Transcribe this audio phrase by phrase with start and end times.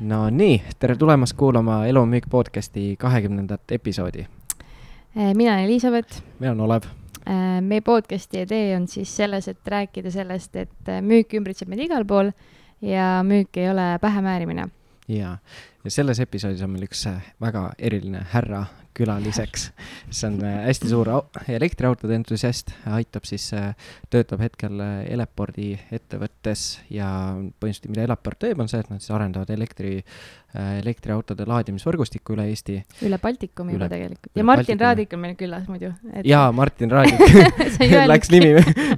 [0.00, 4.26] no nii, tere tulemast kuulama Elu on müük podcasti kahekümnendat episoodi.
[5.16, 6.22] Eh, mina olen Elizabeth.
[6.38, 6.82] mina olen Olev.
[7.26, 11.80] Eh, meie podcasti idee on siis selles, et rääkida sellest, et eh, müük ümbritseb meid
[11.80, 12.30] igal pool
[12.82, 14.68] ja müük ei ole pähemäärimine.
[15.08, 15.38] ja,
[15.84, 17.08] ja selles episoodis on meil üks
[17.40, 18.64] väga eriline härra
[18.96, 19.70] külaliseks.
[20.10, 21.10] see on hästi suur
[21.48, 23.50] elektriautode entusiast, aitab siis,
[24.10, 29.50] töötab hetkel Elepordi ettevõttes ja põhimõtteliselt, mida Eleport teeb, on see, et nad siis arendavad
[29.54, 30.00] elektri
[30.56, 32.76] Äh, elektriautode laadimisvõrgustikku üle Eesti.
[33.04, 34.30] üle Baltikumi juba tegelikult.
[34.30, 34.84] ja Martin Baltikumi.
[34.84, 36.22] Raadik on meil külas muidu et....
[36.24, 37.18] jaa, Martin Raadik
[38.12, 38.52] läks nimi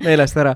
[0.04, 0.52] meelest ära.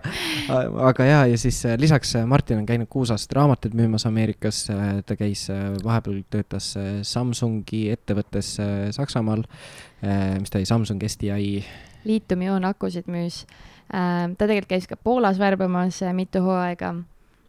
[0.91, 4.67] aga jaa, ja siis äh, lisaks äh, Martin on käinud kuus aastat raamatuid müümas Ameerikas.
[5.07, 5.47] ta käis,
[5.83, 6.75] vahepeal töötas
[7.09, 8.53] Samsungi ettevõttes
[8.93, 11.65] Saksamaal, mis ta oli, Samsung SDI.
[12.05, 13.45] liitiumioon-akusid müüs.
[13.89, 16.95] ta tegelikult käis ka Poolas värbamas mitu hooaega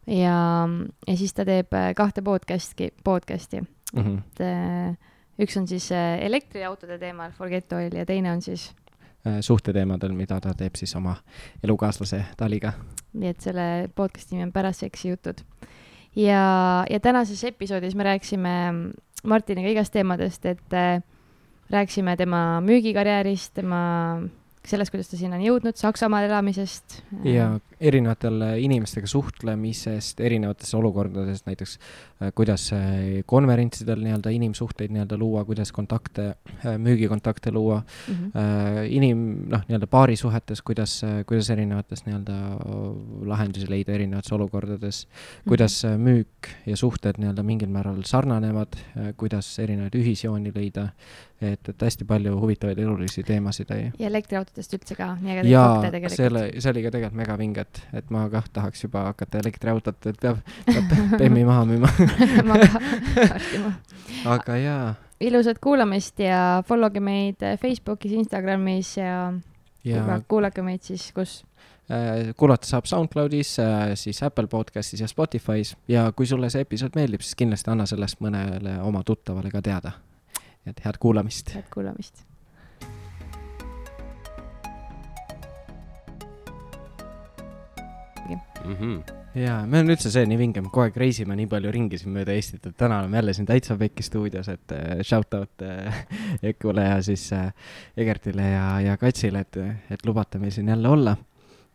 [0.08, 0.68] ja,
[1.08, 4.02] ja siis ta teeb äh, kahte podcast'i, podcast'i mm.
[4.02, 4.18] -hmm.
[4.18, 4.98] et äh,
[5.40, 8.74] üks on siis äh, elektriautode teemal Forget Oil ja teine on siis
[9.42, 11.16] suhteteemadel, mida ta teeb siis oma
[11.64, 12.74] elukaaslase Taliga.
[13.14, 15.42] nii et selle podcast'i nimi on Pärast seksi jutud.
[16.16, 18.50] ja, ja tänases episoodis me rääkisime
[19.24, 20.76] Martiniga igast teemadest, et
[21.74, 23.84] rääkisime tema müügikarjäärist, tema
[24.68, 27.02] sellest, kuidas ta sinna on jõudnud, Saksamaal elamisest.
[27.28, 27.52] ja
[27.84, 32.86] erinevatel inimestega suhtlemisest, erinevates olukordades, näiteks äh, kuidas äh,
[33.30, 36.30] konverentsidel nii-öelda inimsuhteid nii-öelda luua, kuidas kontakte,
[36.64, 38.88] äh, müügikontakte luua mm, -hmm.
[38.88, 42.38] inim-, noh, nii-öelda paarisuhetes, kuidas, kuidas erinevates nii-öelda
[43.28, 45.08] lahendusi leida erinevates olukordades,
[45.48, 45.98] kuidas mm -hmm.
[45.98, 48.80] müük ja suhted nii-öelda mingil määral sarnanevad,
[49.18, 50.88] kuidas erinevaid ühisjooni leida,
[51.44, 53.92] et, et hästi palju huvitavaid elulisi teemasid oli.
[54.00, 56.18] ja elektriautodest üldse ka, nii ägedaid fakte tegelikult.
[56.18, 60.20] selle, see oli ka tegelikult megavinge, et, et ma kah tahaks juba hakata elektriautot, et
[60.22, 61.90] peab, peab Bemmi maha müüma
[62.50, 62.84] ma ka
[63.38, 63.74] harjuma.
[64.36, 64.94] aga jaa.
[65.24, 69.34] ilusat kuulamist ja follow ge meid Facebookis, Instagramis ja,
[69.88, 71.42] ja kuulake meid siis kus
[71.92, 76.96] äh, kuulata saab SoundCloudis, äh, siis Apple podcastis ja Spotify's ja kui sulle see episood
[76.96, 79.98] meeldib, siis kindlasti anna sellest mõnele oma tuttavale ka teada.
[80.66, 81.56] Et head kuulamist.
[81.56, 82.26] head kuulamist
[88.64, 88.76] mm.
[88.76, 89.14] -hmm.
[89.40, 92.16] ja meil on üldse see nii vinge, me kogu aeg reisime nii palju ringi siin
[92.16, 96.06] mööda Eestit, et täna oleme jälle siin Täitsa Pekki stuudios, et äh, shout out äh,
[96.54, 97.54] Ekule ja siis äh,
[97.98, 99.58] Egertile ja, ja Katsile, et,
[99.92, 101.18] et lubate meil siin jälle olla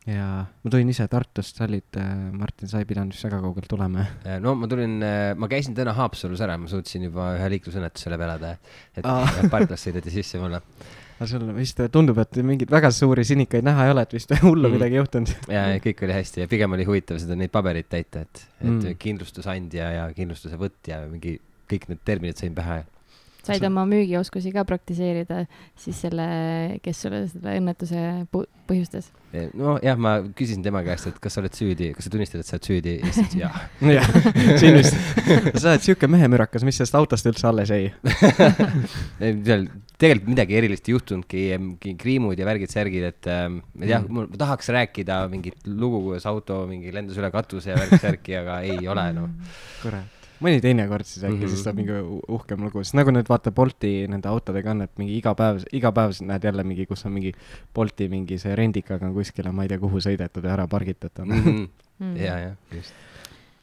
[0.08, 3.69] ja ma tulin ise Tartust, sa olid äh,, Martin, sa ei pidanud vist väga kaugelt
[3.70, 4.06] tulema?
[4.24, 8.14] Äh, no ma tulin, äh, ma käisin täna Haapsalus ära, ma suutsin juba ühe liiklusõnnetuse
[8.14, 8.54] läbi elada,
[8.97, 9.04] et
[9.52, 10.62] parklasse sõideti sisse mulle
[11.18, 14.68] aga sul vist tundub, et mingeid väga suuri sinikaid näha ei ole, et vist hullu
[14.68, 14.76] mm.
[14.78, 15.34] midagi juhtunud.
[15.50, 18.70] ja, ja kõik oli hästi ja pigem oli huvitav seda, neid pabereid täita, et, et
[18.70, 19.00] mm.
[19.02, 21.36] kindlustusandja ja kindlustuse võtja ja mingi
[21.68, 22.84] kõik need terminid sain pähe
[23.47, 25.44] said oma müügioskusi ka praktiseerida
[25.78, 26.26] siis selle,
[26.84, 28.03] kes sulle selle õnnetuse
[28.69, 29.10] põhjustas?
[29.59, 32.56] nojah, ma küsisin tema käest, et kas sa oled süüdi, kas sa tunnistad, et sa
[32.56, 33.59] oled süüdi ja siis jah.
[33.84, 34.09] jah,
[34.60, 34.97] siin vist.
[35.60, 37.91] sa oled siuke mehemürakas, mis sellest autost üldse alles jäi
[39.48, 41.44] seal tegelikult midagi erilist ei juhtunudki,
[41.98, 46.94] kriimud ja värgid-särgid, et ähm, jah mm., ma tahaks rääkida mingit lugu, kuidas auto mingi
[46.94, 49.34] lendas üle katuse ja värk-särki, aga ei ole noh.
[49.82, 51.54] kurat mõni teine kord siis äkki mm, -hmm.
[51.54, 51.99] siis saab mingi
[52.37, 55.93] uhkem lugu, sest nagu nüüd vaata Bolti nende autodega on, et mingi iga päev, iga
[55.94, 57.32] päev näed jälle mingi, kus on mingi
[57.75, 61.44] Bolti mingi see rendikaga on kuskile, ma ei tea, kuhu sõidetud ja ära pargitatud mm.
[61.44, 61.69] -hmm.
[61.98, 62.21] Mm -hmm.
[62.22, 62.94] ja, jah, just.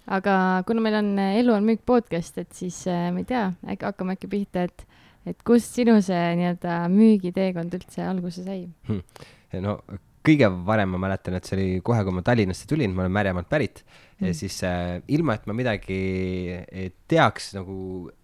[0.08, 3.54] aga kuna meil on äh, Elu on müük podcast, et siis äh, ma ei tea,
[3.68, 4.88] äkki hakkame äkki pihta, et,
[5.26, 9.02] et kust sinu see nii-öelda müügiteekond üldse alguse sai hmm.?
[9.62, 9.80] no
[10.26, 13.50] kõige varem ma mäletan, et see oli kohe, kui ma Tallinnasse tulin, ma olen Märjamaalt
[13.50, 13.84] pärit
[14.20, 14.28] mm.
[14.28, 16.00] ja siis äh, ilma, et ma midagi
[17.12, 17.78] teaks nagu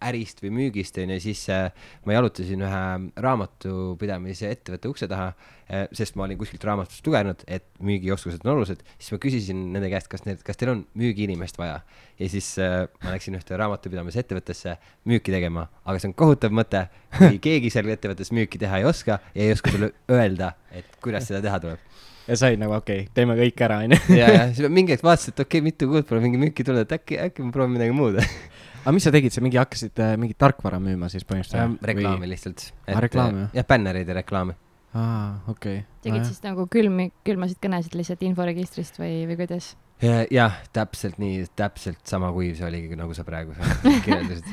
[0.04, 1.70] ärist või müügist onju, siis äh,
[2.08, 2.84] ma jalutasin ühe
[3.26, 8.84] raamatupidamise ettevõtte ukse taha äh,, sest ma olin kuskilt raamatust lugenud, et müügioskused on olulised,
[8.98, 11.82] siis ma küsisin nende käest, kas need, kas teil on müügiinimest vaja.
[12.20, 14.78] ja siis äh, ma läksin ühte raamatupidamise ettevõttesse
[15.10, 16.88] müüki tegema, aga see on kohutav mõte,
[17.18, 21.28] kui keegi seal ettevõttes müüki teha ei oska ja ei oska sulle öelda, et kuidas
[21.30, 21.92] seda teha tuleb
[22.28, 24.00] ja said nagu okei okay,, teeme kõik ära, onju.
[24.22, 26.86] ja, ja siis mingi hetk vaatasin, et okei okay,, mitu kuud pole mingi müüki tulnud,
[26.86, 28.20] et äkki, äkki ma proovin midagi muud
[28.82, 31.78] aga mis sa tegid, sa mingi hakkasid äh, mingit tarkvara müüma siis põhimõtteliselt ähm,?
[31.92, 32.34] reklaami või...
[32.34, 32.68] lihtsalt.
[32.88, 33.56] ah, reklaami, jah?
[33.60, 34.58] jah, bännereid ja reklaami.
[34.94, 35.88] aa, okei okay..
[36.06, 39.74] tegid ah, siis nagu külmi, külmasid kõnesid lihtsalt inforegistrist või, või kuidas?
[40.02, 43.54] Jah, täpselt nii, täpselt sama kuiv see oligi, nagu sa praegu
[44.06, 44.48] kirjeldasid.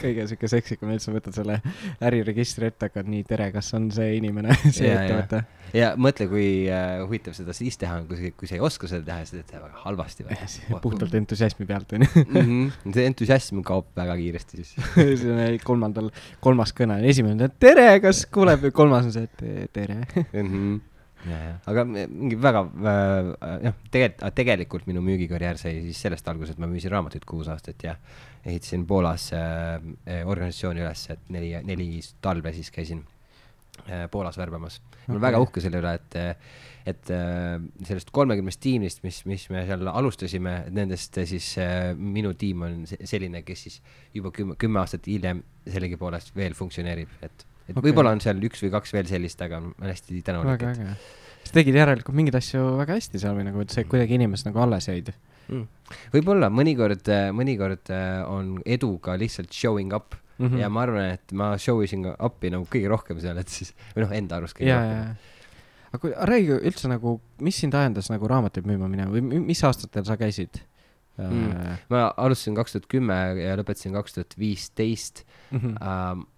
[0.00, 1.58] Kõige siuke seksikam üldse, võtad selle
[2.04, 5.42] äriregistri ette, hakkad nii, tere, kas on see inimene, see ettevõte?
[5.76, 5.92] ja.
[6.00, 9.28] Mõtle, kui äh, huvitav seda siis teha on, kui, kui sa ei oska seda teha
[9.28, 10.26] sa teed seda väga halvasti
[10.84, 12.10] puhtalt entusiasmi pealt onju.
[12.24, 12.64] Mhm,
[12.96, 14.74] see entusiasm kaob väga kiiresti siis.
[14.94, 16.10] Siis on kolmandal,
[16.44, 16.98] kolmas kõne.
[17.02, 20.02] On esimene, tere, kas kuuleb, kolmas on see, et tere.
[20.32, 20.48] Mm.
[20.48, 20.82] -hmm
[21.70, 23.30] aga mingi väga äh,,
[23.68, 27.86] jah, tegelikult, tegelikult minu müügikarjäär sai siis sellest alguse, et ma müüsin raamatuid kuus aastat
[27.86, 27.96] ja
[28.44, 29.80] ehitasin Poolas äh,
[30.24, 31.88] organisatsiooni üles, et neli, neli
[32.24, 33.00] talve siis käisin
[33.88, 34.80] äh, Poolas värbamas.
[35.06, 35.26] ma olen okay.
[35.28, 36.18] väga uhke selle üle, et,
[36.92, 37.56] et äh,
[37.88, 43.44] sellest kolmekümnest tiimist, mis, mis me seal alustasime, nendest siis äh, minu tiim on selline,
[43.48, 43.80] kes siis
[44.14, 47.84] juba kümme, kümme aastat hiljem sellegipoolest veel funktsioneerib, et et okay.
[47.88, 51.06] võib-olla on seal üks või kaks veel sellist, aga ma hästi tänulik, et.
[51.44, 54.64] sa tegid järelikult mingeid asju väga hästi seal või nagu, et see kuidagi inimesed nagu
[54.64, 55.12] alles jäid
[55.48, 55.64] mm.?
[56.14, 60.58] võib-olla mõnikord, mõnikord äh, on edu ka lihtsalt showing up mm -hmm.
[60.58, 64.06] ja ma arvan, et ma show isin up'i nagu kõige rohkem seal, et siis, või
[64.06, 65.16] noh, enda arust kõige ja, rohkem.
[65.88, 70.04] aga kui, räägi üldse nagu, mis sind ajendas nagu raamatuid müüma minema või mis aastatel
[70.04, 70.62] sa käisid?
[71.14, 71.50] Mm.
[71.54, 75.22] Äh, ma alustasin kaks tuhat kümme ja lõpetasin kaks tuhat viisteist.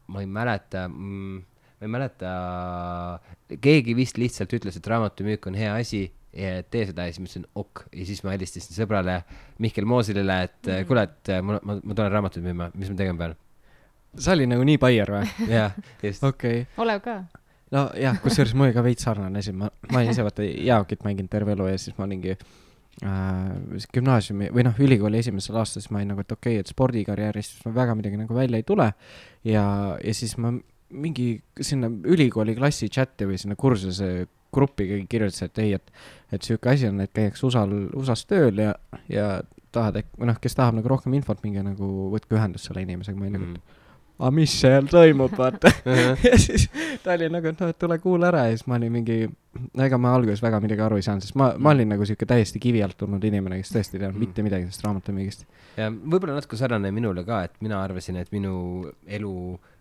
[0.06, 0.12] Mhm.
[0.12, 1.38] Ma ei mäleta mm,,
[1.76, 2.30] ma ei mäleta,
[3.60, 6.06] keegi vist lihtsalt ütles, et raamatumüük on hea asi
[6.36, 9.20] ja tee seda ja siis ma ütlesin ok ja siis ma helistasin sõbrale
[9.62, 10.86] Mihkel Moosilile, et mm -hmm.
[10.88, 13.36] kuule, et ma, ma, ma tulen raamatuid müüma, mis ma tegema pean?
[14.18, 15.24] sa olid nagu nii baier või?
[15.58, 16.24] jah, just.
[16.24, 16.84] okei okay..
[16.84, 17.16] Olev ka?
[17.72, 21.52] nojah, kusjuures mul ka veits sarnane asi, ma, ma olin ise vaata jaokit mänginud terve
[21.56, 22.46] elu ja siis ma olingi äh,
[23.00, 27.66] gümnaasiumi või noh, ülikooli esimesel aastal, siis ma olin nagu, et okei okay,, et spordikarjäärist
[27.66, 28.92] ma väga midagi nagu välja ei tule.
[29.44, 29.64] ja,
[30.00, 30.54] ja siis ma
[30.96, 35.92] mingi sinna ülikooli klassi chati või sinna kursuse gruppi kirjutasin, et ei, et,
[36.32, 38.72] et sihuke asi on, et käiakse USA-l, USA-s tööl ja,
[39.12, 39.26] ja
[39.74, 43.26] tahad või noh, kes tahab nagu rohkem infot, minge nagu võtke ühendust selle inimesega, ma
[43.26, 43.82] olin nagu, et mm
[44.16, 45.70] aga mis seal toimub, vaata
[46.24, 46.68] ja siis
[47.04, 49.18] ta oli nagu, et noh, et tule kuula ära ja siis ma olin mingi,
[49.66, 52.28] no ega ma alguses väga midagi aru ei saanud, sest ma, ma olin nagu sihuke
[52.28, 54.24] täiesti kivi alt tulnud inimene, kes tõesti ei teadnud mm.
[54.24, 55.46] mitte midagi sellest raamatumüügist.
[55.76, 58.56] ja võib-olla natuke sarnane minule ka, et mina arvasin, et minu
[59.18, 59.34] elu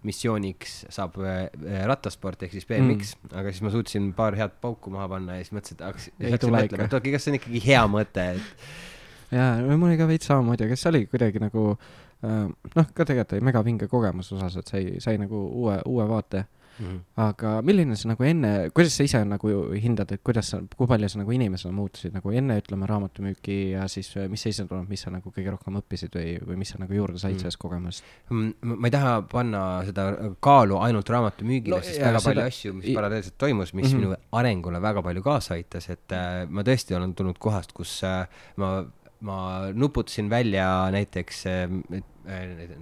[0.05, 1.45] missiooniks saab äh,
[1.87, 5.47] rattasport ehk siis BMX mm., aga siis ma suutsin paar head pauku maha panna ja
[5.47, 9.37] siis mõtlesin, et hakkasin, hakkasin mõtlema, et okei, kas see on ikkagi hea mõte, et
[9.39, 13.05] jaa, mul oli ka veits samamoodi, aga see oligi kuidagi nagu äh, Äh, noh, ka
[13.05, 16.45] tegelikult oli megavinge kogemus osas, et sai, sai nagu uue, uue vaate
[16.79, 16.85] mm.
[16.85, 16.99] -hmm.
[17.15, 19.51] aga milline see nagu enne, kuidas sa ise nagu
[19.81, 23.87] hindad, et kuidas sa, kui palju sa nagu inimesena muutusid nagu enne, ütleme, raamatumüüki ja
[23.91, 26.93] siis mis seisund on, mis sa nagu kõige rohkem õppisid või, või mis sa nagu
[26.93, 27.41] juurde said mm -hmm.
[27.41, 28.53] sellest kogemusest mm,?
[28.61, 30.07] ma ei taha panna seda
[30.39, 32.31] kaalu ainult raamatumüügile no,, sest väga seda...
[32.31, 34.05] palju asju, mis paralleelselt toimus, mis mm -hmm.
[34.05, 38.27] minu arengule väga palju kaasa aitas, et äh, ma tõesti olen tulnud kohast, kus äh,
[38.57, 38.85] ma
[39.25, 42.03] ma nuputasin välja näiteks äh,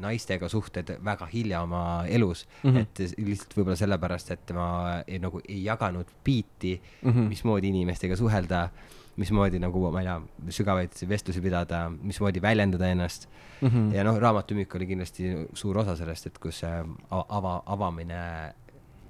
[0.02, 2.82] naistega suhted väga hilja oma elus mm, -hmm.
[2.82, 4.68] et lihtsalt võib-olla sellepärast, et ma
[5.08, 7.30] ei, nagu ei jaganud biiti mm, -hmm.
[7.30, 8.70] mismoodi inimestega suhelda,
[9.16, 10.20] mismoodi nagu, ma ei tea,
[10.60, 13.28] sügavaid vestlusi pidada, mismoodi väljendada ennast
[13.62, 13.68] mm.
[13.68, 13.96] -hmm.
[13.96, 18.24] ja noh, raamatumüük oli kindlasti suur osa sellest, et kus see ava, avamine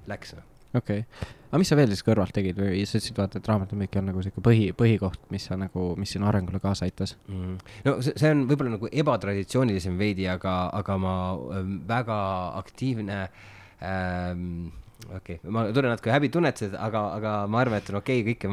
[0.06, 3.40] läks noh okei okay., aga mis sa veel siis kõrvalt tegid või sa ütlesid, vaata,
[3.40, 7.14] et raamatumüük on nagu sihuke põhi, põhikoht, mis sa nagu, mis sinu arengule kaasa aitas
[7.28, 7.58] mm.?
[7.86, 11.16] no see, see on võib-olla nagu ebatraditsioonilisem veidi, aga, aga ma
[11.58, 12.18] ähm, väga
[12.62, 13.20] aktiivne
[13.84, 14.72] ähm,
[15.04, 18.50] okei okay., ma tunnen natuke häbitunnet, aga, aga ma arvan, et on okei okay, kõike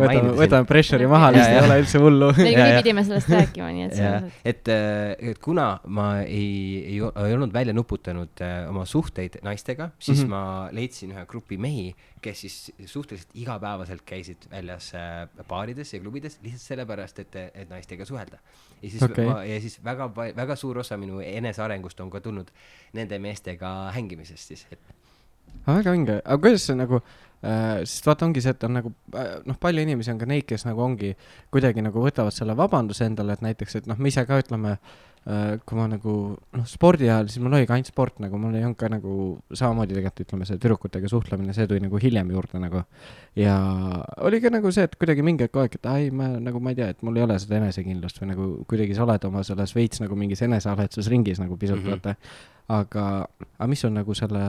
[0.00, 2.30] võtame, võtame pressure'i maha, lihtsalt ei ole üldse hullu.
[2.36, 6.98] me niikuinii pidime sellest rääkima, nii et selles et, äh, et kuna ma ei, ei,
[7.00, 10.30] ei olnud välja nuputanud äh, oma suhteid naistega, siis mm -hmm.
[10.30, 16.38] ma leidsin ühe grupi mehi, kes siis suhteliselt igapäevaselt käisid väljas äh, baarides ja klubides
[16.42, 18.38] lihtsalt sellepärast, et, et naistega suhelda.
[18.82, 19.26] ja siis okay.
[19.48, 22.50] ja siis väga, väga suur osa minu enesearengust on ka tulnud
[22.92, 24.78] nende meestega hängimisest siis, et
[25.68, 29.34] väga vinge, aga kuidas see nagu äh,, sest vaata, ongi see, et on nagu äh,
[29.48, 31.14] noh, palju inimesi on ka neid, kes nagu ongi
[31.54, 35.58] kuidagi nagu võtavad selle vabanduse endale, et näiteks, et noh, me ise ka ütleme äh,,
[35.68, 36.14] kui ma nagu
[36.56, 39.14] noh, spordi ajal, siis mul oligi ainult sport nagu, mul ei olnud ka nagu
[39.52, 42.84] samamoodi tegelikult ütleme, see tüdrukutega suhtlemine, see tuli nagu hiljem juurde nagu.
[43.38, 43.56] ja
[44.26, 46.92] oli ka nagu see, et kuidagi mingi aeg, et ai, ma nagu ma ei tea,
[46.96, 50.16] et mul ei ole seda enesekindlust või nagu kuidagi sa oled oma selles veits nagu
[50.18, 52.06] mingis enesearvestusringis nagu pisut mm -hmm.
[52.08, 53.04] vaata aga,
[53.56, 54.42] aga mis on nagu selle,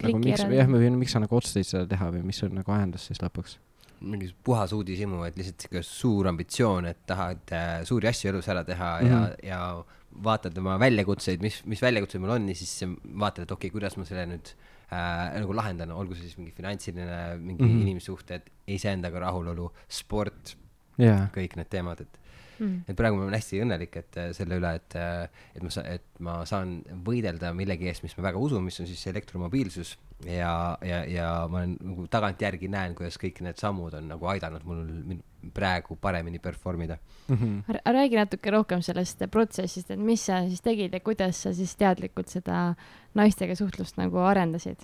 [0.00, 3.08] nagu miks, jah, või miks sa nagu otsustasid seda teha või mis sul nagu ajendas
[3.10, 3.58] siis lõpuks?
[4.00, 8.62] mingi puhas uudishimu, et lihtsalt sihuke suur ambitsioon, et tahad äh, suuri asju elus ära
[8.64, 9.34] teha mm -hmm.
[9.44, 13.68] ja, ja vaatad oma väljakutseid, mis, mis väljakutseid mul on ja siis vaatad, et okei
[13.68, 14.54] okay,, kuidas ma selle nüüd
[14.88, 17.88] äh, nagu lahendan, olgu see siis mingi finantsiline, mingi mm -hmm.
[17.88, 20.56] inimsuhted, iseendaga rahulolu, sport
[20.98, 21.28] yeah.
[21.36, 22.20] kõik need teemad, et
[22.60, 22.84] mm.
[22.88, 26.06] et praegu ma olen hästi õnnelik, et äh, selle üle, et, äh, et ma et
[26.20, 29.96] ma saan võidelda millegi eest, mis ma väga usun, mis on siis elektromobiilsus
[30.28, 30.52] ja,
[30.84, 34.84] ja, ja ma olen nagu tagantjärgi näen, kuidas kõik need sammud on nagu aidanud mul
[34.84, 35.24] min-
[35.56, 36.98] praegu paremini perform ida
[37.28, 37.36] mm.
[37.36, 37.80] -hmm.
[37.92, 42.28] räägi natuke rohkem sellest protsessist, et mis sa siis tegid ja kuidas sa siis teadlikult
[42.28, 42.74] seda
[43.14, 44.78] naistega suhtlust nagu arendasid?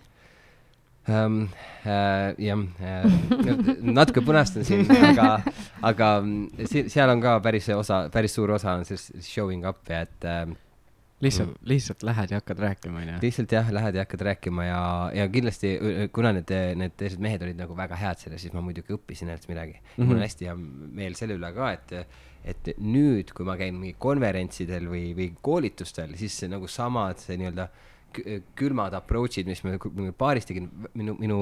[1.09, 1.49] Um,.
[1.87, 3.05] Uh, jah uh,,
[3.87, 5.41] natuke punastan siin, aga,
[5.87, 6.09] aga
[6.67, 10.25] si- seal on ka päris osa, päris suur osa on sellest showing up ja et
[10.27, 10.51] uh,
[11.23, 11.55] lihtsalt Mm.
[11.63, 13.15] mm., lihtsalt lähed ja hakkad rääkima, onju.
[13.23, 14.81] lihtsalt jah, lähed ja hakkad rääkima ja,
[15.15, 15.71] ja kindlasti
[16.13, 19.47] kuna need, need teised mehed olid nagu väga head selles, siis ma muidugi õppisin neilt
[19.49, 19.87] midagi mm.
[19.87, 20.05] -hmm.
[20.05, 20.17] mul Mhm.
[20.19, 20.57] on hästi hea
[21.01, 21.93] meel selle üle ka, et,
[22.45, 27.37] et nüüd, kui ma käin mingi konverentsidel või, või koolitustel, siis see nagu samad see
[27.41, 27.96] nii-öelda kü-
[28.57, 31.39] külmad approach'id, mis nagu baaris tegin, minu, minu,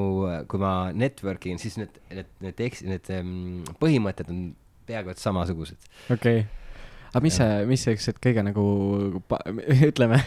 [0.50, 4.44] kui ma network in, siis need, need, need eks-, need um, põhimõtted on
[4.88, 5.90] peaaegu et samasugused.
[6.11, 6.63] okei okay.
[7.14, 8.64] Aga mis see, mis hetk kõige nagu
[9.90, 10.18] ütleme,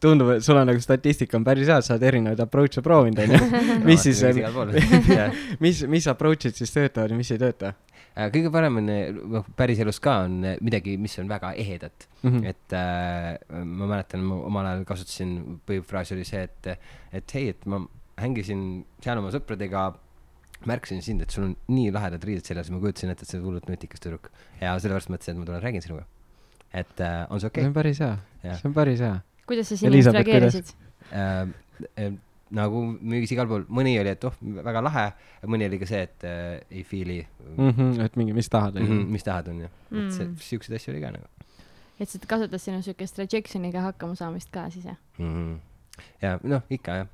[0.00, 3.60] tundub, et sul on nagu statistika on päris hea, sa oled erinevaid approach'e proovinud, onju.
[3.88, 5.38] mis siis, Jah.
[5.60, 7.74] mis, mis approach'id siis töötavad ja mis ei tööta
[8.18, 8.90] Äh, kõige parem on,
[9.30, 12.30] noh, päriselus ka on midagi, mis on väga ehedat mm?
[12.30, 12.46] -hmm.
[12.50, 16.70] et äh, ma mäletan, ma omal ajal kasutasin, põhifraas oli see, et,
[17.12, 17.84] et hei, et ma
[18.18, 19.92] hängisin seal oma sõpradega,
[20.66, 23.38] märkasin sind, et sul on nii lahedad riided seljas ja ma kujutasin ette, et sa
[23.38, 24.28] oled hullult nutikas tüdruk.
[24.60, 26.04] ja sellepärast mõtlesin, et ma tulen räägin sinuga.
[26.72, 29.20] Et äh, on see okei see on päris hea, see on päris hea.
[29.46, 30.74] kuidas sa sinna Elizabeth, reageerisid?
[31.12, 31.48] äh,
[31.96, 32.12] äh,
[32.50, 35.04] nagu müügis igal pool, mõni oli, et oh, väga lahe,
[35.50, 38.86] mõni oli ka see, et äh, ei feel'i Mm -hmm, et mingi, mis tahad, mm,
[38.86, 39.12] -hmm, onju.
[39.12, 39.68] mis tahad, onju.
[39.90, 41.26] et see Mm., siukseid asju oli ka nagu
[42.00, 44.96] et sa kasutad sinu siukest rejection'iga hakkama saamist ka siis jah?
[45.18, 45.32] mm.
[45.34, 46.04] -hmm.
[46.22, 47.08] ja noh, ikka jah.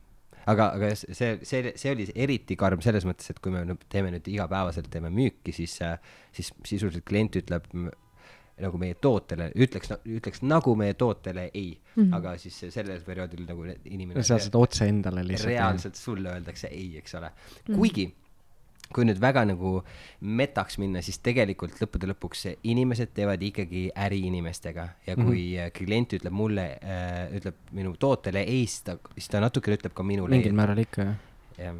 [0.47, 4.29] aga, aga see, see, see oli eriti karm selles mõttes, et kui me teeme nüüd
[4.29, 5.79] igapäevaselt teeme müüki, siis,
[6.33, 7.67] siis sisuliselt klient ütleb
[8.61, 12.11] nagu meie tootele, ütleks, ütleks nagu meie tootele ei mm, Mhm.
[12.11, 12.17] -hmm.
[12.17, 15.49] aga siis sellel perioodil nagu ne- inimene sa saad otse endale lihtsalt.
[15.49, 17.31] reaalselt sulle öeldakse ei, eks ole
[17.69, 17.77] Mhm..
[17.79, 18.15] kuigi
[18.95, 19.83] kui nüüd väga nagu
[20.21, 25.25] metaks minna, siis tegelikult lõppude lõpuks inimesed teevad ikkagi äri inimestega ja kui
[25.57, 25.71] mm -hmm.
[25.75, 30.03] klient ütleb mulle äh,, ütleb minu tootele ei, siis ta, siis ta natukene ütleb ka
[30.03, 31.17] minule mingil määral ikka, jah.
[31.59, 31.75] jah.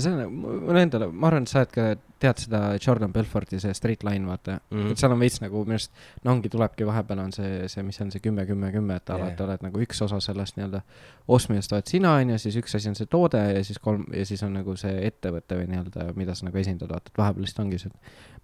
[0.00, 0.32] See on,
[0.66, 1.84] mul endale, ma arvan, et sa oled ka,
[2.20, 4.76] tead seda Jordan Belforti see Straight Line, vaata mm.
[4.76, 4.90] -hmm.
[4.92, 5.92] et seal on veits nagu minu arust,
[6.24, 9.16] no ongi, tulebki vahepeal on see, see, mis on see kümme, kümme, kümme, et Jaa,
[9.16, 9.46] alati jaa.
[9.48, 10.82] oled nagu üks osa sellest nii-öelda
[11.28, 14.42] ostmisest oled sina, onju, siis üks asi on see toode ja siis kolm, ja siis
[14.42, 17.78] on nagu see ettevõte või nii-öelda, mida sa nagu esindad, vaata, et vahepeal lihtsalt ongi
[17.78, 17.90] see,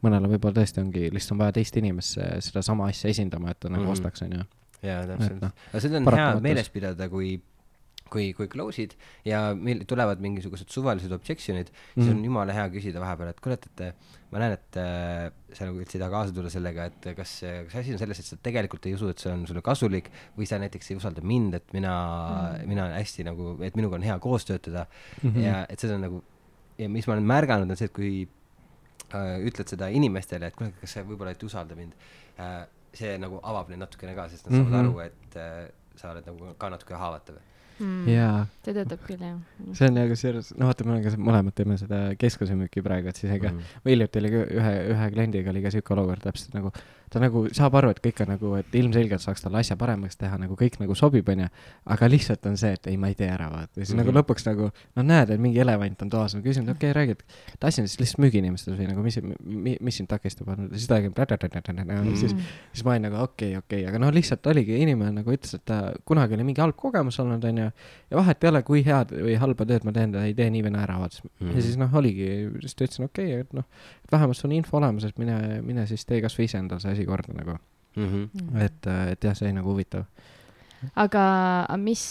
[0.03, 3.69] mõnele võib-olla tõesti ongi, lihtsalt on vaja teist inimest see- sedasama asja esindama, et ta
[3.69, 3.93] nagu Mhm.
[3.93, 4.45] ostaks, onju.
[4.83, 5.53] jaa, Et täpselt noh,.
[5.73, 7.41] aga seda on hea meeles pidada, kui,
[8.11, 8.93] kui, kui close'id
[9.27, 11.95] ja meil tulevad mingisugused suvalised objection'id mm, -hmm.
[12.03, 12.19] siis Mhm.
[12.19, 13.95] on jumala hea küsida vahepeal, et kuule, et,
[14.31, 17.33] ma näen, et äh, sa nagu üldse ei taha kaasa tulla sellega, et kas,
[17.67, 20.47] kas asi on selles, et sa tegelikult ei usu, et see on sulle kasulik või
[20.47, 22.63] sa näiteks ei usalda mind, et mina mm, Mm.
[22.63, 22.67] -hmm.
[22.69, 24.87] mina hästi nagu, et minuga on hea koos töötada
[25.23, 25.31] mm.
[25.31, 25.39] -hmm.
[25.41, 26.23] ja et seda on nagu
[26.79, 28.29] ja mis ma olen märganud, on see, et kui
[29.15, 31.93] äh, ütled seda inimestele, et kuule, kas sa võib-olla ei usalda mind
[32.39, 34.89] äh,, see nagu avab neid natukene ka, sest nad saavad Mhm.
[34.89, 37.37] aru, et äh, sa oled nagu ka natuke haavatav
[37.79, 38.09] mm..
[38.09, 39.39] jaa, see töötab küll jah.
[39.73, 43.17] see on nagu selles, no vaata, me oleme ka mõlemad teeme seda keskusemüüki praegu, et
[43.17, 43.61] siis ega Mhm.
[43.87, 46.73] hiljuti oli ka ühe, ühe kliendiga oli ka siuke olukord täpselt nagu,
[47.11, 50.39] ta nagu saab aru, et kõik on nagu, et ilmselgelt saaks talle asja paremaks teha,
[50.39, 51.49] nagu kõik nagu sobib, onju.
[51.87, 53.81] aga lihtsalt on see, et ei, ma ei tee ära, vaata.
[53.81, 54.05] ja siis mm -hmm.
[54.05, 54.15] Mhm.
[54.15, 57.11] nagu lõpuks nagu, no näed, et mingi elevant on toas, ma küsin, okei okay,, räägi,
[57.11, 60.87] et et asi on siis lihtsalt müügiinimestes või nagu mis, mis, mis sind takistab, siis
[60.89, 61.15] ta räägib,
[62.17, 62.41] siis, Mm.
[62.73, 65.55] siis ma olin nagu okei okay,, okei okay., aga no lihtsalt oligi, inimene nagu ütles,
[65.55, 67.66] et ta kunagi oli mingi halb kogemus olnud, onju.
[67.73, 70.65] Ja vahet ei ole, kui head või halba tööd ma teen, ta ei tee nii
[70.67, 71.23] või naa ära, vaata.
[71.41, 71.57] Mhm.
[71.57, 72.29] ja siis noh, oligi,
[72.65, 73.67] siis ta ütles, okei okay,, et noh,
[74.13, 77.07] vähemalt sul on info olemas, et mine, mine siis tee kasvõi ise endale see asi
[77.09, 77.59] korda nagu.
[77.97, 78.25] Mhm.
[78.35, 78.57] Mm.
[78.61, 80.05] et, et jah, see oli nagu huvitav.
[81.01, 81.23] aga
[81.81, 82.03] mis,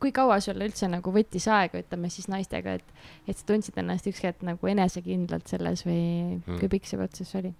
[0.00, 4.08] kui kaua sul üldse nagu võttis aega, ütleme siis naistega, et, et sa tundsid ennast
[4.08, 6.58] ükski hetk nagu enesekindlalt selles või Mm.
[6.58, 7.52] kui pikk see protsess oli?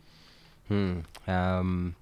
[0.70, 1.04] hmm..
[1.28, 1.92] Um,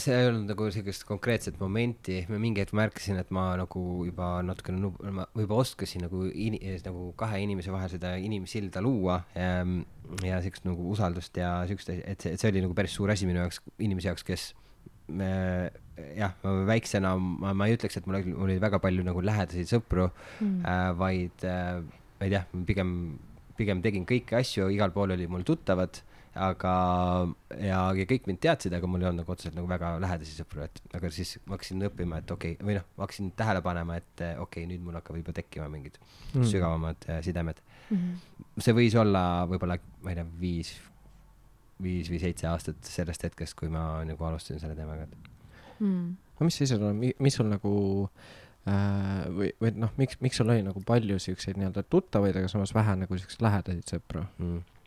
[0.00, 4.38] see ei olnud nagu siukest konkreetset momenti, ma mingi hetk märkasin, et ma nagu juba
[4.46, 9.82] natukene ma juba oskasin nagu ini-, nagu kahe inimese vahel seda inimsilda luua um,
[10.24, 13.28] ja siukest nagu usaldust ja siukest, et see, et see oli nagu päris suur asi
[13.28, 14.48] minu jaoks, inimese jaoks, kes
[15.08, 15.30] me,
[16.16, 16.34] jah,
[16.68, 20.10] väiksena ma, ma ei ütleks, et mul oli, mul oli väga palju nagu lähedasi sõpru
[20.38, 20.60] Mm.
[20.64, 21.80] äh,, vaid äh,
[22.22, 22.90] ei tea, pigem,
[23.58, 25.98] pigem tegin kõiki asju, igal pool oli mul tuttavad,
[26.38, 26.72] aga,
[27.58, 30.64] ja, ja kõik mind teadsid, aga mul ei olnud nagu otseselt nagu väga lähedasi sõpru,
[30.66, 33.98] et aga siis ma hakkasin õppima, et okei okay,, või noh, ma hakkasin tähele panema,
[33.98, 36.46] et äh, okei okay,, nüüd mul hakkavad juba tekkima mingid mm.
[36.50, 37.62] sügavamad äh, sidemed.
[37.88, 38.60] Mhm.
[38.60, 40.74] see võis olla võib-olla, ma ei tea, viis,
[41.82, 45.06] viis või seitse aastat sellest hetkest, kui ma nagu alustasin selle teemaga
[45.80, 46.08] mm..
[46.38, 47.72] no mis seisud on, mis sul nagu
[48.68, 52.74] äh, või, või noh, miks, miks sul oli nagu palju siukseid nii-öelda tuttavaid, aga samas
[52.76, 54.77] vähe nagu siukseid lähedaseid sõpru mm.?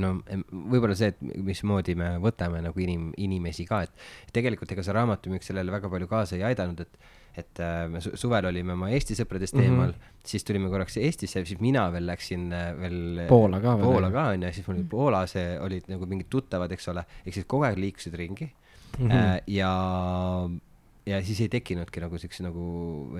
[0.00, 0.12] No
[0.50, 5.44] võib-olla see, et mismoodi me võtame nagu inim-, inimesi ka, et tegelikult ega see raamatumüük
[5.46, 9.54] sellele väga palju kaasa ei aidanud, et et äh, me suvel olime oma Eesti sõpradest
[9.56, 9.70] mm -hmm.
[9.72, 9.92] eemal,
[10.24, 13.78] siis tulime korraks Eestisse, siis mina veel läksin äh, veel Poola ka.
[13.80, 17.48] Poola ka onju, siis mul oli Poolas olid nagu mingid tuttavad, eks ole, ehk siis
[17.48, 18.50] kogu aeg liikusid ringi
[18.98, 19.08] mm.
[19.08, 19.40] -hmm.
[19.46, 19.72] ja
[21.06, 22.64] ja siis ei tekkinudki nagu siukse nagu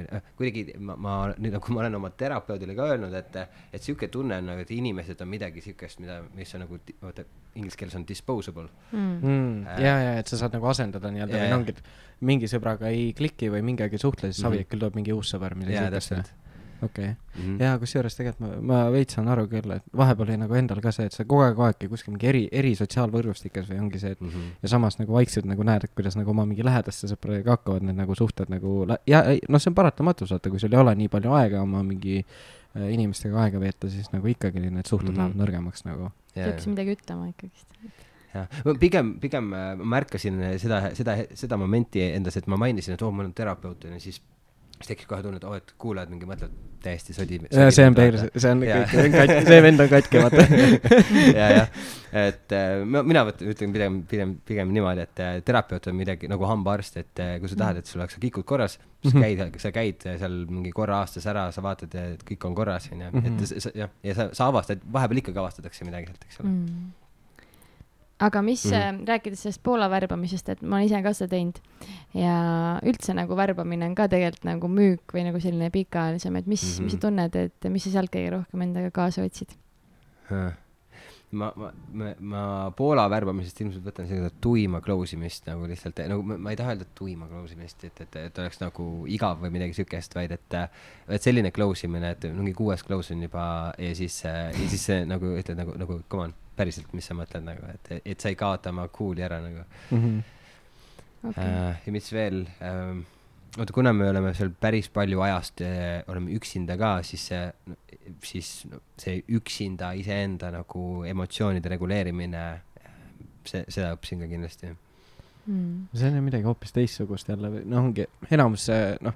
[0.03, 3.39] äh, kuidagi ma, ma nüüd nagu ma olen oma terapeudile ka öelnud, et,
[3.75, 7.27] et sihuke tunne on nagu, et inimesed on midagi siukest, mida, mis on nagu, oota,
[7.59, 8.69] inglise keeles on disposable.
[8.93, 9.17] Mm..
[9.19, 12.93] Mm, äh, ja, ja et sa saad nagu asendada nii-öelda või ongi, et mingi sõbraga
[12.95, 14.63] ei kliki või mingiga ei suhtle, siis mm -hmm.
[14.63, 15.59] Savi küll toob mingi uus sõber.
[15.67, 16.33] jaa, täpselt
[16.83, 17.15] okei okay.
[17.15, 17.63] mm -hmm.
[17.63, 20.93] ja kusjuures tegelikult ma, ma veits saan aru küll, et vahepeal oli nagu endal ka
[20.93, 24.21] see, et sa kogu aeg oledki kuskil mingi eri, eri sotsiaalvõrgustikes või ongi see, et
[24.21, 24.51] mm -hmm.
[24.63, 27.97] ja samas nagu vaikselt nagu näed, et kuidas nagu oma mingi lähedaste sõpradega hakkavad need
[27.97, 31.33] nagu suhted nagu ja noh, see on paratamatus, vaata, kui sul ei ole nii palju
[31.33, 35.19] aega oma mingi äh, inimestega aega veeta, siis nagu ikkagi need suhted mm -hmm.
[35.19, 36.11] lähevad nõrgemaks nagu.
[36.35, 37.67] peaks midagi ütlema ikkagist
[38.35, 38.49] jah,
[38.81, 43.09] pigem, pigem äh, ma märkasin seda, seda, seda momenti endas, et ma mainisin, et oo
[43.09, 44.23] oh,, mul on terapeut onju, siis
[44.83, 47.39] siis tekkis kohe tunne, et oo et kuulajad mingi mõtlevad täiesti sodi.
[47.53, 50.47] see on perse, see on kõik, see vend on katki, vaata.
[51.39, 51.83] ja, jah,
[52.25, 56.49] et äh, mina võtan, ütlen pigem, pigem, pigem niimoodi, et äh, terapeut on midagi nagu
[56.51, 59.23] hambaarst, et äh, kui sa tahad, et sul oleks kikud korras, siis mhm.
[59.23, 63.13] käid, sa käid seal mingi korra aastas ära, sa vaatad, et kõik on korras, onju,
[63.13, 63.79] et mhm.
[63.85, 66.91] jah, ja sa, sa avastad, vahepeal ikkagi avastatakse midagi sealt, eks ole mm
[68.23, 69.05] aga mis mm, -hmm.
[69.09, 71.61] rääkides sellest Poola värbamisest, et ma olen ise ka seda teinud
[72.15, 72.35] ja
[72.87, 76.75] üldse nagu värbamine on ka tegelikult nagu müük või nagu selline pikaajalisem, et mis mm,
[76.75, 76.83] -hmm.
[76.85, 77.07] mis sa mhm.
[77.07, 79.57] tunned, et mis sa sealt kõige rohkem endaga kaasa võtsid?
[81.33, 82.43] ma, ma, ma, ma
[82.77, 86.75] Poola värbamisest ilmselt võtan seda tuima close imist nagu lihtsalt nagu ma, ma ei taha
[86.75, 90.59] öelda tuima close imist, et, et, et oleks nagu igav või midagi siukest, vaid et,
[91.09, 93.47] et selline close imine, et mingi kuues close on juba
[93.79, 97.65] ja siis, ja siis nagu ütled nagu, nagu come on päriselt, mis sa mõtled nagu,
[97.73, 99.99] et, et sa ei kaota oma cool'i ära nagu mm.
[99.99, 100.23] -hmm.
[101.23, 101.47] Okay.
[101.47, 102.97] Uh, ja mis veel uh,,
[103.59, 107.53] oota, kuna me oleme seal päris palju ajast uh, oleme üksinda ka, siis see,
[108.27, 112.47] siis no, see üksinda iseenda nagu emotsioonide reguleerimine,
[113.47, 114.73] see, seda õppisin ka kindlasti
[115.47, 115.87] mm..
[115.95, 118.67] see on ju midagi hoopis teistsugust jälle või noh, ongi enamus
[119.01, 119.15] noh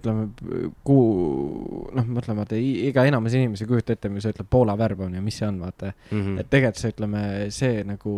[0.00, 0.28] ütleme,
[0.86, 5.40] kuu, noh, mõtleme, vaata iga enamus inimesi ei kujuta ette, mis ütleb Poola värbamine, mis
[5.40, 6.20] see on, vaata mm.
[6.20, 6.40] -hmm.
[6.40, 7.22] et tegelikult see, ütleme,
[7.54, 8.14] see nagu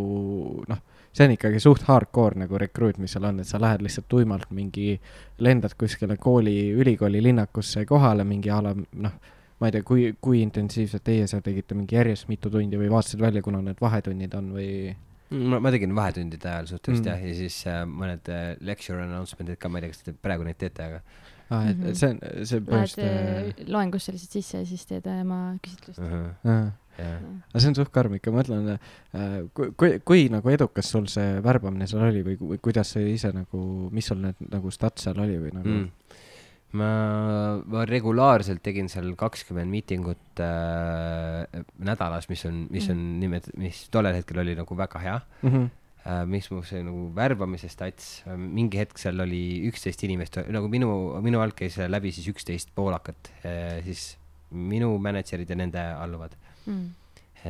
[0.69, 4.09] noh, see on ikkagi suht hardcore nagu rekruut, mis seal on, et sa lähed lihtsalt
[4.09, 5.01] tuimalt mingi,
[5.45, 9.19] lendad kuskile kooli, ülikooli linnakusse kohale mingi a la noh,
[9.59, 13.23] ma ei tea, kui, kui intensiivselt teie seal tegite mingi järjest mitu tundi või vaatasid
[13.23, 14.69] välja, kuna need vahetunnid on või?
[15.31, 17.11] ma, ma tegin vahetundide ajal suhteliselt mm.
[17.11, 20.47] jah, ja siis äh, mõned äh, lecture announcement'id ka, ma ei tea, kas te praegu
[20.47, 21.03] neid teete, aga
[21.51, 21.95] ah,, et mm -hmm.
[21.95, 23.63] see on, see põhimõtteliselt.
[23.63, 26.13] Lähed loengusse lihtsalt sisse ja siis teed oma küsitlust uh.
[26.13, 26.29] -huh.
[26.45, 26.69] Uh.
[26.99, 27.19] Yeah.
[27.53, 31.07] aga see on suht karm ikka, ma mõtlen äh,, kui, kui, kui nagu edukas sul
[31.07, 33.61] see värbamine seal oli või, või kuidas sa ise nagu,
[33.95, 36.17] mis sul need nagu stats seal oli või nagu mm.?
[36.81, 36.91] ma,
[37.63, 43.21] ma regulaarselt tegin seal kakskümmend miitingut äh, nädalas, mis on, mis on mm.
[43.23, 45.53] nimet-, mis tollel hetkel oli nagu väga hea mm.
[45.53, 45.88] -hmm Äh,
[46.29, 50.91] mis mu see nagu värbamise stats, äh, mingi hetk seal oli üksteist inimest, nagu minu,
[51.25, 54.15] minu alt käis läbi siis üksteist poolakat, äh, siis
[54.49, 56.33] minu mänedžerid ja nende alluvad
[56.65, 56.87] mm..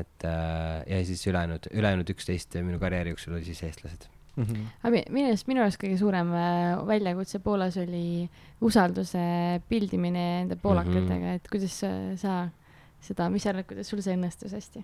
[0.01, 4.43] et ja siis ülejäänud, ülejäänud üksteist minu karjääri jooksul oli siis eestlased mm.
[4.43, 4.65] -hmm.
[4.83, 6.33] aga minu arust, minu arust kõige suurem
[6.91, 8.27] väljakutse Poolas oli
[8.59, 9.23] usalduse
[9.71, 11.39] pildimine nende poolakatega mm, -hmm.
[11.39, 11.79] et kuidas
[12.19, 12.35] sa
[13.05, 14.83] seda, mis sa arvad, kuidas sul see õnnestus hästi?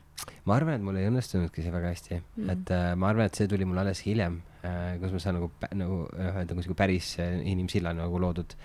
[0.49, 3.39] ma arvan, et mul ei õnnestunudki see väga hästi mm., et äh, ma arvan, et
[3.39, 7.15] see tuli mul alles hiljem äh,, kus ma saan nagu, nagu öelda, kui sihuke päris
[7.23, 8.57] äh, inimsilla nagu loodud.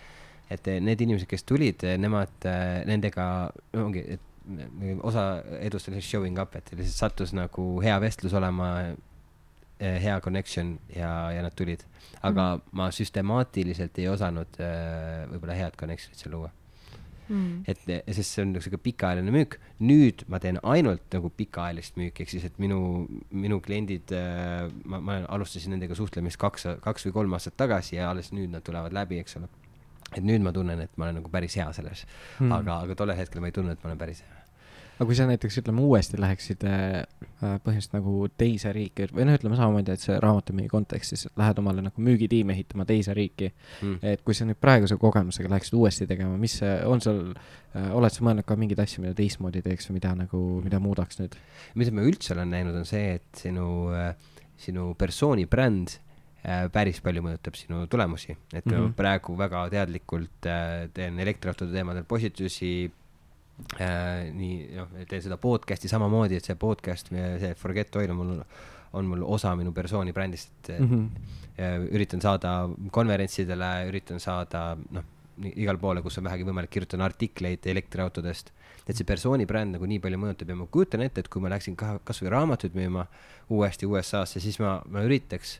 [0.49, 3.27] et äh, need inimesed, kes tulid, äh, nemad äh,, nendega
[3.77, 4.25] ongi, et
[5.05, 10.77] osa edust oli showing up, et lihtsalt sattus nagu hea vestlus olema äh,, hea connection
[10.95, 11.85] ja, ja nad tulid.
[12.21, 12.77] aga mm.
[12.77, 16.53] ma süstemaatiliselt ei osanud äh, võib-olla head connection'it seal luua
[17.29, 17.63] mm..
[17.69, 19.59] et sest see on nagu sihuke pikaajaline müük.
[19.85, 22.81] nüüd ma teen ainult nagu pikaajalist müüki, ehk siis, et minu,
[23.31, 28.09] minu kliendid äh,, ma, ma alustasin nendega suhtlemist kaks, kaks või kolm aastat tagasi ja
[28.13, 29.49] alles nüüd nad tulevad läbi, eks ole.
[30.15, 32.05] et nüüd ma tunnen, et ma olen nagu päris hea selles
[32.39, 32.51] mm..
[32.59, 34.38] aga, aga tollel hetkel ma ei tundnud, et ma olen päris hea
[34.99, 37.03] aga kui sa näiteks ütleme uuesti läheksid äh,
[37.39, 42.03] põhimõtteliselt nagu teise riiki või noh, ütleme samamoodi, et see raamatumüügi kontekstis lähed omale nagu
[42.03, 44.01] müügitiimi ehitama teise riiki mm..
[44.03, 48.27] et kui sa nüüd praeguse kogemusega läheksid uuesti tegema, mis on sul äh,, oled sa
[48.27, 51.39] mõelnud ka mingeid asju, mida teistmoodi teeks või mida nagu, mida muudaks nüüd?
[51.79, 54.11] mida ma üldse olen näinud, on see, et sinu äh,,
[54.59, 55.95] sinu persooni bränd
[56.43, 58.95] äh, päris palju mõjutab sinu tulemusi, et mm -hmm.
[58.99, 62.98] praegu väga teadlikult äh, teen elektriautode teemadel postitusi äh,.
[63.77, 68.43] Nii, noh, teen seda podcast'i samamoodi, et see podcast, see Forget Oil on mul,
[68.99, 71.87] on mul osa minu persooni brändist, et mm -hmm.
[71.91, 75.03] üritan saada konverentsidele, üritan saada, noh,
[75.55, 78.51] igale poole, kus on vähegi võimalik, kirjutan artikleid elektriautodest
[78.89, 81.51] et see persooni bränd nagu nii palju mõjutab ja ma kujutan ette, et kui ma
[81.53, 83.05] läksin ka kasvõi raamatuid müüma
[83.49, 85.59] uuesti USA-sse, siis ma, ma üritaks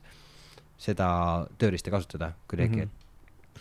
[0.78, 2.90] seda tööriista kasutada kuidagi mm.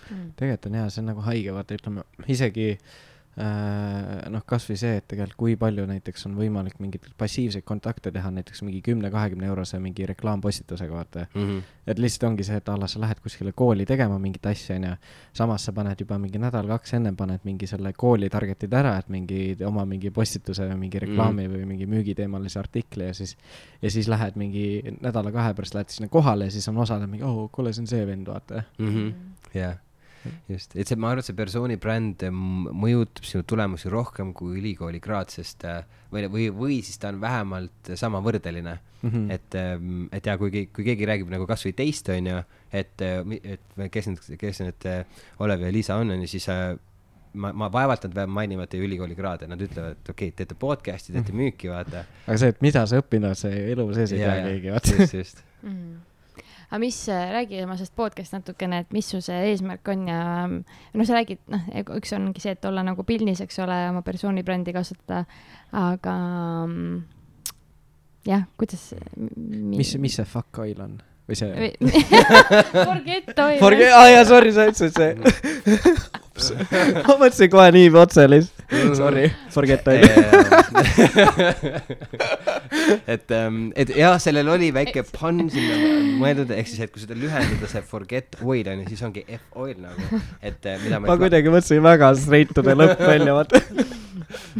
[0.08, 0.32] -hmm.
[0.36, 4.96] tegelikult on jaa, see on nagu haige, vaata ütleme isegi äh, Äh, noh, kasvõi see,
[4.98, 9.78] et tegelikult kui palju näiteks on võimalik mingeid passiivseid kontakte teha näiteks mingi kümne-kahekümne eurose
[9.82, 11.44] mingi reklaampostitusega, vaata mm.
[11.44, 11.62] -hmm.
[11.86, 14.96] et lihtsalt ongi see, et a la sa lähed kuskile kooli tegema mingit asja, onju.
[15.32, 19.56] samas sa paned juba mingi nädal-kaks ennem paned mingi selle kooli target'id ära, et mingi
[19.64, 21.58] oma mingi postituse või mingi reklaami mm -hmm.
[21.58, 23.36] või mingi müügiteemalise artikli ja siis.
[23.82, 27.24] ja siis lähed mingi nädala-kahe pärast lähed sinna kohale ja siis on osad on mingi,
[27.24, 28.62] oh, kuule, see on see vend, vaata.
[28.78, 29.12] Mhm.
[29.54, 29.78] jah
[30.48, 35.00] just, et see, ma arvan, et see persooni bränd mõjutab sinu tulemusi rohkem kui ülikooli
[35.04, 39.10] kraad, sest äh, või, või, või siis ta on vähemalt samavõrdeline mm.
[39.10, 39.30] -hmm.
[39.34, 43.06] et, ähm, et ja kui, kui keegi räägib nagu kasvõi teist, onju, et,
[43.42, 44.90] et kes need, kes need
[45.44, 46.48] Olev ja Liisa on, onju, siis
[47.32, 51.12] ma, ma vaevalt nad mainivad teie ülikooli kraade, nad ütlevad, et okei okay,, teete podcast'i,
[51.12, 51.40] teete mhm.
[51.42, 52.04] müüki, vaata.
[52.26, 55.00] aga see, et mida sa õppinud, see elu sees ei tea keegi, vaata.
[55.00, 55.72] just, just mm.
[55.72, 56.07] -hmm
[56.68, 60.22] aga mis, äh, räägi oma sellest podcast'ist natukene, et mis su see eesmärk on ja
[60.48, 64.44] noh, sa räägid, noh, üks ongi see, et olla nagu pilnis, eks ole, oma persooni
[64.44, 65.24] brändi kasutada,
[65.72, 66.16] aga
[66.68, 66.98] mm,
[68.28, 70.98] jah, kuidas mis, mis see fuck oil on?
[71.28, 71.72] või see
[72.88, 73.58] Forget oil.
[73.60, 76.18] Forget, aa jaa, sorry, sa ütlesid see
[77.08, 78.57] ma mõtlesin kohe nii otse lihtsalt.
[78.68, 80.02] Sorry, forget oil
[83.08, 85.78] et, et jah, sellel oli väike pann sinna
[86.20, 89.56] mõeldud, ehk siis, et kui seda lühendada, see forget oil on ju, siis ongi F
[89.56, 91.08] oil nagu, et äh, mida ma.
[91.08, 93.62] ma kuidagi mõtlesin väga straight to the lõpp välja, vaata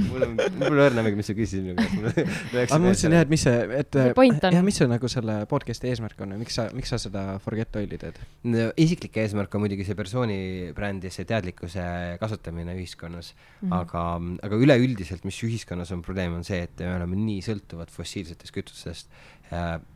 [0.08, 2.72] mul on, mul on õrna mingi, mis sa küsisid minu käest.
[2.72, 6.20] aga ma mõtlesin jah, et mis see, et jah, mis see nagu selle podcast'i eesmärk
[6.24, 8.68] on ja miks sa, miks sa seda Forget Oili teed no,?
[8.80, 10.38] isiklik eesmärk on muidugi see persooni
[10.76, 11.86] brändi ja see teadlikkuse
[12.20, 13.74] kasutamine ühiskonnas mm, -hmm.
[13.80, 14.04] aga,
[14.48, 19.12] aga üleüldiselt, mis ühiskonnas on probleem, on see, et me oleme nii sõltuvad fossiilsetest kütustest.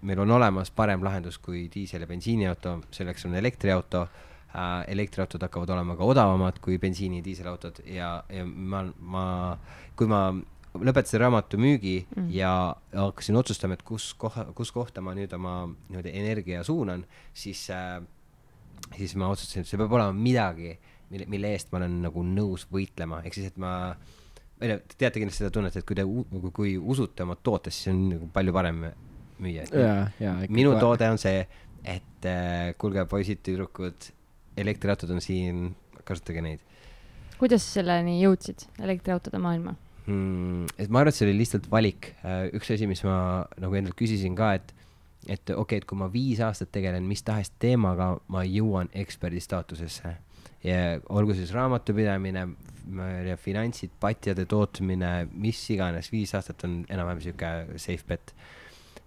[0.03, 4.07] Meil on olemas parem lahendus kui diisel- ja bensiiniauto, selleks on elektriauto
[4.89, 9.27] elektriautod hakkavad olema ka odavamad kui bensiini ja diiselautod ja, ja ma, ma,
[9.97, 10.27] kui ma
[10.73, 12.31] lõpetasin raamatu müügi mm.
[12.33, 12.53] ja
[12.95, 17.05] hakkasin otsustama, et kus koha, kus kohta ma nüüd oma nii-öelda energia suunan,
[17.37, 18.01] siis äh,,
[18.97, 20.75] siis ma otsustasin, et see peab olema midagi,
[21.13, 23.75] mille, mille eest ma olen nagu nõus võitlema, ehk siis, et ma
[24.63, 27.83] ma ei tea, teate kindlasti seda tunnet, et kui te, kui, kui usute oma tootesse,
[27.83, 28.85] siis on nagu palju parem
[29.43, 29.67] müüa.
[30.49, 31.45] minu toode on see,
[31.83, 34.13] et äh, kuulge, poisid-tüdrukud
[34.57, 35.71] elektriautod on siin,
[36.05, 36.61] kasutage neid.
[37.39, 40.69] kuidas sa selleni jõudsid, elektriautode maailma hmm,?
[40.79, 42.13] et ma arvan, et see oli lihtsalt valik.
[42.25, 43.17] Äh, üks asi, mis ma
[43.63, 44.75] nagu endalt küsisin ka, et,
[45.29, 49.43] et okei okay,, et kui ma viis aastat tegelen mis tahes teemaga, ma jõuan eksperdi
[49.43, 50.17] staatusesse.
[50.63, 52.47] ja olgu siis raamatupidamine,
[53.27, 58.35] ja finantsid, patjade tootmine, mis iganes, viis aastat on enam-vähem sihuke safe bet.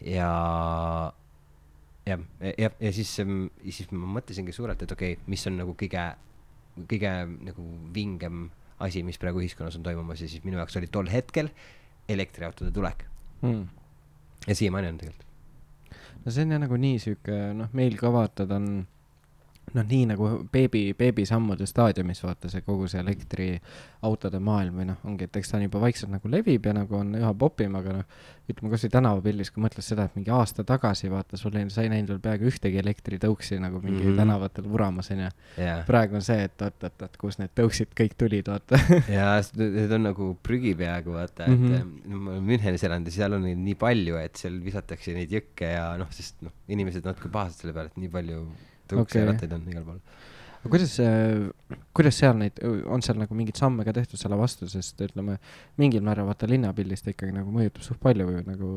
[0.06, 0.32] ja
[2.06, 2.22] jah,
[2.58, 6.06] ja, ja siis, siis ma mõtlesingi suurelt, et okei okay,, mis on nagu kõige,
[6.86, 7.14] kõige
[7.48, 7.66] nagu
[7.96, 8.48] vingem
[8.84, 11.50] asi, mis praegu ühiskonnas on toimumas ja siis minu jaoks oli tol hetkel
[12.12, 13.06] elektriautode tulek
[13.42, 13.64] hmm..
[14.48, 15.30] ja siiamaani on tegelikult.
[16.26, 18.84] no see on jah nagu nii sihuke, noh, meil ka vaata, ta on
[19.76, 25.28] noh, nii nagu beebi, beebisammude staadiumis vaata see kogu see elektriautode maailm või noh, ongi,
[25.28, 28.20] et eks ta on juba vaikselt nagu levib ja nagu on üha popim, aga noh,
[28.46, 31.90] ütleme kasvõi tänavapildis, kui mõtled seda, et mingi aasta tagasi vaata, sul ei, sa ei
[31.92, 34.20] näinud veel peaaegu ühtegi elektritõuksi nagu mingi mm -hmm.
[34.22, 35.82] tänavatel vuramas onju yeah..
[35.88, 38.80] praegu on see, et oot-oot-oot, kust need tõuksid kõik tulid, vaata
[39.18, 42.14] jaa, need on nagu prügi peaaegu vaata, et mm -hmm.
[42.14, 45.74] ma olen Münchenis elanud ja seal on neid nii palju, et seal visatakse neid jõkke
[45.74, 48.46] ja noh, sest noh, inimesed natuke pahased selle peale, et nii palju
[48.92, 49.52] tõuks okay.
[49.56, 50.02] on igal pool.
[50.56, 50.96] aga kuidas,
[51.96, 55.38] kuidas seal neid, on seal nagu mingeid samme ka tehtud selle vastu, sest ütleme,
[55.82, 58.70] mingil määral vaata linnapildis ta ikkagi nagu mõjutab suht palju või nagu,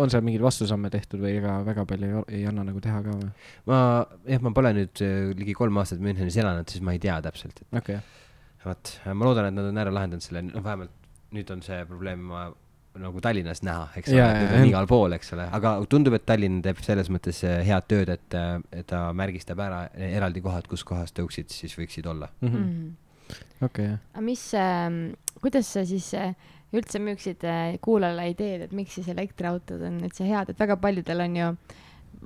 [0.00, 3.16] on seal mingeid vastusamme tehtud või ega väga palju ei, ei anna nagu teha ka
[3.16, 3.32] või?
[3.70, 3.80] ma,
[4.28, 7.64] jah, ma pole nüüd äh, ligi kolm aastat Münchenis elanud, siis ma ei tea täpselt,
[7.64, 8.00] et okay.
[8.64, 11.02] vot, ma loodan, et nad on ära lahendanud selle, noh, vähemalt
[11.36, 12.48] nüüd on see probleem, ma
[13.00, 16.62] nagu Tallinnas näha, eks ole, need on igal pool, eks ole, aga tundub, et Tallinn
[16.64, 18.36] teeb selles mõttes äh, head tööd, et,
[18.72, 22.30] et ta märgistab ära eraldi kohad, kus kohas tõuksid siis võiksid olla.
[22.40, 22.52] Mm.
[22.52, 23.38] -hmm.
[23.66, 24.90] okei aga mis äh,,
[25.42, 26.34] kuidas sa siis äh,
[26.74, 31.24] üldse müüksid äh, kuulajale ideed, et miks siis elektriautod on üldse head, et väga paljudel
[31.26, 31.52] on ju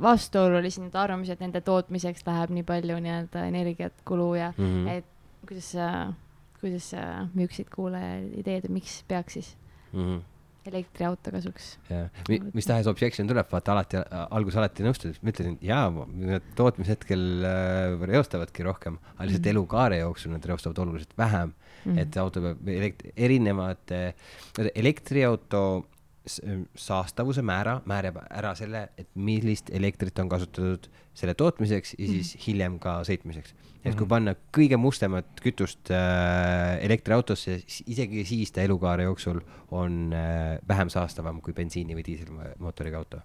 [0.00, 4.88] vastuolulisi neid arvamusi, et nende tootmiseks läheb nii palju nii-öelda energiat kulu ja mm -hmm.
[4.88, 5.04] et
[5.48, 6.12] kuidas sa,
[6.60, 9.56] kuidas sa müüksid kuulajale ideed, et miks peaks siis?
[9.92, 10.20] Mm -hmm
[10.68, 11.70] elektriauto kasuks.
[11.88, 12.08] jah,
[12.56, 15.86] mis tahes objection tuleb, vaata alati, alguses alati nõustud, ma ütlesin, jaa,
[16.58, 19.54] tootmishetkel äh, reostavadki rohkem, aga lihtsalt mm -hmm.
[19.54, 21.92] elukaare jooksul nad reostavad oluliselt vähem mm.
[21.92, 21.98] -hmm.
[22.02, 24.02] et auto peab elekt-, erinevate,
[24.74, 25.64] elektriauto
[26.28, 32.42] saastavuse määra määrab ära selle, et millist elektrit on kasutatud selle tootmiseks ja siis mm.
[32.46, 33.54] hiljem ka sõitmiseks.
[33.80, 34.10] et kui mhm.
[34.12, 37.56] panna kõige mustemat kütust äh, elektriautosse,
[37.88, 39.40] isegi siis ta elukaare jooksul
[39.72, 43.22] on äh, vähem saastavam kui bensiini või diiselmootoriga auto.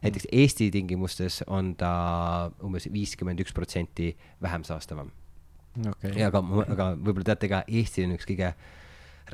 [0.00, 5.12] näiteks Eesti tingimustes on ta umbes viiskümmend üks protsenti vähem saastavam
[5.84, 6.16] okay..
[6.16, 8.54] ja aga, aga võib-olla teate ka, Eesti on üks kõige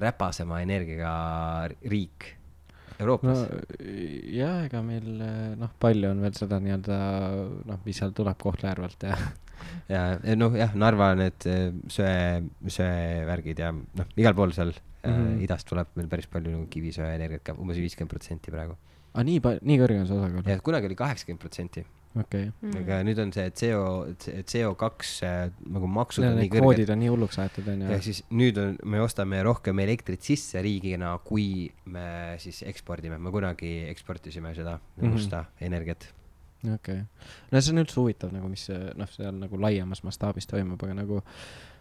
[0.03, 2.41] räpasema energiaga riik
[3.03, 3.61] Euroopas no,?
[4.33, 5.09] jah, ega meil
[5.61, 6.99] noh, palju on veel seda nii-öelda
[7.69, 9.19] noh, mis seal tuleb Kohtla-Järvelt ja
[9.93, 15.38] ja noh, jah, Narva need eh, söe, söevärgid ja noh, igal pool seal mm -hmm.
[15.38, 18.77] äh, idast tuleb meil päris palju nagu kivisöeenergiat ka, umbes viiskümmend protsenti praegu.
[19.12, 20.47] aa, ah, nii palju, nii kõrge on see osakaal?
[20.47, 22.68] jah, kunagi oli kaheksakümmend protsenti okei okay.
[22.68, 22.79] mm..
[22.83, 23.83] aga nüüd on see CO,
[24.20, 25.42] CO2 äh,
[25.75, 26.64] nagu maksud on nii kõrged.
[26.66, 27.90] kvoodid on nii hulluks aetud onju.
[27.94, 33.33] ja siis nüüd on, me ostame rohkem elektrit sisse riigina, kui me siis ekspordime, me
[33.35, 35.16] kunagi eksportisime seda mm -hmm.
[35.16, 36.09] musta energiat.
[36.62, 37.03] okei okay.,
[37.51, 41.22] no see on üldse huvitav nagu, mis noh, seal nagu laiemas mastaabis toimub, aga nagu
[41.22, 41.72] äh,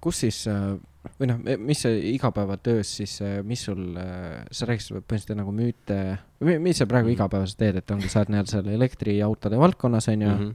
[0.00, 0.76] kus siis äh,
[1.16, 5.98] või noh, mis see igapäevatöös siis, äh, mis sul, äh, sa rääkisid põhimõtteliselt nagu müüte,
[6.40, 7.18] mis sa praegu mm -hmm.
[7.18, 10.48] igapäevaselt teed, et ongi, sa oled nii-öelda seal elektriautode valdkonnas, on ju mm.
[10.48, 10.54] -hmm.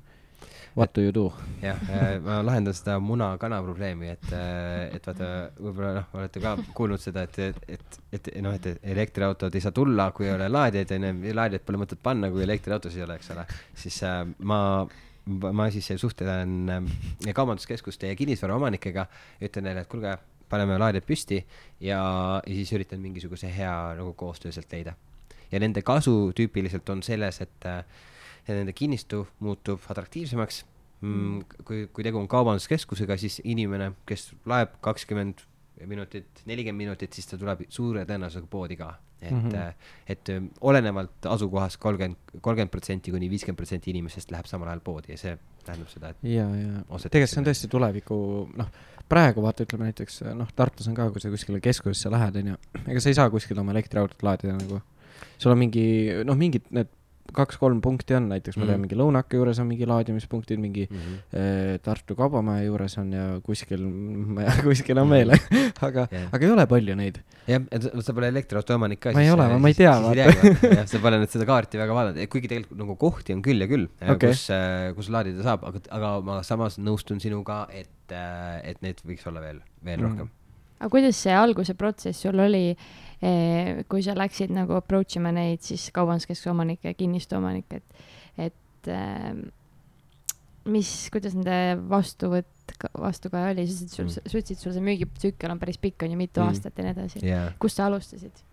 [0.76, 1.34] What do you do?
[1.62, 4.34] jah, äh, ma lahendan seda muna-kana probleemi, et,
[4.94, 9.62] et vaata, võib-olla noh, olete ka kuulnud seda, et, et, et, noh, et elektriautod ei
[9.62, 13.16] saa tulla, kui ei ole laadijaid, onju, laadijaid pole mõtet panna, kui elektriautosid ei ole,
[13.16, 13.46] eks ole.
[13.76, 14.88] siis äh, ma
[15.26, 19.06] ma siis suhtlen äh, kaubanduskeskuste ja kinnisvaraomanikega
[19.42, 20.18] ütlen neile, et kuulge,
[20.50, 21.40] paneme laadijad püsti
[21.80, 22.02] ja,
[22.46, 24.94] ja siis üritan mingisuguse hea nagu koostöö sealt leida.
[25.52, 27.66] ja nende kasu tüüpiliselt on selles, et,
[28.44, 30.64] et nende kinnistu muutub atraktiivsemaks
[31.02, 31.42] mm.
[31.66, 35.44] kui, kui tegu on kaubanduskeskusega, siis inimene, kes laeb kakskümmend
[35.90, 38.94] minutit, nelikümmend minutit, siis ta tuleb suure tõenäosusega poodi ka.
[39.24, 39.74] Et mm, -hmm.
[40.08, 40.32] et
[40.62, 45.38] olenevalt asukohast kolmkümmend, kolmkümmend protsenti kuni viiskümmend protsenti inimestest läheb samal ajal poodi ja see
[45.64, 46.24] tähendab seda, et.
[46.24, 48.18] ja, ja tegelikult see on tõesti tuleviku,
[48.60, 48.74] noh
[49.10, 53.04] praegu vaata, ütleme näiteks noh, Tartus on ka, kui sa kuskile keskusesse lähed, onju, ega
[53.04, 54.82] sa ei saa kuskil oma elektriautot laadida nagu.
[55.38, 55.86] sul on mingi,
[56.26, 56.90] noh, mingid need
[57.34, 58.88] kaks-kolm punkti on, näiteks ma tean mm -hmm.
[58.88, 61.22] mingi Lõunake juures on mingi laadimispunktid, mingi mm -hmm.
[61.40, 65.32] äh, Tartu Kaubamaja juures on ja kuskil, ma ei tea, kuskil on veel
[65.88, 67.22] aga yeah., aga ei ole palju neid.
[67.48, 69.14] jah, et sa pole elektriauto omanik ka.
[69.14, 69.96] ma ei ole, ma ei tea.
[70.20, 73.68] jah, sa pole nüüd seda kaarti väga vaadanud, kuigi tegelikult nagu kohti on küll ja
[73.72, 78.60] küll okay., kus, äh, kus laadida saab, aga, aga ma samas nõustun sinuga, et, äh,
[78.64, 80.10] et neid võiks olla veel, veel mm -hmm.
[80.10, 80.30] rohkem.
[80.80, 82.76] aga kuidas see alguse protsess sul oli?
[83.24, 88.08] Eh, kui sa läksid nagu approach ima neid siis kaubanduskeskuse omanikke ja kinnistu omanikke, et,
[88.50, 89.46] et ehm,
[90.74, 95.54] mis, kuidas nende vastuvõtt, vastukaja oli, sa ütlesid, sul mm., sa ütlesid, sul see müügitsükkel
[95.54, 96.52] on päris pikk, on ju, mitu mm.
[96.52, 97.54] aastat ja nii edasi yeah..
[97.64, 98.44] kust sa alustasid?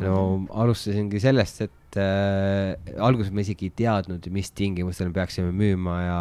[0.00, 5.96] no alustasingi sellest, et äh, alguses me isegi ei teadnud, mis tingimustel me peaksime müüma
[6.06, 6.20] ja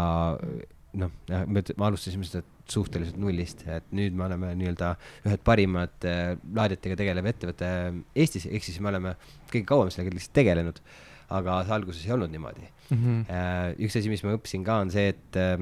[0.98, 1.12] noh,
[1.48, 4.94] me alustasime seda suhteliselt nullist, et nüüd me oleme nii-öelda
[5.28, 7.70] ühed parimad äh, laadijatega tegelev ettevõte
[8.18, 9.16] Eestis, ehk siis me oleme
[9.50, 10.82] kõige kauem sellega lihtsalt tegelenud.
[11.30, 12.98] aga see alguses ei olnud niimoodi mm.
[12.98, 13.76] -hmm.
[13.86, 15.62] üks asi, mis ma õppisin ka, on see, et äh,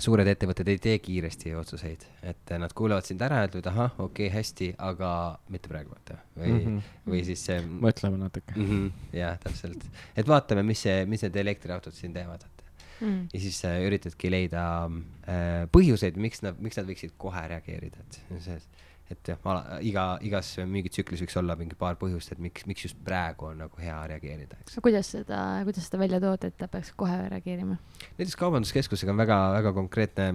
[0.00, 4.36] suured ettevõtted ei tee kiiresti otsuseid, et nad kuulavad sind ära ütlevad, ahah, okei okay,,
[4.36, 5.10] hästi, aga
[5.52, 6.20] mitte praegu, vaata.
[6.38, 7.10] või mm, -hmm.
[7.12, 7.60] või siis see.
[7.60, 8.68] mõtleme natuke mm.
[8.68, 9.84] -hmm, jah, täpselt,
[10.16, 12.46] et vaatame, mis see, mis need elektriautod siin teevad
[13.00, 13.22] mm.
[13.34, 18.20] ja siis äh, üritadki leida äh, põhjuseid, miks nad, miks nad võiksid kohe reageerida, et
[18.44, 18.58] see,
[19.08, 19.48] et jah,
[19.84, 23.80] iga, igas müügitsüklis võiks olla mingi paar põhjust, et miks, miks just praegu on nagu
[23.80, 24.78] hea reageerida, eks.
[24.84, 27.78] kuidas seda, kuidas seda välja tood, et ta peaks kohe reageerima?
[28.18, 30.30] näiteks kaubanduskeskusega on väga, väga konkreetne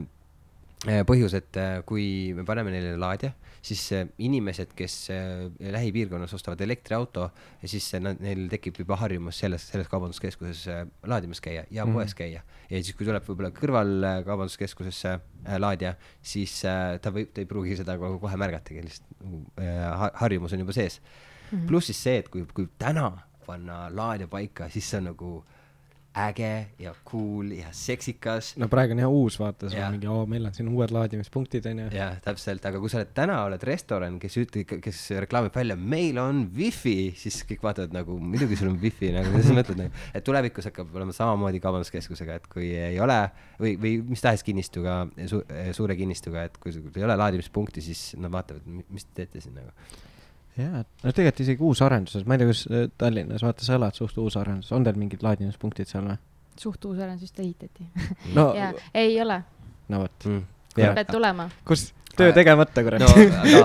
[1.07, 3.83] põhjus, et äh, kui me paneme neile laadija siis
[4.19, 7.29] inimesed, kes äh, lähipiirkonnas ostavad elektriauto,
[7.63, 11.95] siis nad, neil tekib juba harjumus selles, selles kaubanduskeskuses äh, laadimas käia ja mm.
[11.95, 12.43] poes käia.
[12.69, 15.15] ja siis, kui tuleb võib-olla kõrval äh, kaubanduskeskusesse
[15.63, 20.99] laadija, siis ta võib, ta ei pruugi seda kohe märgatagi, lihtsalt harjumus on juba sees
[21.01, 21.65] -hmm.
[21.67, 23.09] pluss siis see, et kui, kui täna
[23.45, 25.33] panna laadija paika, siis see on nagu
[26.13, 28.53] äge ja cool ja seksikas.
[28.61, 31.65] no praegu on jah uus vaata, sul on mingi, oo, meil on siin uued laadimispunktid
[31.71, 31.87] onju.
[31.95, 36.19] jah, täpselt, aga kui sa oled täna, oled restoran, kes ütleb, kes reklaamib välja, meil
[36.21, 40.27] on wifi, siis kõik vaatavad nagu, muidugi sul on wifi nagu, siis mõtled nagu, et
[40.27, 43.19] tulevikus hakkab olema samamoodi kaubanduskeskusega, et kui ei ole
[43.57, 45.41] või, või mis tahes kinnistuga su,,
[45.73, 49.57] suure kinnistuga, et kui sul ei ole laadimispunkti, siis nad vaatavad, mis te teete siin
[49.57, 49.73] nagu
[50.57, 54.17] jaa, no tegelikult isegi uusarenduses, ma ei tea, kas äh, Tallinnas, vaata, sa elad suht
[54.21, 56.19] uusarenduses, on teil mingid laadimispunktid seal või?
[56.59, 57.87] suht uus arendus just ehitati
[58.35, 59.39] no, jaa, ei ole.
[59.89, 60.43] no vot mm..
[60.75, 61.49] pead tulema.
[61.67, 63.01] kus, töö tegemata, kurat.
[63.01, 63.09] no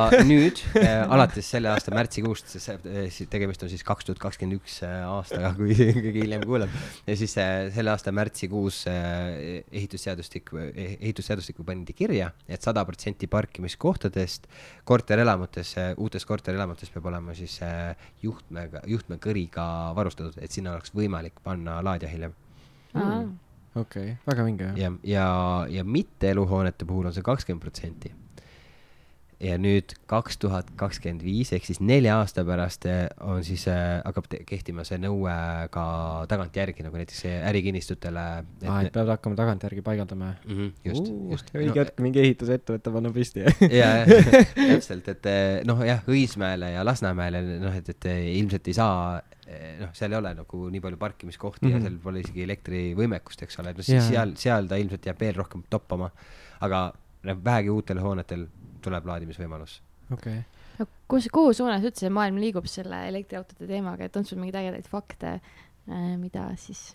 [0.00, 4.78] aga nüüd äh, alates selle aasta märtsikuust, äh, tegemist on siis kaks tuhat kakskümmend üks
[4.86, 6.72] äh, aastaga, kui keegi hiljem kuuleb.
[7.06, 12.84] ja siis äh, selle aasta märtsikuus äh, ehitusseadustik, eh, ehitusseadustikku pandi kirja et, et sada
[12.88, 14.48] protsenti parkimiskohtadest
[14.88, 17.92] korterelamutes äh,, uutes korterelamutes peab olema siis äh,
[18.24, 19.66] juhtmega, juhtmekõriga
[19.98, 22.34] varustatud, et sinna oleks võimalik panna laadija hiljem
[22.96, 23.36] mm
[23.78, 24.70] okei okay,, väga vinge.
[24.80, 25.26] ja, ja,
[25.70, 28.12] ja mitte eluhoonete puhul on see kakskümmend protsenti
[29.38, 34.00] ja nüüd kaks tuhat kakskümmend viis ehk siis nelja aasta pärast eh, on siis äh,,
[34.02, 35.34] hakkab kehtima see nõue
[35.74, 35.84] ka
[36.30, 38.24] tagantjärgi nagu näiteks ärikinnistutele.
[38.42, 40.58] aa, et peavad hakkama tagantjärgi paigaldama mm.
[40.58, 41.54] -hmm, just uh,, just.
[41.54, 43.92] õige hetk no, mingi ehitusettevõte panna püsti ja,
[44.72, 49.20] täpselt, et eh, noh, jah, Õismäele ja Lasnamäele noh, et, et ilmselt ei saa
[49.78, 51.74] noh, seal ei ole nagu nii palju parkimiskohti mm -hmm.
[51.74, 51.86] ja mhm.
[51.86, 54.08] seal pole isegi elektrivõimekust, eks ole, no siis yeah.
[54.10, 56.10] seal, seal ta ilmselt jääb veel rohkem toppama.
[56.60, 56.88] aga
[57.22, 58.48] noh, vähegi uutel hoonetel
[58.88, 59.80] tuleb laadimisvõimalus.
[60.10, 60.70] okei okay.
[60.80, 64.62] no kus, kuhu suunas üldse see maailm liigub selle elektriautode teemaga, et on sul mingeid
[64.62, 66.90] ägedaid fakte, äh, mida siis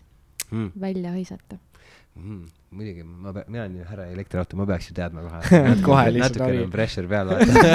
[0.50, 0.74] mm.
[0.80, 1.58] välja hõisata
[2.16, 2.42] mm,?
[2.74, 6.40] muidugi, ma pea-, mina olen ju härra elektriauto, ma peaks ju teadma kohe kohe lihtsalt
[6.42, 7.32] natukene on pressure peal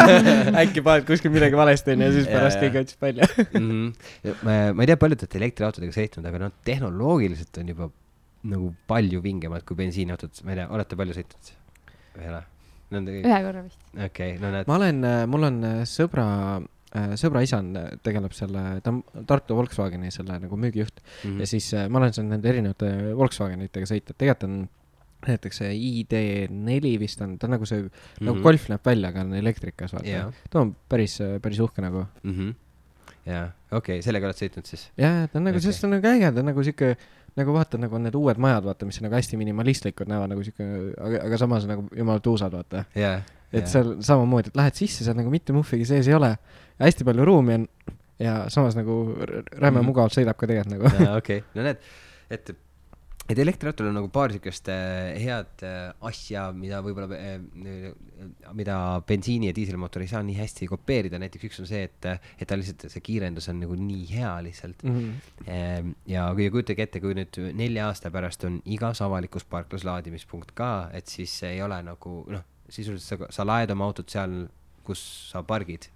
[0.64, 3.72] äkki paned kuskil midagi valesti onju ja siis pärast keegi otsib välja mm.
[3.72, 4.36] -hmm.
[4.44, 7.90] ma, ma ei tea, paljud olete elektriautodega sõitnud, aga noh, tehnoloogiliselt on juba
[8.50, 11.54] nagu palju vingemad kui bensiiniautod, ma ei tea, olete palju sõitnud
[12.16, 12.44] või ei ole?
[12.98, 13.80] Ühe korra vist.
[13.94, 14.68] okei okay,, no näed.
[14.70, 16.26] ma olen, äh, mul on äh, sõbra,
[16.98, 17.72] äh, sõbra isa on,
[18.06, 21.22] tegeleb selle, ta on Tartu Volkswageni selle nagu müügijuht mm.
[21.24, 21.40] -hmm.
[21.40, 24.60] ja siis ma olen saanud nende erinevate Volkswagenitega sõita, tegelikult on
[25.28, 28.26] näiteks see ID4 vist on, ta on nagu see mm, -hmm.
[28.26, 28.44] nagu mhm.
[28.44, 30.34] Golf näeb välja, aga on elektrikas, vaata yeah..
[30.50, 32.36] ta on päris, päris uhke nagu mm.
[32.36, 32.54] -hmm.
[33.26, 34.90] jaa, okei okay,, sellega oled sõitnud siis?
[34.98, 36.96] jaa, ta on nagu okay., sest ta on nagu äge, ta on nagu sihuke
[37.38, 40.66] nagu vaatad, nagu on need uued majad, vaata, mis nagu hästi minimalistlikud näevad nagu siuke,
[40.98, 43.22] aga, aga samas nagu jumala tuusad, vaata yeah,.
[43.52, 43.72] et yeah.
[43.72, 46.36] seal samamoodi, et lähed sisse, seal nagu mitte muhvigi sees ei ole.
[46.80, 47.68] hästi palju ruumi on
[48.20, 49.86] ja samas nagu räme mm.
[49.86, 51.18] mugavalt sõidab ka tegelikult nagu.
[51.22, 51.86] okei, no näed,
[52.30, 52.54] et
[53.30, 57.38] et elektriautol on nagu paar siukest äh, head äh, asja, mida võib-olla äh,,
[58.58, 62.50] mida bensiini ja diiselmootor ei saa nii hästi kopeerida, näiteks üks on see, et, et
[62.50, 65.00] ta lihtsalt, see kiirendus on nagu nii hea lihtsalt mm.
[65.46, 65.94] -hmm.
[66.10, 70.90] ja kui kujutage ette, kui nüüd nelja aasta pärast on igas avalikus parklas laadimispunkt ka,
[70.94, 74.48] et siis ei ole nagu noh, sisuliselt sa, sa laed oma autot seal,
[74.86, 75.90] kus sa pargid,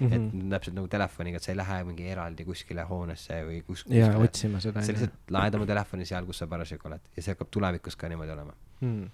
[0.00, 0.44] mm, -hmm.
[0.44, 3.84] et täpselt nagu telefoniga, et sa ei lähe mingi eraldi kuskile hoonesse või kus.
[3.88, 4.82] jaa, otsima seda.
[4.82, 8.08] sa lihtsalt laed oma telefoni seal, kus sa parasjagu oled ja see hakkab tulevikus ka
[8.08, 9.06] niimoodi olema mm..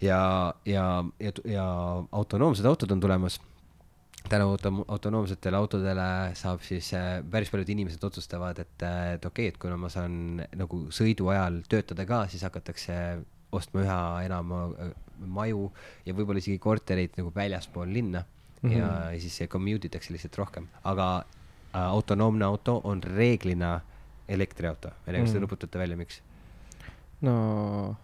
[0.00, 0.20] ja,
[0.64, 0.86] ja,
[1.20, 1.68] ja, ja
[2.12, 3.40] autonoomsed autod on tulemas
[4.28, 9.48] tänu auto-, autonoomsetele autodele saab siis äh, päris paljud inimesed otsustavad, et, äh, et okei
[9.48, 12.96] okay,, et kuna ma saan nagu sõidu ajal töötada ka, siis hakatakse
[13.52, 14.92] ostma üha enam äh,
[15.26, 15.70] maju
[16.06, 18.24] ja võib-olla isegi kortereid nagu väljaspool linna
[18.62, 18.78] mm -hmm.
[18.78, 21.24] ja siis commute itakse lihtsalt rohkem, aga
[21.74, 23.80] äh, autonoomne auto on reeglina
[24.28, 24.88] elektriauto.
[24.88, 26.22] ma ei tea, kas te mm nuputate välja, miks?
[27.20, 27.96] no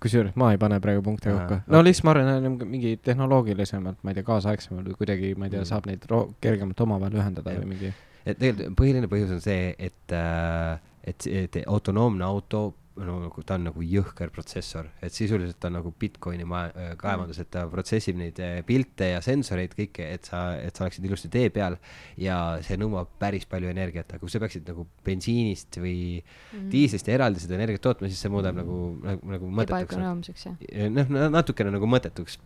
[0.00, 1.60] kusjuures ma ei pane praegu punkte kokku.
[1.66, 5.60] no lihtsalt ma arvan, mingi tehnoloogilisemalt, ma ei tea, kaasaegsemalt või kuidagi, ma ei tea,
[5.60, 5.70] mm.
[5.70, 6.04] saab neid
[6.40, 7.62] kergemalt omavahel ühendada ja.
[7.62, 7.92] või mingi.
[8.26, 13.56] et tegelikult põhiline põhjus on see, et äh,, et, et autonoomne auto no nagu ta
[13.58, 17.66] on nagu jõhker protsessor, et sisuliselt ta on nagu Bitcoini ma-, äh, kaevandus, et ta
[17.70, 21.76] protsessib neid äh, pilte ja sensoreid kõike, et sa, et sa oleksid ilusti tee peal
[22.20, 26.66] ja see nõuab päris palju energiat, aga kui sa peaksid nagu bensiinist või mm.
[26.72, 28.64] diislist eraldi seda energiat tootma, siis see muudab mm.
[28.64, 28.80] nagu,
[29.12, 30.48] nagu, nagu mõttetuks.
[30.48, 30.90] jah?
[30.96, 32.40] noh, natukene nagu mõttetuks.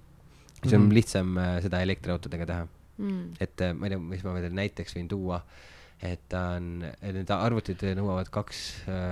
[0.62, 0.94] siis on mm.
[0.98, 3.26] lihtsam äh, seda elektriautodega teha mm..
[3.40, 5.44] et ma ei tea, mis ma veel näiteks võin tuua
[6.02, 8.60] et ta on, need arvutid nõuavad kaks,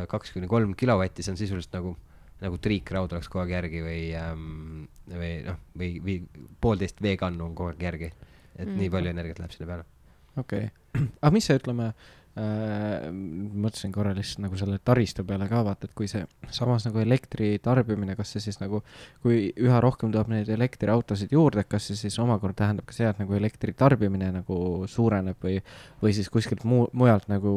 [0.08, 1.94] kaks kuni kolm kilovatti, see on sisuliselt nagu,
[2.40, 6.18] nagu triikraud oleks kogu aeg järgi või ähm,, või noh, või, või
[6.64, 8.12] poolteist veekannu on kogu aeg järgi.
[8.56, 8.78] et mm.
[8.80, 9.88] nii palju energiat läheb sinna peale.
[10.36, 11.92] okei okay., aga mis see, ütleme
[12.38, 16.22] äh, mõtlesin korra lihtsalt nagu selle taristu peale ka vaata, et kui see
[16.54, 18.82] samas nagu elektri tarbimine, kas see siis nagu,
[19.24, 23.22] kui üha rohkem tuleb neid elektriautosid juurde, kas see siis omakorda tähendab ka seda, et
[23.24, 24.58] nagu elektri tarbimine nagu
[24.88, 25.58] suureneb või,
[26.02, 27.52] või siis kuskilt muu, mujalt nagu,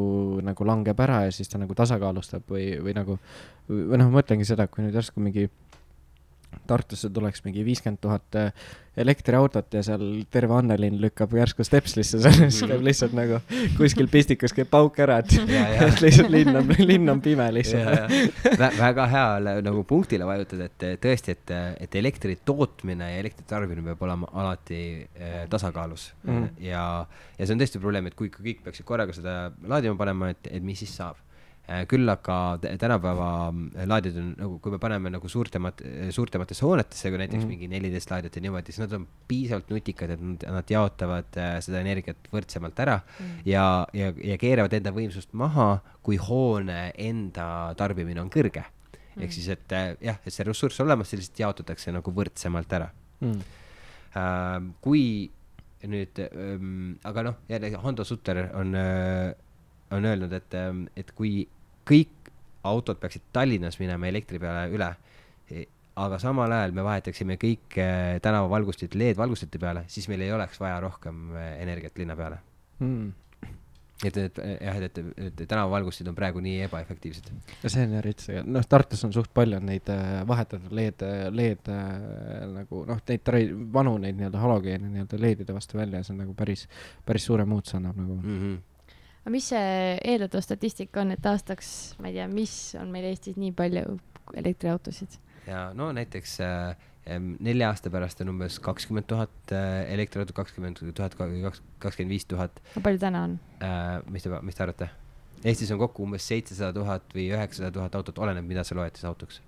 [0.46, 3.20] nagu langeb ära ja siis ta nagu tasakaalustab või, või nagu,
[3.70, 5.50] või noh, ma mõtlengi seda, et kui nüüd järsku mingi
[6.68, 8.52] Tartusse tuleks mingi viiskümmend tuhat äh,
[9.00, 13.40] elektriautot ja seal terve Annelinn lükkab järsku Stepslisse, siis käib lihtsalt nagu
[13.78, 15.32] kuskil pistikus käib pauk ära, et,
[15.88, 18.12] et lihtsalt linn on, linn on pime lihtsalt.
[18.60, 21.56] väga hea nagu punktile vajutada, et tõesti, et,
[21.88, 26.32] et elektri tootmine ja elektri tarbimine peab olema alati äh, tasakaalus mm.
[26.32, 26.64] -hmm.
[26.68, 26.86] ja,
[27.38, 30.64] ja see on tõesti probleem, et kui kõik peaksid korraga seda laadima panema, et, et
[30.64, 31.20] mis siis saab
[31.90, 35.84] küll aga tänapäeva äh, laadijad on nagu, kui me paneme nagu suurtemat,
[36.16, 40.14] suurtematesse hoonetesse, kui näiteks mm mingi neliteist laadijat ja niimoodi, siis nad on piisavalt nutikad,
[40.14, 43.66] et nad, nad jaotavad äh, seda energiat võrdsemalt ära mm ja,
[43.98, 47.48] ja, ja keeravad enda võimsust maha, kui hoone enda
[47.80, 49.22] tarbimine on kõrge mm.
[49.26, 52.92] ehk siis, et jah, et see ressurss olemas, see lihtsalt jaotatakse nagu võrdsemalt ära
[53.22, 53.58] mm.
[54.12, 55.32] Uh, kui
[55.88, 59.30] nüüd um,, aga noh, jälle Hando Sutter on uh,
[59.92, 61.48] on öelnud, et, ähm, et kui
[61.88, 62.32] kõik
[62.68, 64.92] autod peaksid Tallinnas minema elektri peale üle,
[66.02, 70.80] aga samal ajal me vahetaksime kõik äh, tänavavalgustid LED-valgustite peale, siis meil ei oleks vaja
[70.84, 72.38] rohkem äh, energiat linna peale
[72.80, 73.10] mm.
[74.08, 77.28] et, et jah, et, et, et tänavavalgustid on praegu nii ebaefektiivsed.
[77.64, 81.06] ja see on jah rits, noh, Tartus on suht palju neid äh, vahetatud LED,
[81.36, 81.72] LED
[82.56, 86.24] nagu noh, neid trai-, vanu neid nii-öelda halogeene nii-öelda LED-ide vastu välja ja see on
[86.24, 86.68] nagu päris,
[87.06, 88.38] päris suure muutuse annab nagu mm.
[88.42, 88.60] -hmm
[89.22, 93.38] aga mis see eeldatav statistika on, et aastaks, ma ei tea, mis on meil Eestis
[93.42, 93.98] nii palju
[94.42, 95.20] elektriautosid?
[95.50, 96.88] ja no näiteks äh,
[97.42, 102.62] nelja aasta pärast on umbes kakskümmend tuhat äh, elektriautot, kakskümmend tuhat, kakskümmend viis tuhat.
[102.82, 104.02] palju täna on äh,?
[104.10, 104.90] mis te, mis te arvate?
[105.42, 109.10] Eestis on kokku umbes seitsesada tuhat või üheksasada tuhat autot, oleneb, mida sa loed siis
[109.10, 109.42] autoks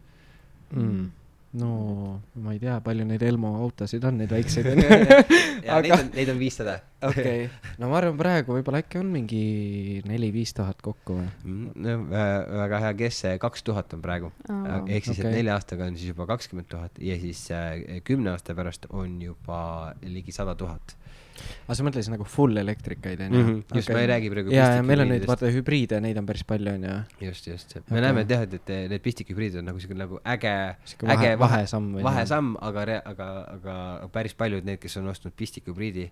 [0.74, 1.12] mm
[1.60, 6.10] no ma ei tea, palju neid Elmo autosid on, neid väikseid onju aga neid on,
[6.16, 6.80] neid on viissada.
[7.06, 7.46] okei,
[7.82, 9.44] no ma arvan, praegu võib-olla äkki on mingi
[10.10, 12.10] neli-viis tuhat kokku või mm,?
[12.64, 14.82] väga hea, kes see kaks tuhat on praegu oh,.
[14.88, 18.34] ehk siis okay., et nelja aastaga on siis juba kakskümmend tuhat ja siis äh, kümne
[18.34, 19.62] aasta pärast on juba
[20.08, 20.98] ligi sada tuhat
[21.66, 23.50] aga sa mõtlesid nagu full elektrikaid onju mm?
[23.50, 23.78] -hmm.
[23.78, 26.28] just okay., ma ei räägi praegu ja, ja meil on neid, vaata hübriide, neid on
[26.30, 26.96] päris palju onju.
[27.22, 28.02] just, just, me okay.
[28.08, 30.56] näeme jah, et, et need pistikhübriidid on nagu siuke nagu äge,
[31.16, 31.94] äge vahesamm.
[32.04, 33.78] vahesamm, aga, aga, aga
[34.14, 36.10] päris paljud need, kes on ostnud pistikhübriidi,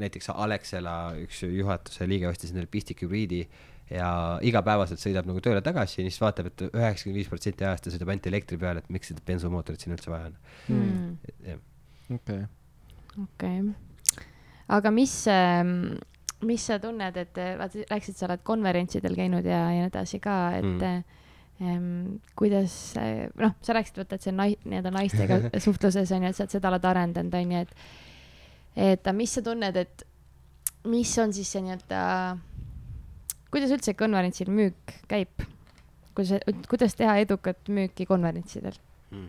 [0.00, 3.44] näiteks Alexela üks juhatuse liige ostis endale pistikhübriidi
[3.92, 4.08] ja
[4.46, 7.92] igapäevaselt sõidab nagu tööle tagasi ja siis vaatab et, et üheksakümmend viis protsenti ajast ta
[7.92, 10.38] sõidab ainult elektri peal, et miks seda bensumootorit siin üldse vaja on
[10.72, 11.62] mm..
[12.16, 12.44] okei
[13.16, 14.28] okei okay.,
[14.72, 15.96] aga mis, ähm,
[16.46, 20.38] mis sa tunned, et vaata, rääkisid, sa oled konverentsidel käinud ja, ja nii edasi ka,
[20.60, 21.18] et mm.
[21.62, 22.72] Ähm, kuidas,
[23.38, 26.54] noh, sa rääkisid, vaata, et see nai-, nii-öelda naistega suhtluses on ju, et sa oled
[26.56, 30.02] seda oled arendanud, on ju, et et mis sa tunned, et
[30.90, 32.00] mis on siis see nii-öelda,
[33.52, 35.44] kuidas üldse konverentsil müük käib?
[36.16, 38.74] kuidas, kuidas teha edukat müüki konverentsidel
[39.12, 39.28] mm.?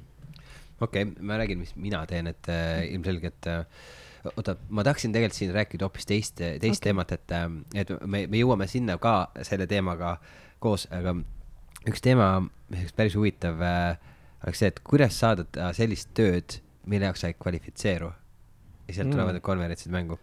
[0.81, 3.65] Okei okay,, ma räägin, mis mina teen, et äh, ilmselgelt äh,
[4.35, 6.89] oota, ma tahtsin tegelikult siin rääkida hoopis teist, teist okay.
[6.89, 7.45] teemat, et, äh,
[7.83, 10.17] et me, me jõuame sinna ka selle teemaga
[10.63, 11.15] koos, aga
[11.89, 12.35] üks teema,
[12.71, 14.11] mis päris huvitav äh,,
[14.43, 16.59] oleks see, et kuidas saada sellist tööd,
[16.89, 18.11] mille jaoks sa ei kvalifitseeru.
[18.87, 19.15] ja sealt mm.
[19.15, 20.17] tulevad need konverentsid mängu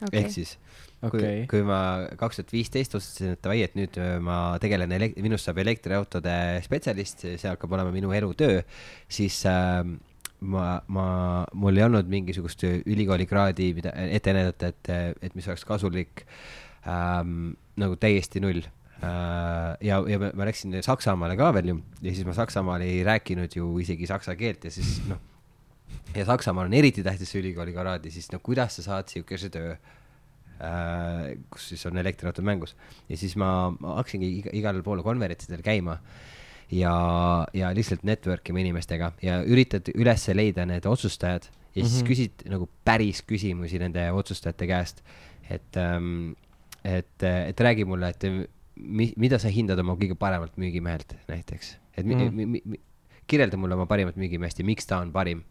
[0.00, 0.22] okay..
[0.22, 0.54] ehk siis
[1.02, 1.20] okay.
[1.20, 1.78] kui, kui ma
[2.18, 4.92] kaks tuhat viisteist otsustasin, et davai, et nüüd äh, ma tegelen,
[5.22, 8.62] minust saab elektriautode spetsialist, see hakkab olema minu elutöö,
[9.08, 9.82] siis äh,
[10.44, 11.08] ma, ma,
[11.56, 16.24] mul ei olnud mingisugust ülikooli kraadi, mida ette näidata, et, et mis oleks kasulik
[16.88, 19.72] ähm,, nagu täiesti null äh,.
[19.84, 23.56] ja, ja ma, ma läksin Saksamaale ka veel ju ja siis ma Saksamaal ei rääkinud
[23.56, 25.20] ju isegi saksa keelt ja siis noh,
[26.14, 29.76] ja Saksamaal on eriti tähtis ülikooli kraadi, siis no kuidas sa saad sihukese töö
[31.52, 32.76] kus siis on elektriautod mängus
[33.08, 35.98] ja siis ma, ma hakkasingi iga, igal pool konverentsidel käima
[36.72, 36.94] ja,
[37.52, 41.92] ja lihtsalt network ima inimestega ja üritad üles leida need otsustajad ja mm -hmm.
[41.92, 45.02] siis küsid nagu päris küsimusi nende otsustajate käest.
[45.50, 46.32] et ähm,,
[46.84, 48.24] et, et räägi mulle, et
[48.76, 52.30] mi, mida sa hindad oma kõige paremalt müügimehelt näiteks, et mm -hmm.
[52.30, 52.80] mi, mi, mi,
[53.26, 55.42] kirjelda mulle oma parimat müügimeest ja miks ta on parim.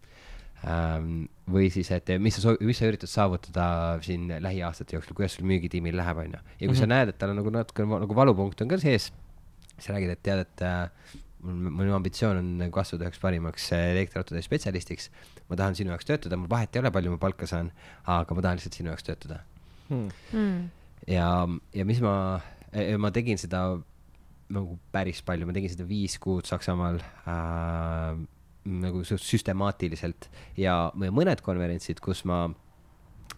[0.64, 3.66] Või siis, et mis sa, mis sa üritad saavutada
[4.06, 6.40] siin lähiaastate jooksul, kuidas sul müügitiimil läheb, onju.
[6.40, 6.80] ja kui mm -hmm.
[6.80, 6.94] sa mhm.
[6.94, 9.12] näed, et tal on nagu natuke nagu valupunkt on ka sees,
[9.78, 10.90] siis räägid, et tead, et äh,
[11.44, 15.12] minu ambitsioon on kasvada üheks parimaks elektriautode spetsialistiks.
[15.50, 17.72] ma tahan sinu jaoks töötada, mul vahet ei ole, palju ma palka saan,
[18.06, 19.44] aga ma tahan lihtsalt sinu jaoks töötada
[19.90, 20.10] hmm..
[20.32, 20.70] Hmm
[21.10, 21.30] ja,
[21.76, 22.16] ja mis ma,
[23.00, 23.66] ma tegin seda
[24.56, 28.18] nagu päris palju, ma tegin seda viis kuud Saksamaal äh,
[28.66, 30.30] nagu süstemaatiliselt.
[30.58, 32.46] Ja mõned konverentsid, kus ma,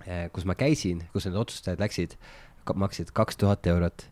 [0.05, 2.17] äh, kus ma käisin, kus need otsustajad läksid,
[2.75, 4.07] maksid kaks tuhat eurot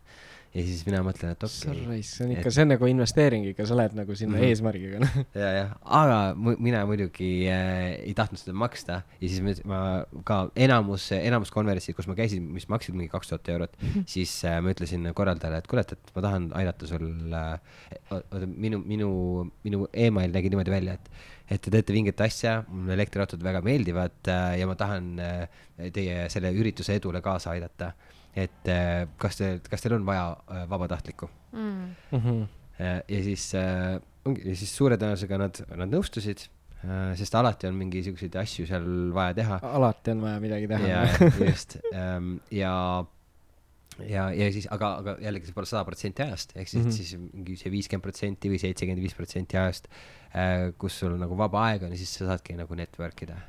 [0.56, 2.02] ja siis mina mõtlen, et okei okay,.
[2.06, 4.54] see on ikka et..., see on nagu investeering ikka, sa lähed nagu sinna mm -hmm.
[4.54, 5.16] eesmärgiga noh.
[5.42, 9.80] ja, jah, aga mina muidugi äh, ei tahtnud seda maksta ja siis ma
[10.24, 14.08] ka enamus, enamus konverentsid, kus ma käisin, mis maksid mingi kaks tuhat eurot mm, -hmm.
[14.16, 17.60] siis äh, ma ütlesin korraldajale, et kuule, et, et ma tahan aidata sul äh,.
[18.10, 19.10] oota, minu, minu,
[19.64, 21.10] minu email nägi niimoodi välja, et
[21.50, 25.48] et te teete mingit asja, mulle elektriautod väga meeldivad äh, ja ma tahan äh,
[25.94, 27.92] teie selle ürituse edule kaasa aidata
[28.36, 31.94] et äh, kas te, kas teil on vaja äh, vabatahtlikku mm..
[32.12, 32.44] Mm -hmm.
[33.08, 33.48] ja siis
[34.24, 36.42] ongi, ja siis suure tõenäosusega nad, nad nõustusid,
[37.16, 38.84] sest alati on mingisuguseid asju seal
[39.16, 39.58] vaja teha.
[39.62, 40.88] alati on vaja midagi teha.
[40.88, 41.06] ja,
[41.48, 43.04] just ähm, ja
[44.04, 46.96] ja, ja siis, aga, aga jällegi see pole sada protsenti ajast, ehk siis mm, -hmm.
[46.96, 49.88] siis mingi see viiskümmend protsenti või seitsekümmend viis protsenti ajast,
[50.78, 53.40] kus sul nagu vaba aeg on ja siis sa saadki nagu network ida.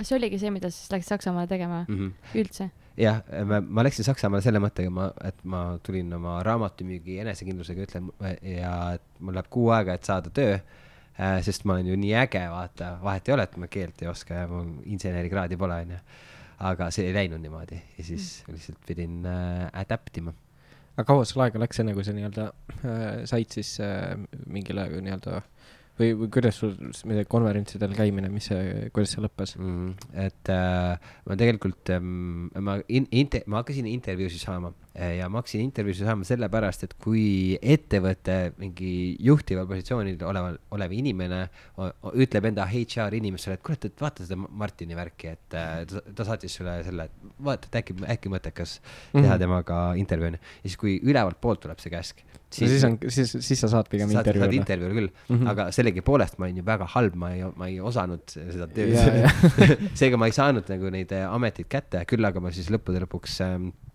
[0.00, 2.38] See oligi see, mida sa siis läksid Saksamaale tegema mm -hmm.
[2.42, 2.70] üldse?
[2.96, 8.10] jah, ma, läksin Saksamaale selle mõttega, ma, et ma tulin oma raamatumüügi enesekindlusega, ütlen
[8.42, 11.40] ja et mul läheb kuu aega, et saada töö äh,.
[11.42, 14.42] sest ma olen ju nii äge, vaata, vahet ei ole, et ma keelt ei oska
[14.42, 15.98] ja mul insenerikraadi pole, onju.
[16.58, 18.54] aga see ei läinud niimoodi ja siis mm.
[18.54, 20.34] lihtsalt pidin äh, adapt ima.
[20.96, 22.52] aga kaua sul aega läks, enne kui sa nii-öelda
[22.84, 25.48] äh, said siis äh, mingile nii-öelda äh,
[25.98, 26.74] või, või kuidas sul
[27.08, 29.90] midagi konverentsidel käimine, mis see, kuidas see lõppes mm,?
[30.24, 35.62] et äh, ma tegelikult ähm,, ma in-, inte-, ma hakkasin intervjuusid saama ja ma hakkasin
[35.64, 41.46] intervjuusid saama sellepärast, et kui ettevõtte mingi juhtival positsioonil olev, olev inimene
[42.12, 46.28] ütleb enda HR inimesele, et kurat, et vaata seda Martini värki, et äh, ta, ta
[46.28, 49.38] saatis sulle selle, et vaata, et äkki, äkki mõttekas teha mm -hmm.
[49.46, 50.42] temaga intervjuu onju.
[50.62, 53.88] ja siis, kui ülevalt poolt tuleb see käsk siis, siis on, siis, siis sa saad
[53.88, 54.44] pigem intervjuule.
[54.44, 55.48] saad intervjuule küll mm, -hmm.
[55.50, 58.96] aga sellegipoolest ma olin ju väga halb, ma ei, ma ei osanud seda tööd
[59.98, 63.40] seega ma ei saanud nagu neid äh, ameteid kätte, küll aga ma siis lõppude lõpuks
[63.46, 63.91] ähm, äh,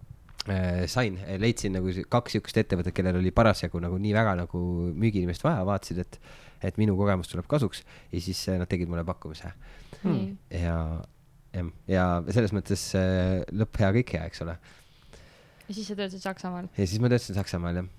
[0.91, 4.61] sain, leidsin nagu kaks siukest ettevõtet, kellel oli parasjagu nagu nii väga nagu
[4.95, 6.17] müügiinimest vaja, vaatasid, et,
[6.69, 7.83] et minu kogemus tuleb kasuks
[8.13, 9.51] ja siis äh, nad tegid mulle pakkumise
[10.03, 10.33] hmm..
[10.53, 10.79] ja,
[11.57, 14.57] jah, ja selles mõttes äh, lõpp hea, kõik hea, eks ole.
[15.67, 16.71] ja siis sa töötasid Saksamaal?
[16.77, 17.93] ja siis ma töötasin Saksamaal, jah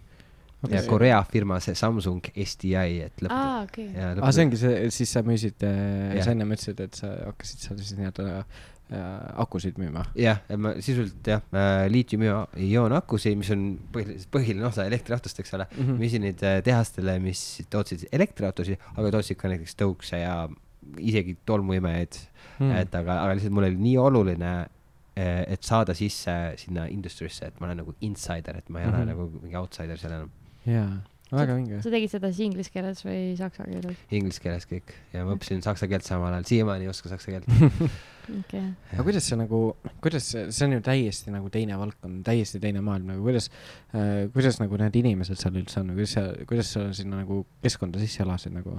[0.62, 0.76] okay..
[0.76, 3.34] ja Korea firma, see Samsung SDI, et lõppu.
[3.34, 3.88] aa, okei.
[3.94, 7.66] aa, ah, see ongi see, siis sa müüsid äh,, sa ennem ütlesid, et sa hakkasid
[7.66, 8.42] seal siis nii-öelda
[8.88, 10.04] akusid müüma.
[10.16, 15.66] jah, ma sisuliselt jah äh,, liitiumi-ioon akusid, mis on põhiliselt põhiline osa elektriautost, eks ole
[15.68, 16.00] mm, -hmm.
[16.00, 20.48] müüsin neid äh, tehastele, mis tootsid elektriautosid, aga tootsid ka näiteks tõukse ja
[20.96, 22.64] isegi tolmuimejaid mm.
[22.64, 22.80] -hmm.
[22.80, 27.60] et aga, aga lihtsalt mul oli nii oluline äh, et saada sisse sinna industrisse, et
[27.60, 28.96] ma olen nagu insider, et ma ei mm -hmm.
[28.96, 30.30] ole nagu mingi outsider seal enam
[30.66, 31.82] jaa, väga vinge.
[31.82, 33.96] sa tegid seda siis inglise keeles või saksa keeles?
[34.10, 37.46] Inglise keeles kõik ja ma õppisin saksa keelt samal ajal, siiamaani ei oska saksa keelt
[38.40, 38.64] okay..
[38.92, 39.62] aga kuidas see nagu,
[40.04, 43.50] kuidas see, see on ju täiesti nagu teine valdkond, täiesti teine maailm, nagu kuidas
[43.94, 48.02] äh,, kuidas nagu need inimesed seal üldse on, kuidas sa, kuidas sa sinna nagu keskkonda
[48.02, 48.78] sisse elasid nagu?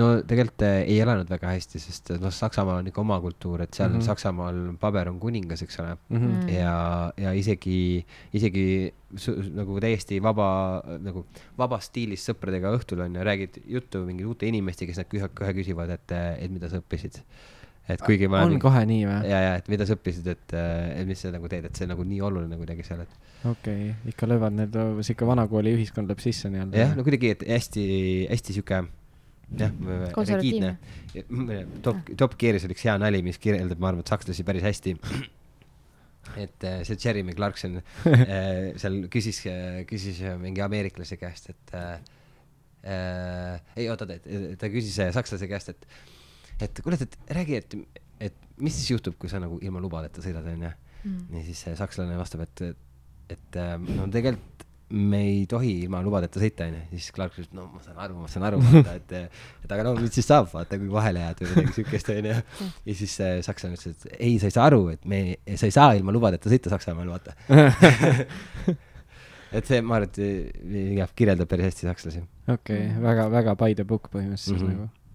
[0.00, 3.74] no tegelikult äh, ei elanud väga hästi, sest noh, Saksamaal on ikka oma kultuur, et
[3.76, 4.06] seal mm -hmm.
[4.06, 6.16] Saksamaal paber on kuningas, eks ole mm.
[6.16, 6.48] -hmm.
[6.52, 8.94] ja, ja isegi, isegi
[9.54, 11.26] nagu täiesti vaba, nagu
[11.58, 15.52] vabas stiilis sõpradega õhtul on ju, räägid juttu mingi uute inimestega, siis nad kohe, kohe
[15.60, 17.22] küsivad, et, et mida sa õppisid
[17.88, 18.42] et kuigi ma.
[18.44, 18.62] on mingi...
[18.64, 19.30] kohe nii või?
[19.30, 22.06] ja, ja, et mida sa õppisid, et, et mis sa nagu teed, et see nagu
[22.06, 23.16] nii oluline kuidagi seal, et.
[23.44, 26.80] okei okay., ikka löövad need, sihuke vanakooli ühiskond lööb sisse nii-öelda.
[26.82, 27.86] jah, no kuidagi, et hästi,
[28.32, 28.82] hästi sihuke
[29.54, 29.72] jah,
[30.32, 30.76] rigiidne.
[31.82, 34.96] Top, Top Gearis oli üks hea nali, mis kirjeldab, ma arvan, et sakslasi päris hästi.
[36.42, 39.44] et äh, see Jeremy Clarkson äh, seal küsis,
[39.86, 41.94] küsis mingi ameeriklase käest, et äh,
[42.82, 45.86] äh, ei oota, ta küsis sakslase käest, et
[46.60, 47.78] et kuule, et räägi, et,
[48.28, 50.74] et mis siis juhtub, kui sa nagu ilma lubadeta sõidad, onju.
[51.06, 51.38] Mm.
[51.38, 52.62] ja siis see sakslane vastab, et,
[53.30, 53.58] et
[53.94, 54.64] no tegelikult
[54.96, 56.80] me ei tohi ilma lubadeta sõita, onju.
[56.94, 59.94] siis Clark ütles, no ma saan aru, ma saan aru, vaata, et, et aga no
[59.98, 62.36] mis siis saab, vaata, kui vahele jääd või midagi siukest, onju.
[62.86, 65.20] ja siis see sakslane ütles, et ei, sa ei saa aru, et me,
[65.54, 67.34] sa ei saa ilma lubadeta sõita Saksamaal, vaata
[69.56, 70.16] et see, ma arvan, et
[71.00, 72.22] jah, kirjeldab päris hästi sakslasi.
[72.46, 74.86] okei okay,, väga, väga by the book põhimõtteliselt mm -hmm.
[74.86, 75.05] nagu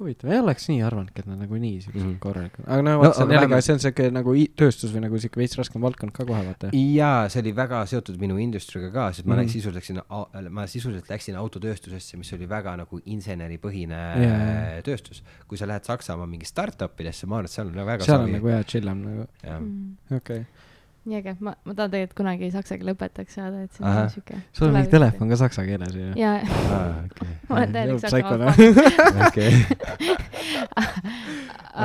[0.00, 2.18] huvitav, ei oleks nii arvanudki, et nad nagu nii siuksed mm -hmm.
[2.22, 5.20] korralikud, aga no vot no,, see on jällegi, see on siuke nagu tööstus või nagu
[5.22, 6.70] siuke veits raskem valdkond ka kohe vaata.
[6.72, 9.36] jaa, see oli väga seotud minu industriga ka, sest mm -hmm.
[9.36, 9.62] ma läksin mhm.
[9.62, 14.82] sisuliselt läksin, ma sisuliselt läksin autotööstusesse, mis oli väga nagu inseneripõhine yeah.
[14.84, 15.22] tööstus.
[15.48, 18.32] kui sa lähed Saksamaa mingi startup idesse, ma arvan, et seal on väga seal on
[18.32, 19.26] nagu hea chill'am nagu,
[20.10, 20.44] okei okay
[21.06, 24.34] nii äge, ma, ma tahan tegelikult kunagi saksa keele õpetajaks saada, et see on siuke.
[24.56, 26.00] sul on mingi telefon ka saksa keeles ju?
[26.18, 28.00] ja aa, okei, ma olen täielik
[29.28, 29.52] okei,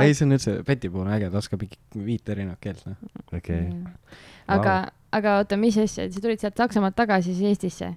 [0.01, 2.97] ei, see on üldse, Beti puhul on äge, ta oskab mingi viit erinevat keelt, noh.
[3.37, 3.61] okei.
[4.51, 4.73] aga,
[5.15, 7.87] aga oota, mis asja, sa tulid sealt Saksamaalt tagasi siis Eestisse?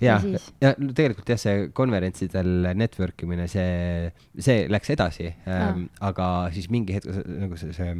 [0.00, 0.14] ja,
[0.62, 4.08] ja tegelikult jah, see konverentsidel network imine, see,
[4.40, 7.90] see läks edasi ähm,, aga siis mingi hetk see- nagu see, see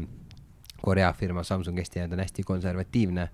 [0.82, 3.28] Korea firma Samsung Eesti on hästi konservatiivne.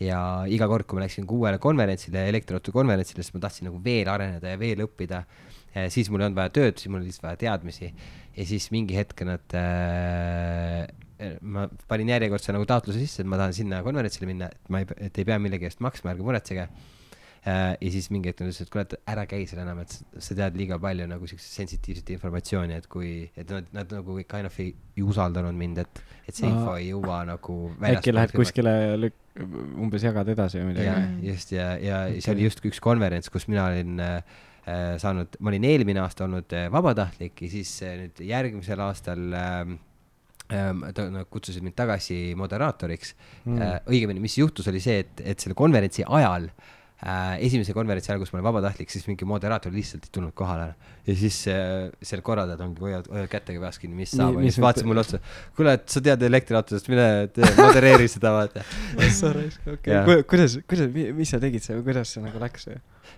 [0.00, 4.08] Ja iga kord, kui ma läksin uuele konverentsile, elektriauto konverentsile, siis ma tahtsin nagu veel
[4.08, 5.24] areneda ja veel õppida.
[5.92, 7.92] siis mul ei olnud vaja tööd, siis mul oli lihtsalt vaja teadmisi.
[8.36, 10.88] Ja siis mingi hetk nad äh,
[11.42, 14.88] ma panin järjekordse nagu taotluse sisse, et ma tahan sinna konverentsile minna, et ma ei,
[14.96, 16.66] et ei pea millegi eest maksma, ärge muretsege
[17.46, 20.34] ja siis mingi hetk nad ütlesid, et kuule, et ära käi seal enam, et sa-
[20.36, 24.58] tead liiga palju nagu siukest sensitiivset informatsiooni, et kui, et nad, nad nagu kind of
[24.60, 28.34] ei, ei usaldanud mind, et, et see info ei jõua nagu äkki lähed.
[28.36, 29.40] kuskile lük-,
[29.80, 31.30] umbes jagad edasi või ja midagi?
[31.32, 32.20] just ja, ja Okei.
[32.26, 34.18] see oli justkui üks konverents, kus mina olin äh,
[34.68, 39.24] äh, saanud, ma olin eelmine aasta olnud äh, vabatahtlik ja siis äh, nüüd järgmisel aastal
[39.32, 39.78] ähm,
[40.92, 43.14] ta- nad kutsusid mind tagasi moderaatoriks
[43.46, 43.54] Mm.
[43.56, 43.62] mm..
[43.64, 46.76] Äh, õigemini, mis juhtus, oli see, et, et selle konverentsi ajal äh,
[47.40, 50.66] esimese konverentsi ajal, kus ma olin vabatahtlik, siis mingi moderaator lihtsalt ei tulnud kohale
[51.06, 54.90] ja siis äh, seal korraldajad ongi, hoiavad, hoiavad kätega peas kinni, mis saab, siis vaatasid
[54.90, 55.20] mulle otsa,
[55.56, 58.64] kuule, et sa tead elektriautodest, mine tee, modereeri seda, vaata.
[59.74, 62.68] okei Jaa., kuidas, kuidas, mis sa tegid seal, kuidas see nagu läks?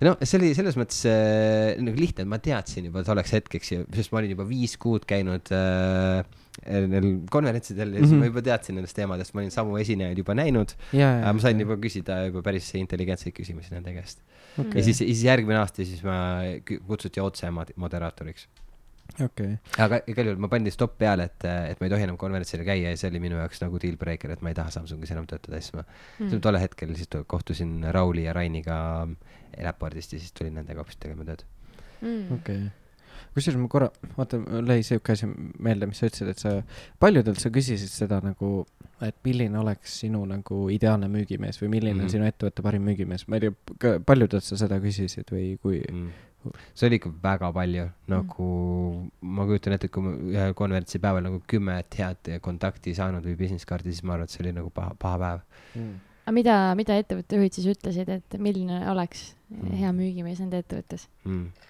[0.00, 4.12] No see oli selles mõttes äh, nagu lihtne, et ma teadsin juba tolleks hetkeks sest
[4.12, 6.22] ma olin juba viis kuud käinud äh,
[6.68, 8.20] neil konverentsidel ja siis Mhm.
[8.20, 11.32] ma juba teadsin nendest teemadest, ma olin samu esinejaid juba näinud äh,.
[11.32, 14.20] ma sain juba küsida juba päris intelligentseid küsimusi nende käest
[14.58, 14.80] okay..
[14.80, 16.42] ja, siis, siis järgmine aasta siis ma
[16.88, 18.48] kutsuti otse mod- moderaatoriks.
[19.24, 22.62] okei, aga igal juhul ma panin stopp peale, et, et ma ei tohi enam konverentsil
[22.68, 25.26] käia ja see oli minu jaoks nagu deal breaker, et ma ei taha Samsungis enam
[25.28, 26.40] töötada, siis ma mm.
[26.44, 28.76] tollel hetkel siis kohtusin Rauli ja Rainiga
[29.58, 31.44] Elaportist ja siis tulin nendega hoopis tegema tööd.
[32.00, 32.32] mm..
[32.38, 32.70] okei.
[33.34, 35.26] kusjuures ma korra, vaata, mul lõi siuke asi
[35.62, 36.50] meelde, mis sa ütlesid, et sa,
[37.00, 38.66] paljudelt sa küsisid seda nagu,
[39.02, 42.02] et milline oleks sinu nagu ideaalne müügimees või milline mm Mhm.
[42.02, 42.04] -hmm.
[42.04, 46.10] on sinu ettevõtte parim müügimees, ma ei tea, paljudelt sa seda küsisid või kui mm..
[46.74, 48.46] see oli ikka väga palju, nagu
[49.22, 53.36] ma kujutan ette, et kui ma ühel konverentsi päeval nagu kümmet head kontakti saanud või
[53.38, 55.40] business kaardi, siis ma arvan, et see oli nagu paha, paha päev
[55.76, 56.00] mm.?
[56.22, 59.76] Aga mida, mida ettevõtte juhid siis ütlesid, et milline oleks Mm.
[59.76, 61.06] hea müügimees nende ettevõttes?
[61.26, 61.68] mm..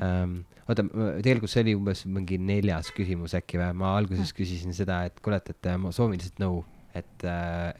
[0.00, 0.36] ähm,.
[0.70, 0.84] oota,
[1.24, 5.40] tegelikult see oli umbes mingi neljas küsimus äkki või, ma alguses küsisin seda, et kuule,
[5.42, 6.62] et, et äh, ma soovin lihtsalt nõu,
[6.96, 7.24] et,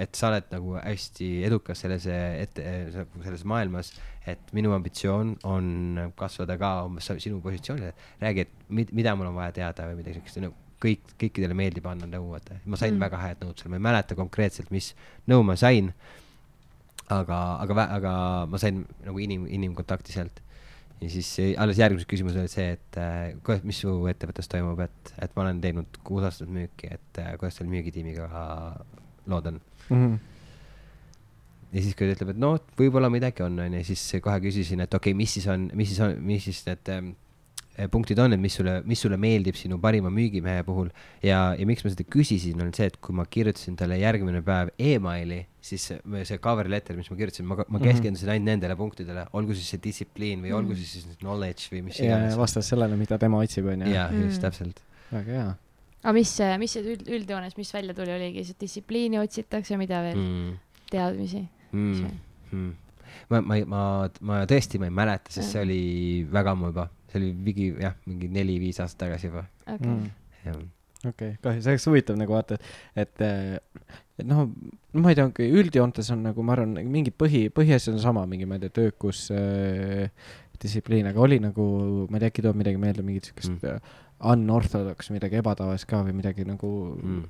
[0.03, 3.93] et sa oled nagu hästi edukas selles, ette, selles maailmas,
[4.31, 5.71] et minu ambitsioon on
[6.19, 10.21] kasvada ka umbes sinu positsioonile, räägi, et mid, mida mul on vaja teada või midagi
[10.21, 13.01] siukest, no kõik, kõikidele meeldib anda nõu, vaata, ma sain Mm.
[13.07, 14.95] väga head nõud seal, ma ei mäleta konkreetselt, mis
[15.29, 15.93] nõu ma sain,
[17.09, 18.13] aga, aga, aga
[18.47, 20.41] ma sain nagu inim, inimkontakti sealt
[21.01, 25.15] ja siis alles järgmised küsimused olid see, et äh, kuidas, mis su ettevõttes toimub, et,
[25.23, 28.29] et ma olen teinud kuus aastat müüki, et äh, kuidas seal müügitiimiga
[29.31, 29.61] lood on.
[29.89, 30.19] Mm -hmm.
[31.73, 34.95] ja siis, kui ta ütleb, et noh, võib-olla midagi on, onju, siis kohe küsisin, et
[34.95, 37.13] okei okay,, mis siis on, mis siis on, mis siis need ähm,
[37.89, 40.91] punktid on, et mis sulle, mis sulle meeldib sinu parima müügimehe puhul
[41.23, 44.69] ja, ja miks ma seda küsisin, on see, et kui ma kirjutasin talle järgmine päev
[44.79, 47.85] emaili, siis see- see cover letter, mis ma kirjutasin, ma, ma Mhm.
[47.89, 50.83] keskendusin ainult nendele punktidele, olgu siis see distsipliin või olgu Mhm.
[50.85, 52.37] siis knowledge või mis ja iganes.
[52.37, 53.87] vastas sellele, mida tema otsib, onju.
[53.89, 54.47] jaa, just Mm.
[54.49, 54.81] täpselt.
[55.13, 55.57] väga hea.
[56.03, 60.17] aga mis, mis see üld, üldjoones, mis välja tuli, oligi see distsipliini otsitakse, mida veel
[60.17, 60.59] mm., mm.
[60.91, 62.07] teadmisi Mm.
[62.53, 62.73] Mm.
[63.31, 67.21] ma, ma, ma, ma tõesti, ma ei mäleta, sest see oli väga ammu juba, see
[67.21, 69.47] oli mingi jah, mingi neli-viis aastat tagasi juba.
[69.67, 70.11] okei Mm.
[70.41, 70.69] okay..
[71.11, 72.59] okei, kahju, see oleks huvitav nagu vaata,
[72.99, 74.47] et, et noh,
[75.01, 75.31] ma ei tea,
[75.61, 79.27] üldjoontes on nagu ma arvan, mingi põhi, põhiasjad on sama, mingi ma ei tea, töökus
[79.35, 80.11] äh,,
[80.61, 81.65] distsipliin, aga oli nagu,
[82.11, 83.81] ma ei tea, äkki tuleb midagi meelde, mingit siukest Mm.
[84.21, 87.23] unorthodox, midagi ebatavast ka või midagi nagu Mm.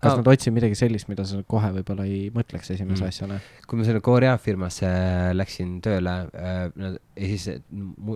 [0.00, 0.16] kas Aa.
[0.16, 3.08] nad otsivad midagi sellist, mida sa kohe võib-olla ei mõtleks esimese Mm.
[3.08, 4.88] asjana kui ma selle Korea firmasse
[5.34, 7.60] läksin tööle äh,, siis äh,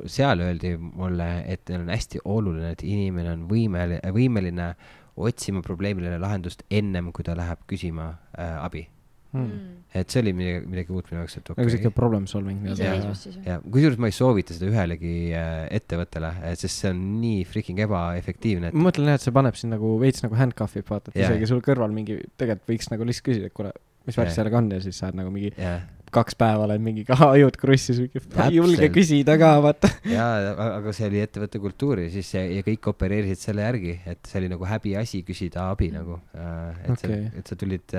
[0.06, 4.74] seal öeldi mulle, et on hästi oluline, et inimene on võimeline, võimeline
[5.16, 8.88] otsima probleemile lahendust ennem, kui ta läheb küsima äh, abi.
[9.32, 9.72] mm..
[10.00, 13.38] et see oli midagi, midagi uut minu jaoks, et nagu siuke problem solving iseseisvus siis
[13.38, 13.46] või?
[13.48, 18.70] ja kusjuures ma ei soovita seda ühelegi äh, ettevõttele, sest see on nii freaking ebaefektiivne,
[18.72, 21.34] et ma mõtlen jah, et see paneb sind nagu veits nagu handcuff'ib, vaata, et Jah.
[21.34, 23.74] isegi sul kõrval mingi, tegelikult võiks nagu lihtsalt küsida, et kuule,
[24.06, 24.38] mis värk Jah.
[24.40, 27.98] sellega on ja siis saad nagu mingi jah, kaks päeva oled mingi ka ajud krussis,
[28.00, 29.90] ei julge küsida ka, vaata.
[30.16, 34.28] jaa, aga see oli ettevõtte kultuur ja siis see, ja kõik opereerisid selle järgi, et
[34.28, 36.20] see oli nagu häbiasi küsida abi nagu.
[36.36, 37.00] et okay.
[37.06, 37.96] Sa, et sa tulid,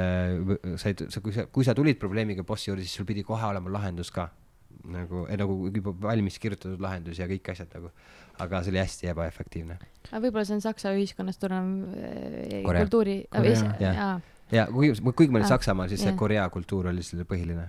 [0.83, 3.73] said, sa, kui sa, kui sa tulid probleemiga bossi juurde, siis sul pidi kohe olema
[3.79, 4.29] lahendus ka.
[4.87, 7.91] nagu, nagu juba valmis kirjutatud lahendus ja kõik asjad nagu.
[8.39, 9.77] aga see oli hästi ebaefektiivne.
[10.11, 12.85] aga võib-olla see on Saksa ühiskonnast tulenev äh, Korea.
[12.85, 13.17] kultuuri,
[13.81, 14.19] jaa,
[14.51, 16.15] ja kuigi, kuigi ma olin Ah, Saksamaal, siis see.
[16.15, 17.67] Korea kultuur oli selle põhiline.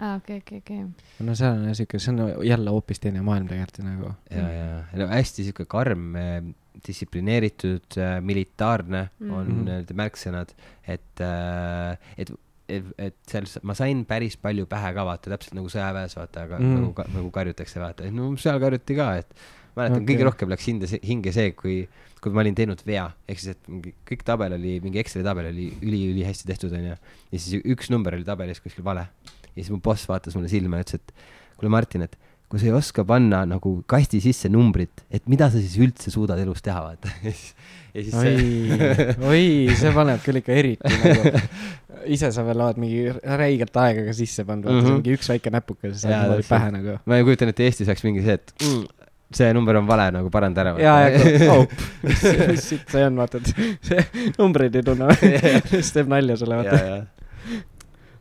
[0.00, 0.80] Aa okei, okei, okei.
[1.26, 4.14] no see on siuke, see on jälle hoopis teine maailm tegelikult nagu.
[4.30, 6.12] ja, ja, no hästi sihuke karm,
[6.86, 9.30] distsiplineeritud, militaarne Mm.
[9.32, 9.64] on Mhm.
[9.64, 10.52] need märksõnad,
[10.86, 11.20] et,
[12.18, 12.30] et,
[12.68, 16.58] et, et seal ma sain päris palju pähe ka vaata, täpselt nagu sõjaväes vaata, aga
[16.58, 16.64] Mm.
[16.66, 16.80] mm.
[16.80, 19.32] nagu, nagu karjutakse vaata, et no seal karjuti ka, et
[19.76, 21.88] mäletan okay., kõige rohkem läks hinda, hinge see, kui,
[22.20, 25.50] kui ma olin teinud vea, ehk siis, et mingi kõik tabel oli, mingi Exceli tabel
[25.52, 26.96] oli üli-ülihästi tehtud, onju.
[27.32, 29.06] ja siis üks number oli tabelis kuskil vale.
[29.56, 31.12] Ja siis mu boss vaatas mulle silma ja ütles, et
[31.56, 35.58] kuule, Martin, et kui sa ei oska panna nagu kasti sisse numbrit, et mida sa
[35.58, 37.10] siis üldse suudad elus teha, vaata.
[37.96, 39.46] ja siis oi, oi,
[39.80, 41.40] see paneb küll ikka eriti nagu.
[42.14, 43.00] ise sa veel oled mingi
[43.40, 44.86] räigelt aega ka sisse pannud, vaata Mhm.
[44.86, 46.98] see mingi üks väike näpuke, sa saad niimoodi pähe nagu.
[47.08, 48.84] ma kujutan ette, Eestis oleks mingi see, et mm,
[49.40, 50.76] see number on vale nagu paranda ära.
[50.78, 51.66] ja, ja, oh,
[52.06, 52.22] mis,
[52.68, 55.10] sitt see on, vaata, et see numbreid ei tunne,
[55.72, 57.25] siis teeb nalja sulle, vaata.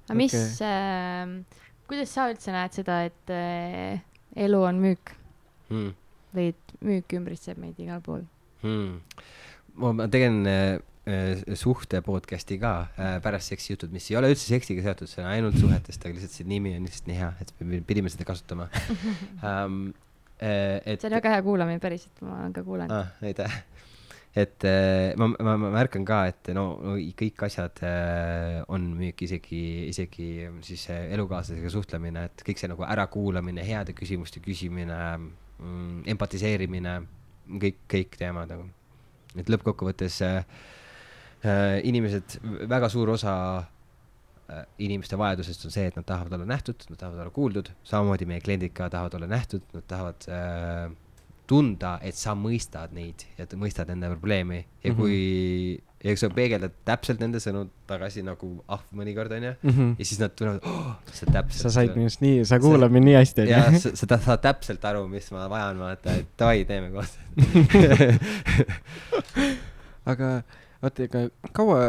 [0.05, 0.65] Aga mis Okei.
[0.69, 4.01] äh,, kuidas sa üldse näed seda, et äh,
[4.45, 5.13] elu on müük
[5.69, 5.93] mm,
[6.35, 8.25] või et müük ümbritseb meid igal pool?
[8.65, 9.23] mm..
[9.81, 10.63] ma tegelen äh,
[11.09, 15.29] äh, suhte podcast'i ka äh, pärast seksijutud, mis ei ole üldse seksiga seotud, see on
[15.31, 18.69] ainult suhetest, aga lihtsalt see nimi on lihtsalt nii hea, et me pidime seda kasutama
[19.41, 19.87] um.
[20.35, 23.07] et see oli väga hea kuulamine, päriselt, ma olen ka kuulanud ah..
[23.07, 23.27] ah,.
[23.29, 23.61] aitäh.
[24.35, 29.23] Et äh, ma, ma, ma märkan ka, et no, no kõik asjad äh, on müük,
[29.23, 29.61] isegi,
[29.91, 30.29] isegi
[30.65, 36.97] siis see elukaaslasega suhtlemine, et kõik see nagu ärakuulamine, heade küsimuste küsimine mm,, empatiseerimine,
[37.63, 38.67] kõik, kõik teemad nagu.
[39.35, 40.21] et lõppkokkuvõttes
[41.85, 42.39] inimesed,
[42.71, 43.33] väga suur osa
[44.79, 48.43] inimeste vajadusest on see, et nad tahavad olla nähtud, nad tahavad olla kuuldud, samamoodi meie
[48.45, 50.91] kliendid ka tahavad olla nähtud, nad tahavad äh,
[51.47, 54.99] tunda, et sa mõistad neid ja mõistad nende probleemi ja Mhm.
[54.99, 55.17] kui,
[56.03, 59.53] ja kui sa peegeldad täpselt nende sõnu tagasi nagu ahv mõnikord onju,
[59.99, 61.61] ja siis nad tunnevad oh,, sa täpselt.
[61.61, 63.79] sa said minust nii, sa kuulad mind nii hästi, ja onju.
[63.79, 67.17] sa, sa ta- saad täpselt aru, mis ma vajan, vaata, et davai, teeme koos.
[70.11, 70.29] aga
[70.83, 71.23] oota, ega
[71.55, 71.79] kaua,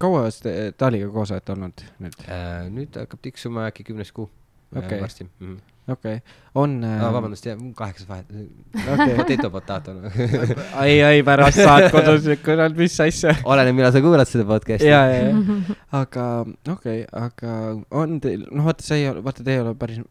[0.00, 2.16] kaua te Taaliga koos olete olnud nüüd?
[2.28, 4.84] Äh, nüüd hakkab tiksuma äkki kümnes kuu Okei.
[4.86, 5.00] okay.
[5.00, 5.30] varsti mm.
[5.40, 5.58] -hmm.
[5.88, 9.14] Okei okay., on äh, Ah, vabandust, jah, kaheksas vahet Okei.
[9.16, 10.10] potato, potato no.
[10.82, 13.34] ai, ai, pärast saad kodus, kurat, mis asja.
[13.44, 14.88] oleneb, millal sa kuulad seda podcast'i.
[14.90, 17.54] ja, ja, ja, aga okei okay,, aga
[18.02, 20.02] on teil, noh, vaata, see ei ole, vaata, te ei ole päris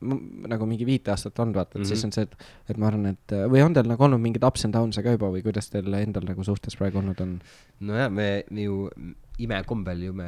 [0.53, 1.93] nagu mingi viite aastat olnud, vaata, et mm -hmm.
[1.93, 2.07] siis Mhm.
[2.07, 4.73] on see, et, et ma arvan, et või on teil nagu olnud mingeid ups and
[4.77, 7.39] downs'e ka juba või kuidas teil endal nagu suhtes praegu olnud on?
[7.79, 8.89] nojah, me ju
[9.43, 10.27] imekombel ju me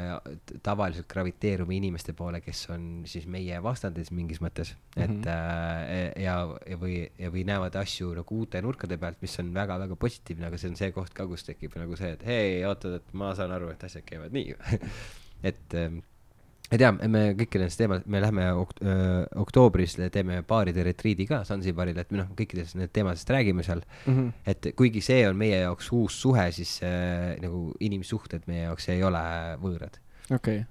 [0.64, 5.24] tavaliselt graviteerume inimeste poole, kes on siis meie vastandis mingis mõttes, et Mhm.
[5.28, 6.36] äh, ja,
[6.70, 10.58] ja või, ja või näevad asju nagu uute nurkade pealt, mis on väga-väga positiivne, aga
[10.62, 13.52] see on see koht ka, kus tekib nagu see, et hei, oota, et ma saan
[13.56, 14.54] aru, et asjad käivad nii.
[15.50, 16.00] et ähm,
[16.70, 21.42] ei tea, me kõik nendest teemadest, me lähme okt-, öö, oktoobris teeme paaride retriidi ka
[21.48, 23.82] Zanzibaril, et noh, kõikidest nendest teemadest räägime seal.
[24.50, 29.02] Et kuigi see on meie jaoks uus suhe, siis äh, nagu inimsuhted meie jaoks ei
[29.06, 29.24] ole
[29.64, 29.98] võõrad.
[30.36, 30.62] okei,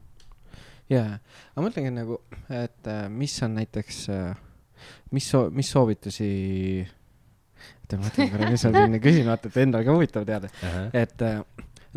[0.92, 1.18] jaa,
[1.54, 4.02] aga mõtlengi nagu, et äh, mis on näiteks,
[5.10, 6.32] mis soo-, mis soovitusi,
[7.82, 10.52] oota, ma mõtlen korra, mis ma selline küsin, vaata, et endal ka huvitav teada,
[10.94, 11.40] et äh,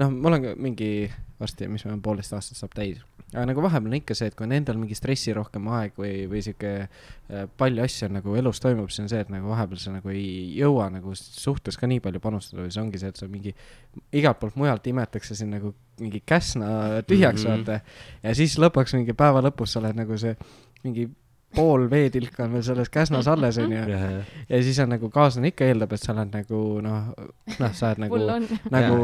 [0.01, 0.89] noh, mul on mingi
[1.41, 4.45] varsti, mis olen poolteist aastat saab täis, aga nagu vahepeal on ikka see, et kui
[4.47, 9.05] on endal mingi stressirohkem aeg või, või sihuke äh, palju asju nagu elus toimub, siis
[9.05, 10.25] on see, et nagu vahepeal sa nagu ei
[10.59, 13.55] jõua nagu suhtes ka nii palju panustada või see ongi see, et sa mingi
[14.17, 17.65] igalt poolt mujalt imetakse sind nagu mingi käsna tühjaks mm -hmm.
[17.67, 17.79] vaata.
[18.23, 20.35] ja siis lõpuks mingi päeva lõpus sa oled nagu see
[20.83, 21.09] mingi
[21.55, 23.81] pool veetilka on veel selles käsnas alles onju.
[24.51, 27.09] ja siis on nagu kaaslane ikka eeldab, et sa oled nagu noh,
[27.59, 28.21] noh, sa oled nagu
[28.75, 28.99] nagu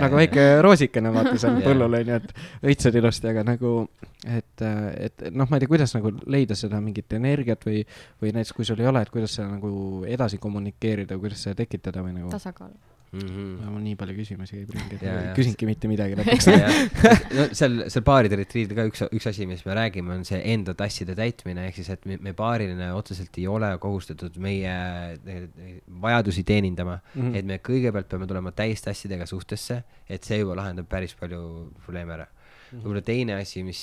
[0.00, 3.74] nagu väike roosikene vaata seal põllul onju, et õitsed ilusti, aga nagu,
[4.26, 4.66] et,
[5.08, 7.82] et noh, ma ei tea, kuidas nagu leida seda mingit energiat või,
[8.22, 12.04] või näiteks kui sul ei ole, et kuidas seda nagu edasi kommunikeerida kuidas seda tekitada
[12.04, 12.32] või nagu.
[13.10, 13.20] tasakaal.
[13.20, 13.70] Mhm.
[13.74, 16.46] mul nii palju küsimusi käib ringi, et ma ei küsinudki mitte midagi lõpuks.
[17.36, 20.74] no seal, seal paaride retriidil ka üks, üks asi, mis me räägime, on see enda
[20.78, 24.74] tasside täitmine, ehk siis, et me, me paariline otseselt ei ole kohustatud meie
[25.26, 27.22] neid- neid vajadusi teenindama mm.
[27.22, 27.38] -hmm.
[27.40, 32.26] et me kõigepealt peame tulema täistassidega suhtesse, et see juba lahendab päris palju probleeme ära.
[32.70, 33.80] Võib-olla teine asi, mis,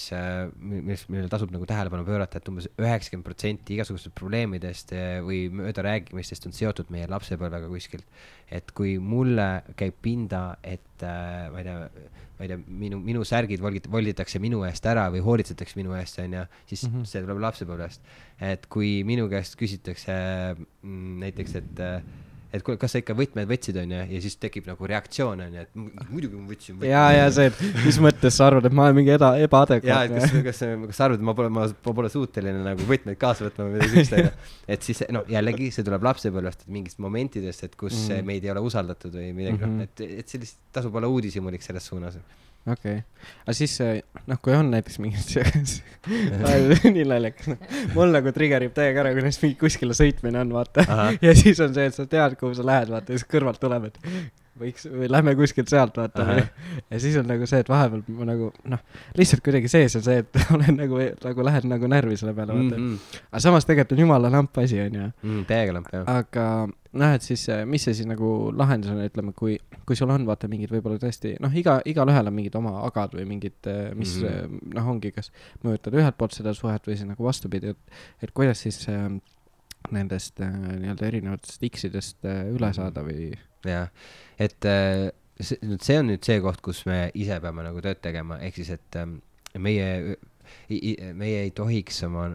[0.59, 6.47] millest, millele tasub nagu tähelepanu pöörata, et umbes üheksakümmend protsenti igasugustest probleemidest eh, või möödarääkimistest
[6.49, 8.05] on seotud meie lapsepõlvega kuskilt.
[8.51, 9.47] et kui mulle
[9.79, 14.39] käib pinda, et äh, ma ei tea, ma ei tea, minu, minu särgid volgit-, volditakse
[14.39, 17.09] minu eest ära või hoolitsetakse minu eest, onju, siis mm -hmm.
[17.11, 18.01] see tuleb lapsepõlvest.
[18.39, 20.15] et kui minu käest küsitakse
[20.55, 22.01] mm, näiteks, et äh,
[22.53, 26.09] et kuule, kas sa ikka võtmed võtsid, onju, ja siis tekib nagu reaktsioon, onju, et
[26.11, 26.79] muidugi ma võtsin.
[26.87, 29.91] ja, ja see, et mis mõttes sa arvad, et ma olen mingi eda-, ebaadekvaatne.
[29.91, 33.19] ja, et kas, kas, kas sa arvad, et ma pole, ma, pole suuteline nagu võtmeid
[33.19, 34.33] kaasa võtma või midagi sellist, onju.
[34.77, 38.51] et siis, no jällegi, see tuleb lapsepõlvest, et mingist momentidest, et kus mm meid ei
[38.51, 39.77] ole usaldatud või midagi mm, -hmm.
[39.77, 42.17] noh, et, et sellist tasub olla uudishimulik selles suunas
[42.67, 43.03] okei okay.,
[43.45, 43.77] aga siis
[44.27, 45.35] noh, kui on näiteks mingid
[46.95, 50.85] nii naljakas, noh, mul nagu triggerib täiega ära, kui näiteks mingi kuskile sõitmine on, vaata.
[51.25, 53.89] ja siis on see, et sa tead, kuhu sa lähed, vaata, ja siis kõrvalt tuleb,
[53.89, 53.99] et
[54.57, 56.25] võiks, või lähme kuskilt sealt, vaata.
[56.89, 58.83] ja siis on nagu see, et vahepeal ma nagu noh,
[59.19, 62.79] lihtsalt kuidagi sees on see, et olen nagu, nagu lähed nagu närvi selle peale, vaata
[62.79, 62.89] mm.
[62.89, 63.21] -hmm.
[63.31, 65.11] aga samas tegelikult on jumala lamp asi, onju.
[65.21, 66.07] Mm, täiega lamp, jah.
[66.07, 66.47] aga
[66.97, 70.49] noh, et siis mis see siis nagu lahendus on, ütleme, kui, kui sul on vaata
[70.51, 73.57] mingid võib-olla tõesti noh, iga, igalühel on mingid oma agad või mingid,
[73.95, 74.75] mis mm -hmm.
[74.77, 75.31] noh, ongi, kas
[75.63, 79.09] mõjutavad ühelt poolt seda suhet või siis nagu vastupidi, et, et kuidas siis äh,
[79.93, 82.77] nendest äh, nii-öelda erinevatest X-idest äh, üle mhm.
[82.77, 83.31] saada või?
[83.67, 83.89] jah,
[84.39, 88.39] et äh, see, see on nüüd see koht, kus me ise peame nagu tööd tegema,
[88.45, 89.19] ehk siis, et ähm,
[89.59, 90.17] meie,
[90.69, 92.29] meie ei tohiks oma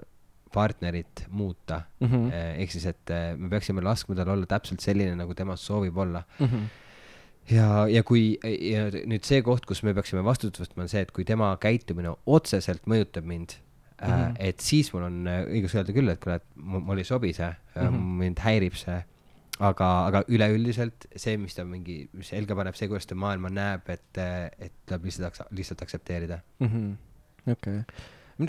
[0.52, 2.06] partnerit muuta mm.
[2.06, 2.30] -hmm.
[2.62, 6.22] ehk siis, et äh, me peaksime laskma tal olla täpselt selline, nagu tema soovib olla
[6.38, 6.46] mm.
[6.46, 7.54] -hmm.
[7.54, 11.12] ja, ja kui, ja nüüd see koht, kus me peaksime vastutust võtma, on see, et
[11.12, 14.36] kui tema käitumine otseselt mõjutab mind mm, -hmm.
[14.38, 17.88] et siis mul on õigus öelda küll, et kuule, et mul ei sobi see mm,
[17.88, 18.14] -hmm.
[18.24, 19.02] mind häirib see
[19.60, 23.88] aga, aga üleüldiselt see, mis ta mingi, mis Helga paneb, see, kuidas ta maailma näeb,
[23.88, 24.18] et,
[24.58, 26.40] et tuleb lihtsalt, lihtsalt aktsepteerida.
[26.60, 27.52] -hmm.
[27.52, 27.82] okei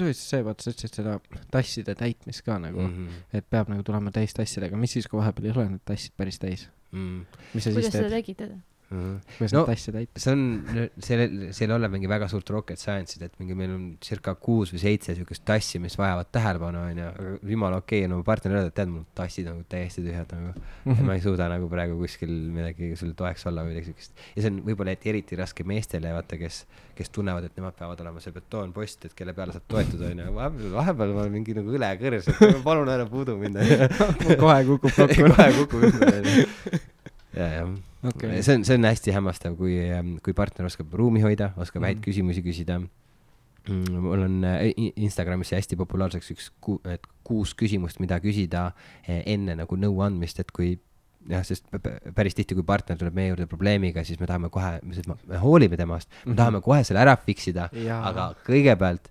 [0.01, 1.17] tuli siis see, vaata, sa ütlesid seda
[1.53, 3.23] tasside täitmist ka nagu mm, -hmm.
[3.39, 6.39] et peab nagu tulema täis tassidega, mis siis, kui vahepeal ei ole need tassid päris
[6.39, 7.25] täis mm.?
[7.53, 8.45] kuidas sa tegid?
[8.47, 8.72] mm..
[9.37, 10.21] Kuidas no, neid asju täita?
[10.23, 10.43] see on,
[11.03, 14.73] sellel, seal ei ole mingi väga suurt rocket science'it, et mingi meil on circa kuus
[14.73, 18.61] või seitse siukest tassi, mis vajavad tähelepanu, onju, aga jumala okei okay, on oma partnerile
[18.61, 20.93] öelda, et tead, mul tassid nagu täiesti tühjad nagu mm.
[20.93, 21.05] -hmm.
[21.09, 24.25] ma ei suuda nagu praegu kuskil midagi sulle toeks olla või midagi siukest.
[24.35, 26.63] ja see on võib-olla eriti raske meestele, vaata, kes,
[26.97, 30.29] kes tunnevad, et nemad peavad olema see betoonpost, et kelle peale saab toetuda, onju.
[30.37, 33.59] vahepeal, vahepeal ma olen mingi nagu õlekõrs, et palun ära puudu mind,
[34.43, 35.27] kohe kukub kokku.
[35.33, 36.45] kohe kukub ümber, onju.
[37.33, 37.73] ja, jah
[38.03, 38.41] okay..
[38.41, 41.89] see on, see on hästi hämmastav, kui, ähm, kui partner oskab ruumi hoida, oskab mm.
[41.89, 42.05] häid mhm.
[42.07, 43.99] küsimusi küsida mm,.
[44.05, 49.57] mul on äh, Instagramis hästi populaarseks üks ku, et kuus küsimust, mida küsida äh, enne
[49.63, 50.75] nagu nõu andmist, et kui
[51.29, 51.67] jah, sest
[52.15, 56.09] päris tihti, kui partner tuleb meie juurde probleemiga, siis me tahame kohe, me hoolime temast
[56.09, 56.33] mm, -hmm.
[56.33, 59.07] me tahame kohe selle ära fix ida, aga kõigepealt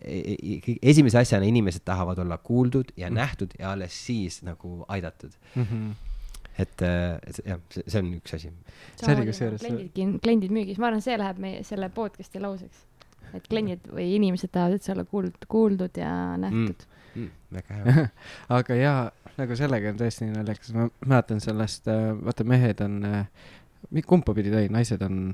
[0.00, 3.18] e, e, esimese asjana inimesed tahavad olla kuuldud ja mm -hmm.
[3.18, 5.62] nähtud ja alles siis nagu aidatud mm.
[5.62, 6.05] -hmm
[6.58, 8.50] et, äh, et jah, see on üks asi.
[9.02, 12.84] kliendid, kliendid müügis, ma arvan, see läheb meie selle podcast'i lauseks.
[13.34, 16.92] et kliendid või inimesed tahavad üldse olla kuuldud, kuuldud ja nähtud mm,.
[17.16, 18.06] Mm, väga hea
[18.58, 19.00] aga jaa,
[19.38, 23.48] nagu sellega on tõesti nii naljakas, ma mäletan sellest, äh, vaata mehed on, äh,
[24.06, 25.26] kumba pidi ta oli, naised on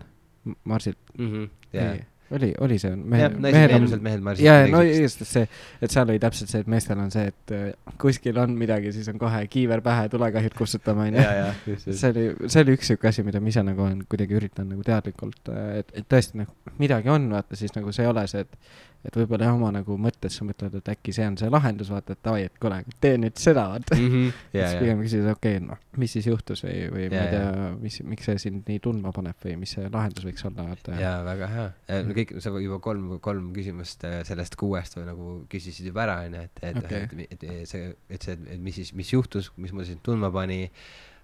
[0.67, 1.29] Marsilt mm.
[1.29, 2.01] -hmm, yeah
[2.37, 4.47] oli, oli see mehe, mehed on, mehed marsisid.
[4.47, 5.47] jaa, no just see,
[5.83, 9.09] et seal oli täpselt see, et meestel on see, et äh, kuskil on midagi, siis
[9.13, 11.77] on kohe kiiver pähe, tulekahjud kustutama, onju.
[11.83, 14.87] see oli, see oli üks siuke asi, mida ma ise nagu olen kuidagi üritanud nagu
[14.87, 18.47] teadlikult, äh, et, et tõesti nagu midagi on, vaata siis nagu see ei ole see,
[18.47, 21.91] et et võib-olla jah, oma nagu mõttes sa mõtled, et äkki see on see lahendus,
[21.93, 24.09] vaata, et davai, et kuule, tee nüüd seda, vaata mm.
[24.13, 24.39] -hmm.
[24.55, 27.35] Yeah, siis pigem küsid, okei okay,, noh, mis siis juhtus või, või yeah, ma ei
[27.35, 30.97] tea, mis, miks see sind nii tundma paneb või mis see lahendus võiks olla, vaata.
[31.01, 31.69] jaa, väga hea.
[31.89, 36.07] Äh, no kõik, sa juba kolm, kolm küsimust äh, sellest kuuest või nagu küsisid juba
[36.07, 39.15] ära, onju, et, et okay., et, et, et see, et see, et mis siis, mis
[39.17, 40.69] juhtus, mis mul sind tundma pani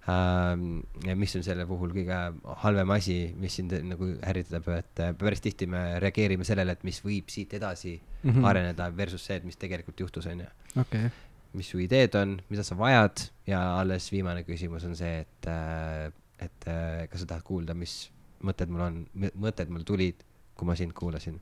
[0.09, 2.19] ja mis on selle puhul kõige
[2.63, 7.01] halvem asi, mis sind nagu ärritab, et äh, päris tihti me reageerime sellele, et mis
[7.05, 8.47] võib siit edasi mm -hmm.
[8.49, 10.47] areneda versus see, et mis tegelikult juhtus, onju.
[10.77, 11.11] Okay.
[11.53, 16.13] mis su ideed on, mida sa vajad ja alles viimane küsimus on see, et, äh,
[16.39, 18.11] et äh, kas sa tahad kuulda, mis
[18.45, 21.41] mõtted mul on, mõtted mul tulid, kui ma sind kuulasin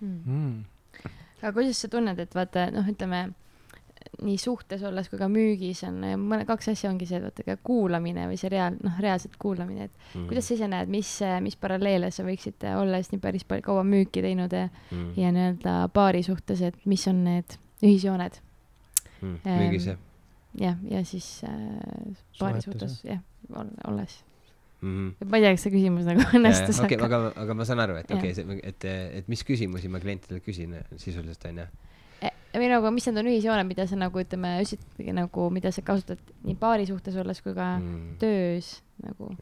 [0.00, 0.20] mm..
[0.26, 0.64] Mm.
[1.42, 3.32] aga kuidas sa tunned, et vaata, noh, ütleme
[4.22, 7.56] nii suhtes olles kui ka müügis on mõne, kaks asja ongi see, et vaata ka
[7.64, 10.26] kuulamine või see reaal-, noh, reaalselt kuulamine, et mm.
[10.30, 11.12] kuidas sa ise näed, mis,
[11.44, 15.78] mis paralleele sa võiksid, olles nii päris palju kaua müüki teinud ja mm., ja nii-öelda
[15.94, 18.40] paari suhtes, et mis on need ühisjooned
[19.22, 19.40] mm.?
[19.46, 20.00] müügis jah?
[20.58, 21.58] jah, ja siis äh,
[22.40, 23.22] paari suhtes jah,
[23.54, 24.22] olles
[24.80, 24.94] mm.
[24.94, 25.28] -hmm.
[25.30, 26.80] ma ei tea, kas see küsimus nagu õnnestus.
[26.84, 28.88] okei, aga, aga ma saan aru, et okei okay,, et,
[29.22, 31.68] et mis küsimusi ma klientidele küsin sisuliselt onju
[32.54, 34.56] või nagu, mis need on ühisjooned, mida sa nagu ütleme,
[35.16, 38.18] nagu, mida sa kasutad nii paari suhtes olles kui ka mm.
[38.22, 39.32] töös nagu,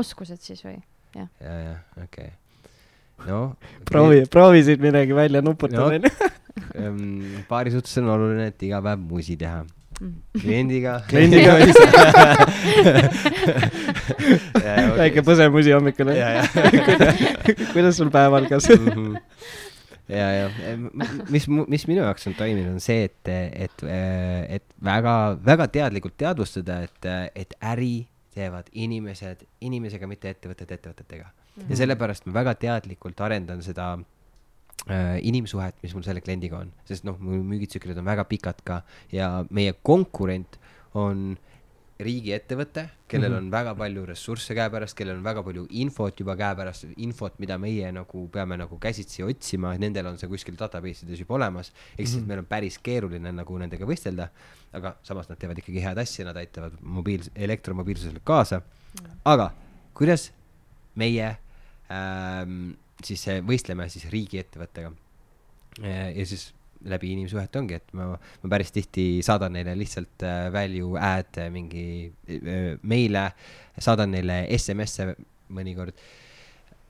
[0.00, 0.78] oskused siis või?
[1.16, 2.30] jah, ja, ja, okei.
[2.30, 2.30] Okay
[3.26, 6.00] no proovi, proovisid midagi välja nuputada onju.
[6.02, 6.08] No.
[7.48, 9.62] paari suhtes on oluline, et iga päev musi teha.
[10.00, 10.14] Mm.
[10.40, 10.96] kliendiga.
[11.10, 11.52] Kliendiga
[14.98, 16.10] väike põsemusi hommikul
[17.74, 18.66] kuidas sul päev algas?
[18.72, 19.20] -hmm
[20.12, 20.76] ja, ja
[21.30, 23.32] mis, mis minu jaoks on toiminud, on see, et,
[23.66, 23.84] et,
[24.58, 27.10] et väga, väga teadlikult teadvustada, et,
[27.44, 27.94] et äri
[28.32, 31.62] teevad inimesed inimesega, mitte ettevõtted ettevõtetega mm.
[31.62, 31.70] -hmm.
[31.70, 33.92] ja sellepärast ma väga teadlikult arendan seda
[34.88, 38.82] äh, inimsuhet, mis mul selle kliendiga on, sest noh, mu müügitsüklid on väga pikad ka
[39.12, 40.60] ja meie konkurent
[40.94, 41.36] on
[42.04, 43.46] riigiettevõte, kellel mm -hmm.
[43.46, 47.92] on väga palju ressursse käepärast, kellel on väga palju infot juba käepärast, infot, mida meie
[47.92, 51.72] nagu peame nagu käsitsi otsima, nendel on see kuskil database ides juba olemas.
[51.98, 52.26] ehk siis mm -hmm.
[52.28, 54.28] meil on päris keeruline nagu nendega võistelda,
[54.72, 59.06] aga samas nad teevad ikkagi head asja, nad aitavad mobiil, elektromobiilsusele kaasa mm.
[59.06, 59.16] -hmm.
[59.24, 59.52] aga
[59.94, 60.32] kuidas
[60.94, 61.36] meie
[61.90, 62.72] ähm,
[63.04, 64.92] siis võistleme siis riigiettevõttega.
[66.14, 66.54] ja siis
[66.90, 71.86] läbi inimsuhete ongi, et ma, ma päris tihti saadan neile lihtsalt äh, value add mingi
[72.08, 73.28] äh, meile,
[73.78, 75.12] saadan neile SMS-e
[75.52, 75.96] mõnikord.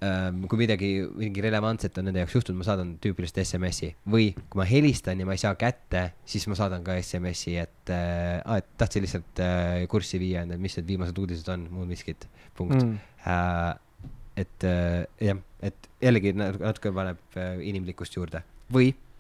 [0.03, 0.41] Ähm,.
[0.51, 4.67] kui midagi, mingi relevantset on nende jaoks juhtunud, ma saadan tüüpiliselt SMS-i või kui ma
[4.67, 9.07] helistan ja ma ei saa kätte, siis ma saadan ka SMS-i, et äh,, et tahtsin
[9.07, 12.27] lihtsalt äh, kurssi viia, mis need viimased uudised on, muud miskit,
[12.59, 12.83] punkt.
[12.83, 12.99] Mm..
[13.31, 14.11] Äh,
[14.43, 18.43] et äh, jah, et jällegi natuke paneb äh, inimlikkust juurde.
[18.75, 19.12] Või äh,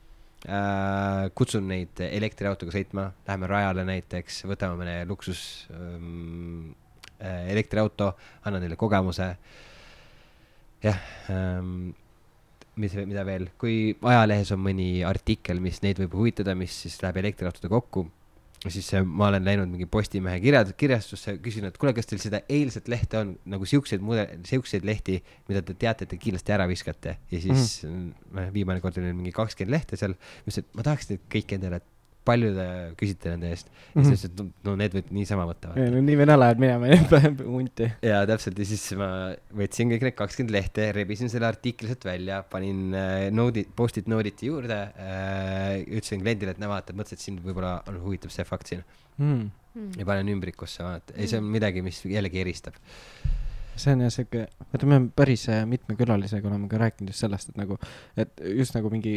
[0.43, 6.73] kutsun neid elektriautoga sõitma, läheme rajale näiteks, võtame mõne luksus ähm,
[7.21, 8.13] äh, elektriauto,
[8.43, 9.29] annan neile kogemuse.
[10.83, 10.99] jah
[11.31, 11.93] ähm,,
[12.75, 17.23] mis, mida veel, kui ajalehes on mõni artikkel, mis neid võib huvitada, mis siis läheb
[17.23, 18.09] elektriautode kokku
[18.71, 22.91] siis ma olen läinud mingi Postimehe kirjad, kirjastusse, küsinud, et kuule, kas teil seda eilset
[22.93, 27.17] lehte on nagu siukseid mudel, siukseid lehti, mida te teate, et te kindlasti ära viskate
[27.33, 28.53] ja siis mm -hmm.
[28.55, 31.81] viimane kord oli mingi kakskümmend lehte seal, ma ütlesin, et ma tahaks neid kõiki endale
[32.27, 32.67] palju te
[33.01, 33.77] küsite nende eest mm.
[33.77, 33.99] -hmm.
[33.99, 35.73] ja siis ütles, et no need võid niisama võtta.
[35.77, 37.21] no nii või naa lähevad minema
[37.57, 37.89] hunti.
[38.09, 39.09] ja täpselt ja siis ma
[39.63, 44.51] võtsin kõik need kakskümmend lehte, rebisin selle artikli sealt välja, panin äh, node'i, post-it node'iti
[44.53, 45.83] juurde äh,.
[45.87, 48.87] ütlesin kliendile, et näe vaata, mõtlesin, et sind võib-olla on huvitav see fakt siin
[49.19, 49.47] mm..
[49.99, 52.79] ja panen ümbrikusse, vaata, ei see on midagi, mis jällegi eristab
[53.77, 57.53] see on jah siuke, vaata me päris äh, mitme külalisega oleme ka rääkinud just sellest,
[57.53, 57.79] et nagu,
[58.17, 59.15] et just nagu mingi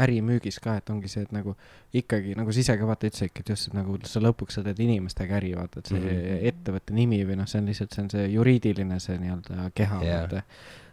[0.00, 1.54] ärimüügis ka, et ongi see, et nagu
[1.96, 4.80] ikkagi nagu sa ise ka vaata ütlesidki, et just, et nagu sa lõpuks sa teed
[4.84, 6.52] inimestega äri, vaata, et see mm -hmm.
[6.52, 10.22] ettevõtte nimi või noh, see on lihtsalt, see on see juriidiline, see nii-öelda keha yeah.,
[10.24, 10.42] vaata.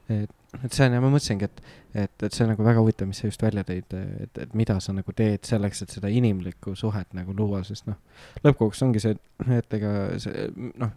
[0.10, 1.62] et et see on ja ma mõtlesingi, et,
[1.96, 4.78] et, et see on nagu väga huvitav, mis sa just välja tõid, et, et mida
[4.84, 7.98] sa nagu teed selleks, et seda inimlikku suhet nagu luua, sest noh,
[8.44, 9.18] lõppkokkuvõttes ongi see,
[9.58, 9.92] et ega
[10.22, 10.46] see
[10.82, 10.94] noh,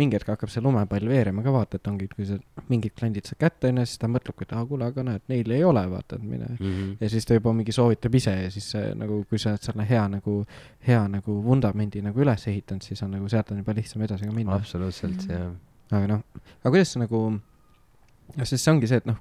[0.00, 2.38] mingi hetk hakkab see lumepall veerema ka vaata, et ongi, kui sa
[2.70, 5.66] mingid kliendid saad kätte onju, siis ta mõtlebki, et aa kuule, aga näed, neil ei
[5.66, 6.66] ole vaata, et mine mm.
[6.66, 6.96] -hmm.
[7.00, 9.88] ja siis ta juba mingi soovitab ise ja siis see, nagu, kui sa oled selle
[9.88, 10.44] hea nagu,
[10.86, 14.32] hea nagu vundamendi nagu üles ehitanud, siis on nagu sealt on juba lihtsam edasi ka
[14.32, 14.56] minna.
[14.56, 15.52] absoluutselt jah.
[15.90, 16.26] aga noh,
[16.62, 17.40] aga kuidas sa nagu
[18.38, 19.16] sest see ongi see, et noh,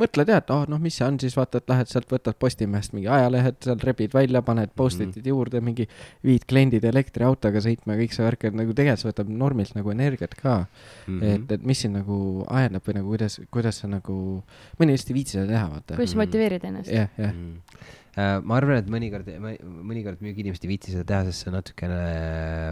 [0.00, 2.94] mõtled jah, et oh, noh, mis see on siis, vaata, et lähed sealt, võtad Postimehest
[2.96, 5.28] mingi ajalehed, seal rebid välja, paned post-it'id mm -hmm.
[5.28, 5.86] juurde, mingi
[6.26, 9.90] viid kliendid elektriautoga sõitma ja kõik see värk, et nagu tegelikult see võtab normilt nagu
[9.90, 11.20] energiat ka mm.
[11.20, 11.34] -hmm.
[11.34, 14.42] et, et mis sind nagu ajendab või nagu kuidas, kuidas sa nagu,
[14.80, 15.96] mõni hästi ei viitsi seda teha, vaata.
[15.96, 16.88] kuidas motiveerida ennast.
[16.90, 19.28] jah, jah mm -hmm Äh, ma arvan, et mõnikord,
[19.62, 21.98] mõnikord müügiinimesed ei viitsi seda teha, sest see on natukene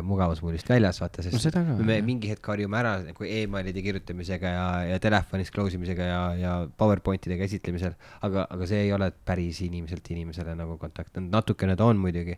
[0.07, 2.07] mugavusmuulist väljas, vaata, sest no ka, me jah.
[2.07, 7.47] mingi hetk harjume ära nagu emailide kirjutamisega ja, ja telefonis close imisega ja, ja PowerPointidega
[7.47, 7.95] esitlemisel,
[8.26, 12.34] aga, aga see ei ole päris inimeselt inimesele nagu kontakt, natukene ta on muidugi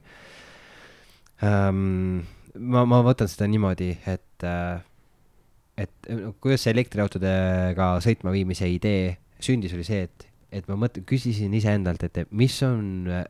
[1.41, 2.21] um,.
[2.53, 4.85] ma, ma võtan seda niimoodi, et, äh,
[5.87, 6.13] et
[6.45, 12.03] kuidas see elektriautodega sõitma viimise idee sündis, oli see, et et ma mõtlen, küsisin iseendalt,
[12.07, 13.25] et mis on äh,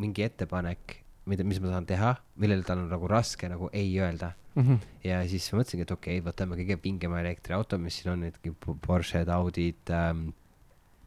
[0.00, 4.32] mingi ettepanek, mida, mis ma saan teha, millele tal on nagu raske nagu ei öelda
[4.54, 4.62] mm.
[4.62, 4.78] -hmm.
[5.04, 9.28] ja siis mõtlesingi, et okei okay,, võtame kõige pingema elektriauto, mis siin on, need Porsche'd,
[9.28, 10.30] Audid ähm,,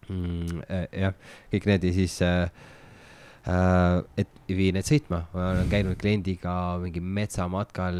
[0.10, 1.18] mm, äh, jah,
[1.52, 2.52] kõik need ja siis äh,
[3.48, 8.00] äh, et vii need sõitma, ma olen käinud kliendiga mingi metsamatkal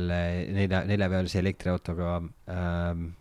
[0.54, 3.12] nelja, neljapealise elektriautoga ähm,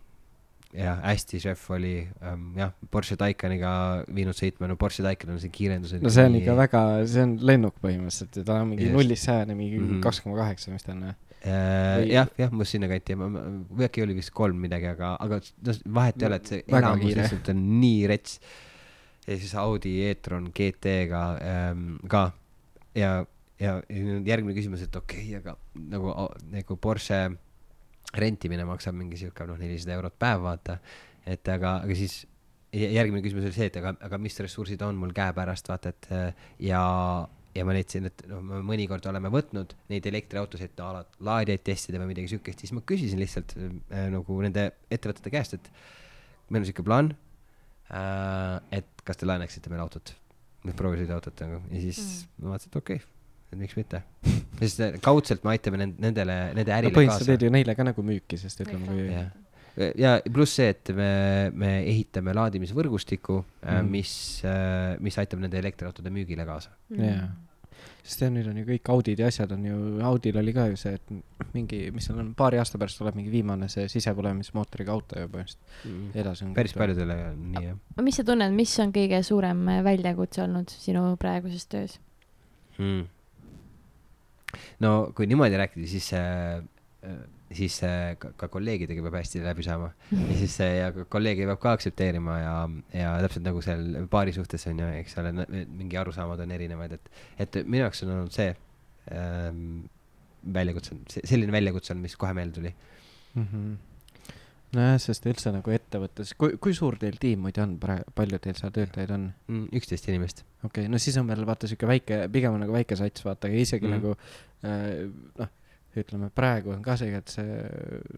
[0.73, 1.93] jah, hästi šef oli
[2.25, 3.71] ähm, jah, Porsche Taycaniga
[4.13, 5.93] viinud sõitma, no Porsche Taycan on see kiirendus.
[6.01, 9.57] no see on ikka väga, see on lennuk põhimõtteliselt ja ta on mingi nullist sajani
[9.59, 10.01] mingi Mhm.
[10.05, 11.03] kaks koma kaheksa, mis ta on.
[11.03, 11.13] Äh,
[11.43, 16.21] Või- jah, jah, must sinnakanti, või äkki oli vist kolm midagi, aga, aga noh, vahet
[16.21, 18.39] ei ole, et see elamus lihtsalt on nii rets.
[19.27, 22.31] ja siis Audi e-tron GT-ga ähm, ka
[22.95, 23.25] ja,
[23.59, 26.11] ja ja järgmine küsimus, et okei okay,, aga nagu,
[26.51, 27.21] nagu Porsche
[28.13, 30.77] rentimine maksab mingi sihuke noh, nelisada eurot päev, vaata.
[31.25, 32.23] et aga, aga siis
[32.73, 36.09] jä- järgmine küsimus oli see, et aga, aga mis ressursid on mul käepärast, vaata, et
[36.11, 36.83] äh, ja,
[37.55, 42.13] ja ma leidsin, et noh, me mõnikord oleme võtnud neid elektriautosid no, laadijaid testida või
[42.13, 45.71] midagi siukest, siis ma küsisin lihtsalt äh, nagu nende ettevõtete käest, et
[46.49, 47.13] meil on siuke plaan
[47.93, 50.15] äh,, et kas te laenaksite meile autot,
[50.63, 52.45] proovisõiduautot nagu ja siis mm.
[52.45, 53.12] ma vaatasin, et okei okay,,
[53.53, 54.03] et miks mitte.
[54.59, 57.77] sest äh, kaudselt me aitame nend- nendele, nende no ärile põhimõtteliselt kaasa teed ju neile
[57.77, 59.31] ka nagu müüki, sest ütleme, kui jah,
[59.97, 61.13] ja pluss see, et me,
[61.57, 63.71] me ehitame laadimisvõrgustiku mm.
[63.71, 64.11] Mm., mis,
[65.03, 66.75] mis aitab nende elektriautode müügile kaasa.
[66.93, 67.31] jaa.
[68.03, 70.77] sest see nüüd on ju kõik Audid ja asjad on ju, Audil oli ka ju
[70.79, 75.19] see, et mingi, mis seal on, paari aasta pärast tuleb mingi viimane see sisepõlemismootoriga auto
[75.19, 76.75] ju põhimõtteliselt, edasi on päris.
[76.77, 81.07] paljudele on nii jah mis sa tunned, mis on kõige suurem äh, väljakutse olnud sinu
[81.21, 81.99] praeguses töös?
[82.77, 83.07] mm..
[84.83, 86.63] No kui niimoodi rääkida, siis äh,
[87.53, 91.47] siis äh, ka, ka kolleegidega peab hästi läbi saama ja siis äh, ja ka kolleege
[91.49, 92.55] peab ka aktsepteerima ja,
[92.95, 95.33] ja täpselt nagu seal paari suhtes on ju, eks ole,
[95.65, 97.11] mingi arusaamad on erinevad, et,
[97.45, 98.49] et minu jaoks on olnud see
[99.13, 99.83] ähm,
[100.53, 102.75] väljakutse, selline väljakutse on, mis kohe meelde tuli.
[103.35, 103.47] mm.
[103.47, 103.92] -hmm.
[104.77, 108.57] nojah, sest üldse nagu ettevõttes, kui, kui suur teil tiim muidu on praegu, palju teil
[108.59, 109.27] seal töötajaid on?
[109.49, 110.43] Mm, üksteist inimest.
[110.63, 113.51] okei okay,, no siis on veel vaata sihuke väike, pigem on nagu väike sats, vaata,
[113.51, 113.97] aga isegi mm.
[113.97, 114.15] nagu
[114.67, 114.89] äh,
[115.41, 115.53] noh,
[116.01, 117.43] ütleme praegu on ka see, et see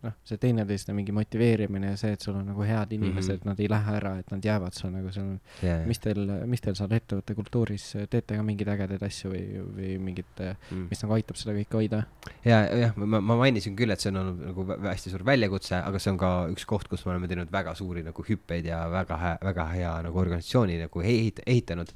[0.04, 3.42] noh, see teineteist mingi motiveerimine ja see, et sul on nagu head inimesed mm, Mhm.
[3.42, 3.46] -hmm.
[3.50, 5.86] nad ei lähe ära, et nad jäävad sul nagu seal, Yeah.
[5.88, 9.44] mis teil, mis teil seal ettevõtte kultuuris, teete ka mingeid ägedaid asju või,
[9.78, 10.40] või mingit,
[10.72, 10.88] Mm.
[10.90, 12.04] mis nagu aitab seda kõike hoida?
[12.46, 16.00] ja, jah, ma, ma mainisin küll, et see on olnud nagu hästi suur väljakutse, aga
[16.00, 19.18] see on ka üks koht, kus me oleme teinud väga suuri nagu hüppeid ja väga
[19.18, 21.92] hea, väga hea nagu organisatsiooni nagu ehit-, ehitanud.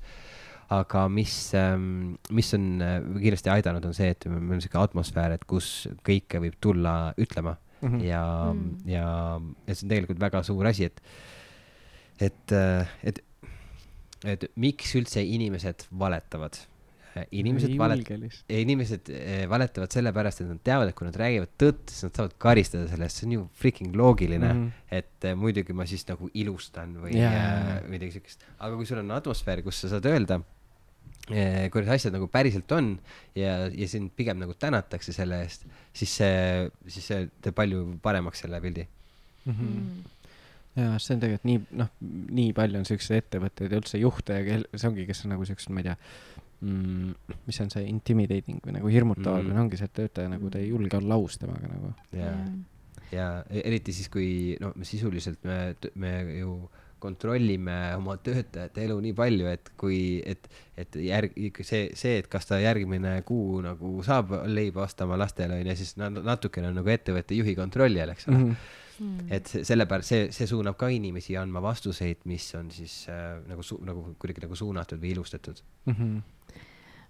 [0.69, 1.35] Aga mis,
[2.35, 6.41] mis on äh, kiiresti aidanud, on see, et meil on sihuke atmosfäär, et kus kõike
[6.43, 7.99] võib tulla ütlema mm.
[8.05, 8.59] ja Mm.
[8.59, 9.05] mm., ja,
[9.67, 11.01] ja see on tegelikult väga suur asi, et,
[12.29, 12.53] et,
[13.03, 13.21] et,
[14.25, 16.59] et miks üldse inimesed valetavad?
[17.35, 19.09] inimesed valetavad inimesed
[19.49, 23.07] valetavad sellepärast, et nad teavad, et kui nad räägivad tõtt, siis nad saavad karistada selle
[23.07, 24.61] eest, see on ju freaking loogiline mm.
[24.61, 24.93] -hmm.
[24.99, 27.81] et eh, muidugi ma siis nagu ilustan või yeah.
[27.89, 30.58] midagi siukest, aga kui sul on atmosfäär, kus sa saad öelda eh,,
[31.73, 32.93] kuidas asjad nagu päriselt on
[33.37, 38.45] ja, ja sind pigem nagu tänatakse selle eest, siis see, siis see teeb palju paremaks
[38.45, 38.87] selle pildi
[39.49, 39.67] Mhm.
[39.67, 40.03] Mm.
[40.75, 41.87] jaa, see on tegelikult nii, noh,
[42.39, 45.45] nii palju on siukseid ettevõtteid ja üldse juhte ja kel-, see ongi, kes on nagu
[45.47, 45.95] siuksed, ma ei tea
[46.61, 47.13] mm,,
[47.47, 49.47] mis on see intimidating või nagu hirmutavad Mhm.
[49.47, 49.55] mm.
[49.55, 51.93] või ongi see, et töötaja nagu te ei julge olla aus temaga nagu.
[52.13, 52.33] ja,
[53.15, 56.53] ja e- eriti siis, kui no me sisuliselt me, me ju
[56.99, 62.45] kontrollime oma töötajate elu nii palju, et kui, et, et järg-, see, see, et kas
[62.49, 66.89] ta järgmine kuu nagu saab leiba osta oma lastele onju, siis na- natukene on nagu
[66.93, 68.51] ettevõtte juhi kontrolli all, eks ole mm.
[68.51, 68.77] -hmm.
[68.99, 69.27] Mm.
[69.31, 73.63] et see- sellepärast see, see suunab ka inimesi andma vastuseid, mis on siis äh, nagu
[73.87, 75.61] nagu kuidagi nagu suunatud või ilustatud.
[75.85, 76.17] Mhm.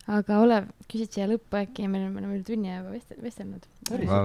[0.09, 3.65] aga Olev, küsid siia lõppu äkki, me oleme üle tunni aja juba vestel-, vestelnud.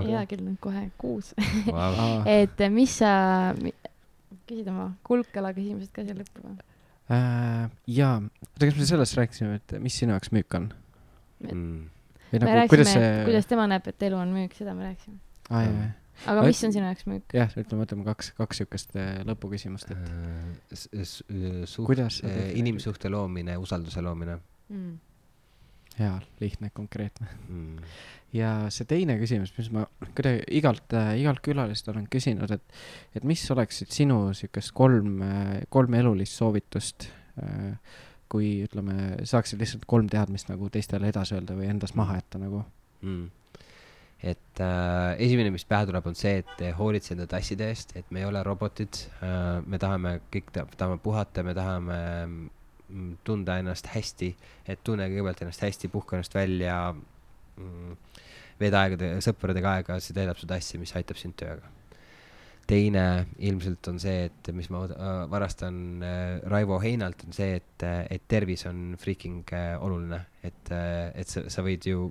[0.06, 1.34] Hea küll, kohe kuus.
[1.66, 2.22] Wow.
[2.40, 3.54] et mis sa,
[4.48, 6.54] küsid oma kuldkala küsimused ka siia lõppu või?
[7.12, 7.66] Äh,
[7.98, 10.70] jaa, oota, kas me sellest rääkisime, et mis sinu jaoks müük on?
[11.44, 11.90] Mm.
[12.30, 14.86] või me nagu rääkisime kuidas, see, kuidas tema näeb, et elu on müük, seda me
[14.88, 15.18] rääkisime.
[15.50, 15.90] jaa, jaa,
[16.24, 17.34] aga Ma- mis on sinu jaoks müük?
[17.36, 22.22] jah, ütleme, võtame kaks, kaks siukest äh, lõpuküsimust, et Äh, s- s- äh, suht- Kuidas
[22.24, 24.38] äh, inimsuhte loomine, usalduse loomine
[24.70, 24.96] Mm.
[25.98, 27.28] hea, lihtne, konkreetne.
[27.48, 27.92] mm..
[28.34, 29.84] ja see teine küsimus, mis ma
[30.14, 32.80] kuidagi igalt äh,, igalt külalist olen küsinud, et,
[33.14, 35.20] et mis oleksid sinu siukest kolm,
[35.70, 37.08] kolm elulist soovitust
[37.42, 38.00] äh,,
[38.34, 42.64] kui ütleme, saaksid lihtsalt kolm teadmist nagu teistele edasi öelda või endas maha jätta nagu
[43.04, 43.30] Mm.
[44.24, 48.22] et äh, esimene, mis pähe tuleb, on see, et hoolitse enda tasside eest, et me
[48.22, 52.46] ei ole robotid äh,, me tahame kõik ta- tahame puhata, me tahame mm,
[53.24, 54.30] tunda ennast hästi,
[54.68, 57.94] et tunne kõigepealt ennast hästi, puhka ennast välja mm,,
[58.60, 61.70] veeda aegade, sõpradega aega, see täidab su tassi, mis aitab sind tööga.
[62.64, 67.84] teine ilmselt on see, et mis ma äh, varastan äh, Raivo Heinalt, on see, et,
[67.84, 72.08] et tervis on freaking äh, oluline, et, et sa, sa võid ju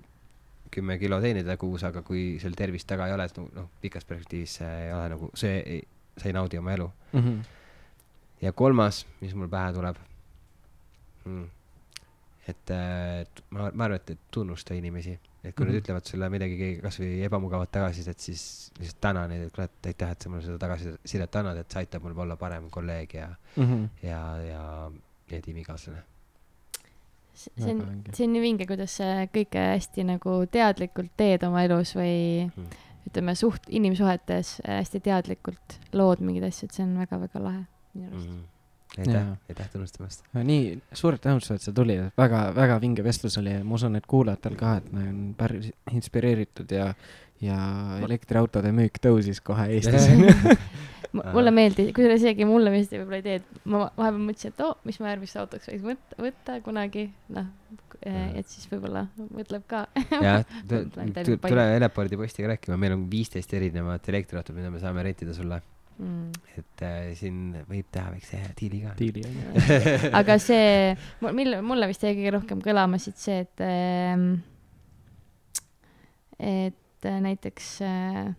[0.74, 4.56] kümme kilo teenida kuus, aga kui sul tervist taga ei ole, et noh, pikas perspektiivis
[4.60, 5.82] see ei ole nagu, see
[6.18, 7.20] sa ei naudi oma elu mm.
[7.20, 7.38] -hmm.
[8.42, 9.98] ja kolmas, mis mul pähe tuleb
[11.26, 11.50] mm..
[12.48, 15.74] et, et ma, ma arvan, et, et tunnusta inimesi, et kui mm -hmm.
[15.74, 20.22] nad ütlevad sulle midagi kasvõi ebamugavat tagasisidet, siis lihtsalt täna neid, et et aitäh, et
[20.22, 24.08] sa mulle seda tagasisidet annad, et see aitab mul olla parem kolleeg ja mm, -hmm.
[24.08, 24.92] ja, ja,
[25.32, 26.04] ja tiimikaaslane
[27.34, 31.96] see on, see on nii vinge, kuidas sa kõike hästi nagu teadlikult teed oma elus
[31.98, 32.82] või mm.
[33.10, 37.64] ütleme, suht-, inimsuhetes hästi teadlikult lood mingeid asju, et see on väga-väga lahe
[37.94, 38.44] minu arust mm.
[39.00, 40.24] Aitäh, aitäh tunnustamast.
[40.34, 44.08] nii, suured tänud, et sa tulid, väga, väga vinge vestlus oli ja ma usun, et
[44.10, 46.92] kuulajatel ka, et nad on päris inspireeritud ja,
[47.42, 47.60] ja
[48.06, 50.10] elektriautode müük tõusis kohe Eestis.
[51.36, 54.80] Mulle meeldis, kusjuures isegi mulle meeldis võib-olla idee, et ma vahepeal mõtlesin, et oo oh,,
[54.88, 57.04] mis ma järgmiseks autoks võiks võtta, võtta kunagi,
[57.36, 57.52] noh,
[58.02, 59.84] et siis võib-olla mõtleb ka.
[60.24, 60.42] jah,
[61.46, 65.62] tule Elepordi postiga rääkima, meil on viisteist erinevat elektriautot, mida me saame rentida sulle
[65.98, 66.32] mm..
[66.58, 68.94] et äh, siin võib teha väikse diili ka.
[69.00, 69.66] diili, on ju.
[70.22, 70.94] aga see,
[71.30, 74.16] mille, mulle vist jäi kõige rohkem kõlama siit see, et äh,,
[76.44, 78.34] et äh, näiteks äh,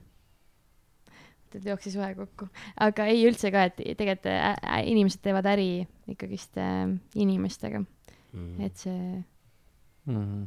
[1.59, 2.49] et jooksis vahe kokku,
[2.83, 5.69] aga ei üldse ka, et tegelikult äh, äh, inimesed teevad äri
[6.11, 8.65] ikkagist äh, inimestega mm..
[8.67, 8.99] et see
[10.11, 10.43] mm,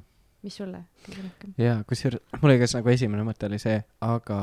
[0.46, 1.56] mis sulle kõige rohkem?
[1.62, 4.42] jaa, kusjuures mul oli ka nagu esimene mõte oli see, aga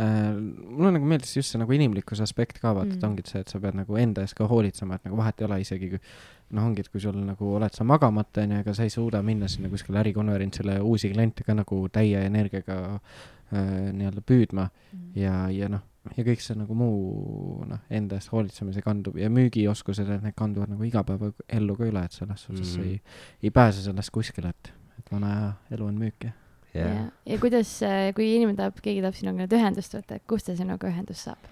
[0.00, 3.52] mulle nagu meeldis just see nagu inimlikkuse aspekt ka vaata mm., et ongi see, et
[3.52, 6.64] sa pead nagu enda eest ka hoolitsema, et nagu vahet ei ole isegi kui noh,
[6.66, 9.70] ongi, et kui sul nagu oled sa magamata, onju, ega sa ei suuda minna sinna
[9.72, 15.06] kuskile ärikonverentsile uusi kliente ka nagu täie energiaga äh, nii-öelda püüdma mm.
[15.20, 15.84] ja, ja noh,
[16.16, 20.72] ja kõik see nagu muu noh, enda eest hoolitsemise kandub ja müügioskused, et need kanduvad
[20.74, 22.88] nagu igapäevaellu ka üle, et selles suhtes mm.
[22.88, 26.34] ei, ei pääse sellest kuskile, et, et vana aja elu on müük ja
[26.74, 26.90] yeah..
[26.90, 27.72] ja, ja kuidas,
[28.16, 31.50] kui inimene tahab, keegi tahab sinuga nüüd ühendust võtta, et kust ta sinuga ühendust saab?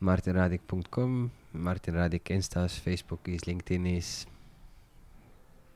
[0.00, 1.16] martinraadik.com,
[1.52, 4.12] Martin Raadik Instas, Facebookis, LinkedInis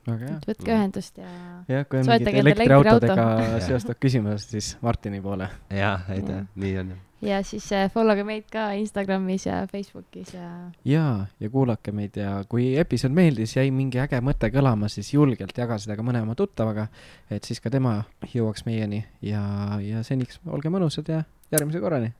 [0.05, 0.75] võtke mm.
[0.75, 1.31] ühendust ja.
[1.69, 3.27] jah, kui on mingid elektriautodega
[3.65, 5.49] seostav küsimus, siis Martini poole.
[5.73, 6.93] jaa, aitäh mm., nii on.
[7.21, 10.49] Ja siis äh, follow ge meid ka Instagramis ja Facebookis ja.
[10.85, 15.57] jaa, ja kuulake meid ja kui episood meeldis, jäi mingi äge mõte kõlama, siis julgelt
[15.57, 16.87] jaga seda ka mõne oma tuttavaga,
[17.31, 17.97] et siis ka tema
[18.33, 19.43] jõuaks meieni ja,
[19.83, 22.13] ja seniks olge mõnusad ja järgmise korrani.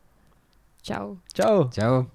[0.83, 1.17] tšau.
[1.33, 1.65] tšau.
[1.75, 2.05] tšau.